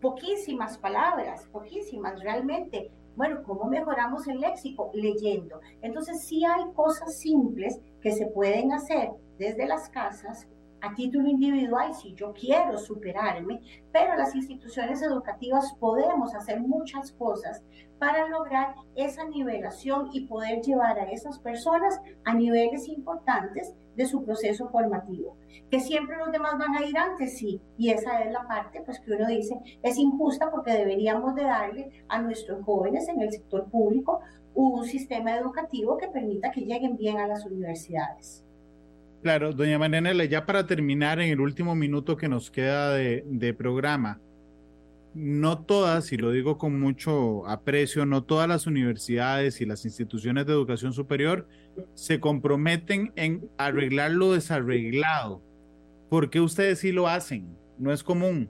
poquísimas 0.00 0.78
palabras, 0.78 1.46
poquísimas 1.52 2.20
realmente. 2.20 2.90
Bueno, 3.16 3.42
¿cómo 3.42 3.66
mejoramos 3.66 4.26
el 4.28 4.40
léxico? 4.40 4.90
Leyendo. 4.94 5.60
Entonces, 5.82 6.22
sí 6.24 6.44
hay 6.44 6.72
cosas 6.74 7.18
simples 7.18 7.78
que 8.00 8.12
se 8.12 8.26
pueden 8.26 8.72
hacer 8.72 9.10
desde 9.38 9.66
las 9.66 9.88
casas 9.90 10.46
a 10.82 10.94
título 10.94 11.28
individual 11.28 11.94
si 11.94 12.14
yo 12.14 12.32
quiero 12.32 12.78
superarme, 12.78 13.60
pero 13.92 14.16
las 14.16 14.34
instituciones 14.34 15.02
educativas 15.02 15.74
podemos 15.78 16.34
hacer 16.34 16.60
muchas 16.60 17.12
cosas 17.12 17.62
para 17.98 18.28
lograr 18.28 18.74
esa 18.96 19.24
nivelación 19.24 20.08
y 20.12 20.26
poder 20.26 20.62
llevar 20.62 20.98
a 20.98 21.10
esas 21.10 21.38
personas 21.38 22.00
a 22.24 22.34
niveles 22.34 22.88
importantes 22.88 23.74
de 23.94 24.06
su 24.06 24.24
proceso 24.24 24.68
formativo. 24.70 25.36
Que 25.70 25.80
siempre 25.80 26.16
los 26.16 26.32
demás 26.32 26.54
van 26.58 26.74
a 26.76 26.84
ir 26.84 26.96
antes, 26.96 27.36
sí, 27.36 27.60
y 27.76 27.90
esa 27.90 28.22
es 28.22 28.32
la 28.32 28.48
parte 28.48 28.80
pues 28.82 29.00
que 29.00 29.12
uno 29.12 29.26
dice 29.28 29.60
es 29.82 29.98
injusta 29.98 30.50
porque 30.50 30.72
deberíamos 30.72 31.34
de 31.34 31.44
darle 31.44 32.04
a 32.08 32.20
nuestros 32.22 32.64
jóvenes 32.64 33.06
en 33.08 33.20
el 33.20 33.30
sector 33.30 33.68
público 33.70 34.20
un 34.54 34.84
sistema 34.84 35.36
educativo 35.36 35.96
que 35.96 36.08
permita 36.08 36.50
que 36.50 36.62
lleguen 36.62 36.96
bien 36.96 37.18
a 37.18 37.26
las 37.26 37.44
universidades. 37.44 38.44
Claro, 39.22 39.52
doña 39.52 39.78
Marianela, 39.78 40.24
ya 40.24 40.46
para 40.46 40.66
terminar 40.66 41.20
en 41.20 41.30
el 41.30 41.40
último 41.40 41.74
minuto 41.74 42.16
que 42.16 42.28
nos 42.28 42.50
queda 42.50 42.94
de, 42.94 43.54
programa, 43.54 44.18
no 45.12 45.62
todas, 45.62 46.10
y 46.12 46.16
lo 46.16 46.30
digo 46.30 46.56
con 46.56 46.80
mucho 46.80 47.46
aprecio, 47.46 48.06
no 48.06 48.24
todas 48.24 48.48
las 48.48 48.66
universidades 48.66 49.60
y 49.60 49.66
las 49.66 49.84
instituciones 49.84 50.46
de 50.46 50.52
educación 50.52 50.94
superior 50.94 51.46
se 51.94 52.18
comprometen 52.18 53.12
en 53.14 53.46
arreglar 53.58 54.12
lo 54.12 54.32
desarreglado. 54.32 55.42
¿Por 56.08 56.30
qué 56.30 56.40
ustedes 56.40 56.78
sí 56.78 56.90
lo 56.90 57.06
hacen? 57.06 57.58
No 57.78 57.92
es 57.92 58.02
común. 58.02 58.48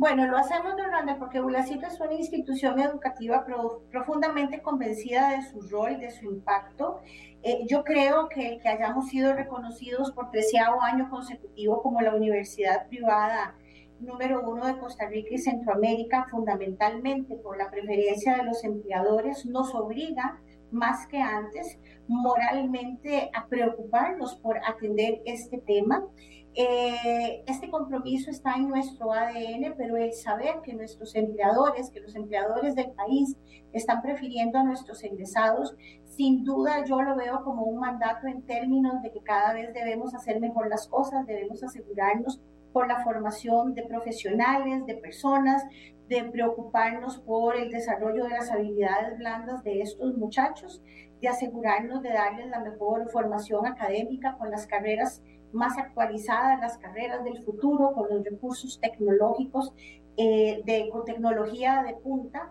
Bueno, 0.00 0.26
lo 0.26 0.38
hacemos, 0.38 0.78
Don 0.78 1.18
porque 1.18 1.42
ULACIT 1.42 1.82
es 1.82 2.00
una 2.00 2.14
institución 2.14 2.80
educativa 2.80 3.44
profundamente 3.90 4.62
convencida 4.62 5.32
de 5.32 5.42
su 5.42 5.60
rol, 5.60 6.00
de 6.00 6.10
su 6.10 6.24
impacto. 6.24 7.02
Eh, 7.42 7.66
yo 7.68 7.84
creo 7.84 8.30
que 8.30 8.60
que 8.62 8.68
hayamos 8.70 9.08
sido 9.08 9.34
reconocidos 9.34 10.10
por 10.12 10.30
treceavo 10.30 10.80
año 10.80 11.10
consecutivo 11.10 11.82
como 11.82 12.00
la 12.00 12.14
universidad 12.14 12.88
privada 12.88 13.54
número 14.00 14.40
uno 14.48 14.64
de 14.68 14.78
Costa 14.78 15.06
Rica 15.06 15.34
y 15.34 15.38
Centroamérica, 15.38 16.26
fundamentalmente 16.30 17.36
por 17.36 17.58
la 17.58 17.70
preferencia 17.70 18.38
de 18.38 18.44
los 18.44 18.64
empleadores, 18.64 19.44
nos 19.44 19.74
obliga 19.74 20.40
más 20.70 21.06
que 21.08 21.18
antes 21.18 21.78
moralmente 22.08 23.30
a 23.34 23.46
preocuparnos 23.48 24.36
por 24.36 24.56
atender 24.66 25.20
este 25.26 25.58
tema. 25.58 26.06
Eh, 26.54 27.44
este 27.46 27.70
compromiso 27.70 28.30
está 28.30 28.54
en 28.54 28.68
nuestro 28.68 29.12
ADN, 29.12 29.74
pero 29.76 29.96
el 29.96 30.12
saber 30.12 30.60
que 30.64 30.74
nuestros 30.74 31.14
empleadores, 31.14 31.90
que 31.90 32.00
los 32.00 32.16
empleadores 32.16 32.74
del 32.74 32.90
país 32.90 33.36
están 33.72 34.02
prefiriendo 34.02 34.58
a 34.58 34.64
nuestros 34.64 35.02
egresados, 35.04 35.76
sin 36.04 36.42
duda 36.42 36.84
yo 36.84 37.02
lo 37.02 37.14
veo 37.14 37.44
como 37.44 37.62
un 37.62 37.78
mandato 37.78 38.26
en 38.26 38.42
términos 38.42 39.00
de 39.02 39.12
que 39.12 39.20
cada 39.20 39.52
vez 39.52 39.72
debemos 39.72 40.12
hacer 40.14 40.40
mejor 40.40 40.68
las 40.68 40.88
cosas, 40.88 41.24
debemos 41.26 41.62
asegurarnos 41.62 42.40
por 42.72 42.88
la 42.88 43.02
formación 43.04 43.74
de 43.74 43.84
profesionales, 43.84 44.84
de 44.86 44.94
personas, 44.94 45.64
de 46.08 46.24
preocuparnos 46.24 47.18
por 47.18 47.56
el 47.56 47.70
desarrollo 47.70 48.24
de 48.24 48.30
las 48.30 48.50
habilidades 48.50 49.16
blandas 49.18 49.62
de 49.62 49.82
estos 49.82 50.16
muchachos, 50.16 50.82
de 51.20 51.28
asegurarnos 51.28 52.02
de 52.02 52.12
darles 52.12 52.48
la 52.48 52.58
mejor 52.58 53.08
formación 53.10 53.66
académica 53.66 54.36
con 54.36 54.50
las 54.50 54.66
carreras 54.66 55.22
más 55.52 55.78
actualizadas, 55.78 56.60
las 56.60 56.78
carreras 56.78 57.24
del 57.24 57.42
futuro, 57.42 57.92
con 57.92 58.08
los 58.08 58.24
recursos 58.24 58.80
tecnológicos, 58.80 59.72
eh, 60.16 60.62
de, 60.64 60.88
con 60.90 61.04
tecnología 61.04 61.82
de 61.82 61.94
punta, 61.94 62.50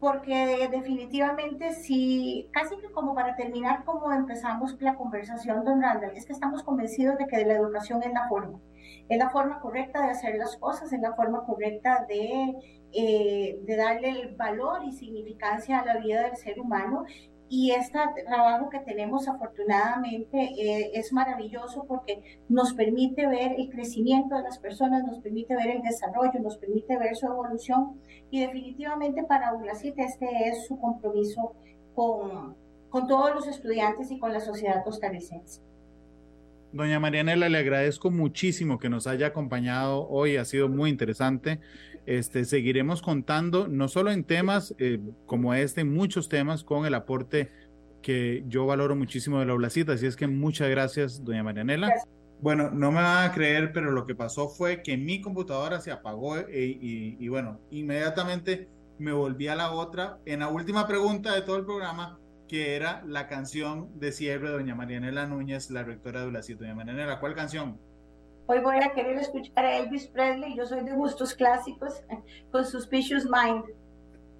porque 0.00 0.68
definitivamente 0.70 1.72
si, 1.72 2.48
casi 2.52 2.76
que 2.78 2.90
como 2.90 3.14
para 3.14 3.36
terminar 3.36 3.84
como 3.84 4.12
empezamos 4.12 4.76
la 4.80 4.96
conversación, 4.96 5.64
don 5.64 5.80
Randall, 5.80 6.16
es 6.16 6.26
que 6.26 6.32
estamos 6.32 6.62
convencidos 6.62 7.18
de 7.18 7.26
que 7.26 7.44
la 7.44 7.54
educación 7.54 8.02
es 8.02 8.12
la 8.12 8.28
forma 8.28 8.58
es 9.08 9.18
la 9.18 9.30
forma 9.30 9.60
correcta 9.60 10.02
de 10.02 10.12
hacer 10.12 10.36
las 10.36 10.56
cosas, 10.56 10.92
es 10.92 11.00
la 11.00 11.14
forma 11.14 11.44
correcta 11.44 12.06
de, 12.08 12.54
eh, 12.92 13.58
de 13.62 13.76
darle 13.76 14.10
el 14.10 14.34
valor 14.34 14.84
y 14.84 14.92
significancia 14.92 15.80
a 15.80 15.84
la 15.84 15.98
vida 15.98 16.22
del 16.22 16.36
ser 16.36 16.58
humano. 16.60 17.04
Y 17.54 17.72
este 17.72 17.98
trabajo 18.26 18.70
que 18.70 18.78
tenemos 18.78 19.28
afortunadamente 19.28 20.38
eh, 20.38 20.92
es 20.94 21.12
maravilloso 21.12 21.84
porque 21.86 22.40
nos 22.48 22.72
permite 22.72 23.26
ver 23.26 23.56
el 23.58 23.68
crecimiento 23.68 24.36
de 24.36 24.42
las 24.42 24.58
personas, 24.58 25.04
nos 25.04 25.20
permite 25.20 25.54
ver 25.54 25.76
el 25.76 25.82
desarrollo, 25.82 26.40
nos 26.40 26.56
permite 26.56 26.96
ver 26.96 27.14
su 27.14 27.26
evolución 27.26 28.00
y 28.30 28.40
definitivamente 28.40 29.22
para 29.24 29.52
ULACIT 29.52 29.98
este 29.98 30.48
es 30.48 30.66
su 30.66 30.80
compromiso 30.80 31.52
con, 31.94 32.56
con 32.88 33.06
todos 33.06 33.34
los 33.34 33.46
estudiantes 33.46 34.10
y 34.10 34.18
con 34.18 34.32
la 34.32 34.40
sociedad 34.40 34.82
costarricense. 34.82 35.60
Doña 36.72 36.98
Marianela, 37.00 37.50
le 37.50 37.58
agradezco 37.58 38.10
muchísimo 38.10 38.78
que 38.78 38.88
nos 38.88 39.06
haya 39.06 39.26
acompañado 39.26 40.08
hoy, 40.08 40.38
ha 40.38 40.46
sido 40.46 40.70
muy 40.70 40.88
interesante. 40.88 41.60
Este, 42.06 42.44
seguiremos 42.44 43.00
contando, 43.00 43.68
no 43.68 43.88
solo 43.88 44.10
en 44.10 44.24
temas 44.24 44.74
eh, 44.78 45.00
como 45.26 45.54
este, 45.54 45.84
muchos 45.84 46.28
temas, 46.28 46.64
con 46.64 46.84
el 46.84 46.94
aporte 46.94 47.50
que 48.02 48.44
yo 48.48 48.66
valoro 48.66 48.96
muchísimo 48.96 49.38
de 49.38 49.46
la 49.46 49.54
Oblacita. 49.54 49.92
Así 49.92 50.06
es 50.06 50.16
que 50.16 50.26
muchas 50.26 50.68
gracias, 50.68 51.24
doña 51.24 51.42
Marianela. 51.42 51.92
Bueno, 52.40 52.70
no 52.70 52.90
me 52.90 53.00
van 53.00 53.30
a 53.30 53.32
creer, 53.32 53.72
pero 53.72 53.92
lo 53.92 54.04
que 54.04 54.16
pasó 54.16 54.48
fue 54.48 54.82
que 54.82 54.96
mi 54.96 55.20
computadora 55.20 55.80
se 55.80 55.92
apagó 55.92 56.38
y, 56.40 56.78
y, 56.80 57.16
y 57.20 57.28
bueno, 57.28 57.60
inmediatamente 57.70 58.68
me 58.98 59.12
volví 59.12 59.46
a 59.46 59.54
la 59.54 59.70
otra 59.70 60.18
en 60.26 60.40
la 60.40 60.48
última 60.48 60.86
pregunta 60.88 61.34
de 61.34 61.42
todo 61.42 61.56
el 61.56 61.64
programa 61.64 62.18
que 62.48 62.76
era 62.76 63.02
la 63.06 63.28
canción 63.28 63.98
de 63.98 64.12
cierre 64.12 64.48
de 64.48 64.54
doña 64.54 64.74
Marianela 64.74 65.26
Núñez, 65.26 65.70
la 65.70 65.84
rectora 65.84 66.20
de 66.20 66.28
ULACIT. 66.28 66.58
Doña 66.58 66.74
Marianela, 66.74 67.18
¿cuál 67.18 67.34
canción? 67.34 67.80
Hoy 68.46 68.58
voy 68.58 68.76
a 68.76 68.92
querer 68.92 69.16
escuchar 69.18 69.64
a 69.64 69.78
Elvis 69.78 70.08
Presley, 70.08 70.56
yo 70.56 70.66
soy 70.66 70.80
de 70.80 70.92
gustos 70.92 71.34
clásicos, 71.34 72.02
con 72.50 72.64
Suspicious 72.64 73.24
Mind. 73.24 73.64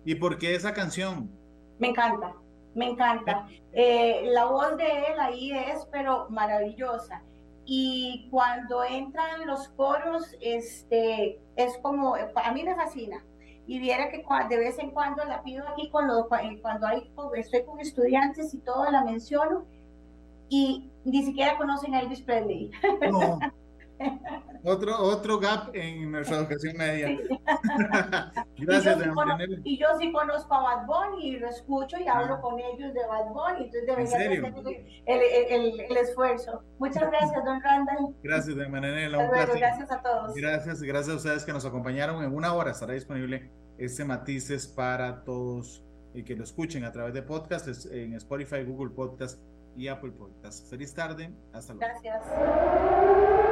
¿Y 0.05 0.17
por 0.17 0.39
qué 0.39 0.57
esa 0.57 0.75
canción? 0.75 1.31
Me 1.79 1.89
encanta, 1.89 2.35
me 2.75 2.91
encanta. 2.91 3.47
Eh, 3.73 4.23
la 4.33 4.47
voz 4.47 4.77
de 4.77 4.87
él 4.87 5.21
ahí 5.21 5.53
es, 5.53 5.87
pero 5.93 6.29
maravillosa. 6.31 7.23
Y 7.65 8.27
cuando 8.31 8.83
entran 8.83 9.47
los 9.47 9.69
coros, 9.69 10.37
este, 10.41 11.41
es 11.55 11.79
como, 11.81 12.17
a 12.17 12.53
mí 12.53 12.65
me 12.65 12.75
fascina 12.75 13.25
y 13.69 13.79
viera 13.79 14.11
que 14.11 14.25
de 14.49 14.59
vez 14.59 14.79
en 14.81 14.91
cuando 14.91 15.25
la 15.25 15.45
pido 15.45 15.67
aquí 15.69 15.89
cuando, 15.91 16.29
eh, 16.43 16.59
cuando 16.61 16.89
hay, 16.89 17.09
estoy 17.37 17.65
con 17.65 17.79
estudiantes 17.79 18.53
y 18.53 18.59
todo 18.59 18.91
la 18.91 19.05
menciono 19.05 19.65
y 20.49 20.91
ni 21.05 21.23
siquiera 21.25 21.57
conocen 21.57 21.95
a 21.95 22.01
Elvis 22.01 22.23
Presley. 22.23 22.73
No. 23.09 23.39
otro, 24.65 24.99
otro 24.99 25.39
gap 25.39 25.71
en 25.75 26.11
nuestra 26.11 26.39
educación 26.39 26.77
media. 26.77 27.09
Gracias, 28.59 28.99
y 28.99 29.05
yo, 29.05 29.15
y 29.65 29.79
yo 29.79 29.87
sí 29.99 30.13
conozco 30.13 30.55
a 30.55 30.63
Bad 30.63 30.87
Bunny 30.87 31.29
y 31.29 31.39
lo 31.39 31.49
escucho 31.49 31.99
y 31.99 32.07
hablo 32.07 32.41
con 32.41 32.59
ellos 32.59 32.95
de 32.95 33.01
Bad 33.07 33.33
Bunny, 33.33 33.65
entonces 33.65 33.87
debería 33.87 34.17
hacer 34.17 34.33
el, 35.07 35.23
el, 35.51 35.81
el, 35.81 35.97
esfuerzo. 35.97 36.63
Muchas 36.79 37.11
gracias, 37.11 37.45
don 37.45 37.61
Randall. 37.61 38.15
Gracias, 38.23 38.57
don 38.57 38.71
Mananela. 38.71 39.19
Un 39.19 39.31
Gracias 39.31 39.91
a 39.91 40.03
todos. 40.03 40.35
Gracias, 40.35 40.83
gracias 40.83 41.15
a 41.15 41.17
ustedes 41.17 41.45
que 41.45 41.53
nos 41.53 41.65
acompañaron. 41.65 42.23
En 42.23 42.35
una 42.35 42.55
hora 42.55 42.71
estará 42.71 42.95
disponible 42.95 43.51
este 43.79 44.05
Matices 44.05 44.67
para 44.67 45.25
todos 45.25 45.85
y 46.15 46.23
que 46.25 46.37
lo 46.37 46.45
escuchen 46.45 46.85
a 46.85 46.93
través 46.93 47.15
de 47.15 47.23
podcasts 47.23 47.87
en 47.87 48.15
Spotify, 48.15 48.63
Google 48.65 48.91
Podcast 48.95 49.41
y 49.77 49.89
Apple 49.89 50.13
Podcast. 50.13 50.69
Feliz 50.69 50.95
tarde. 50.95 51.33
Hasta 51.53 51.75
luego. 51.75 51.93
Gracias. 52.03 53.52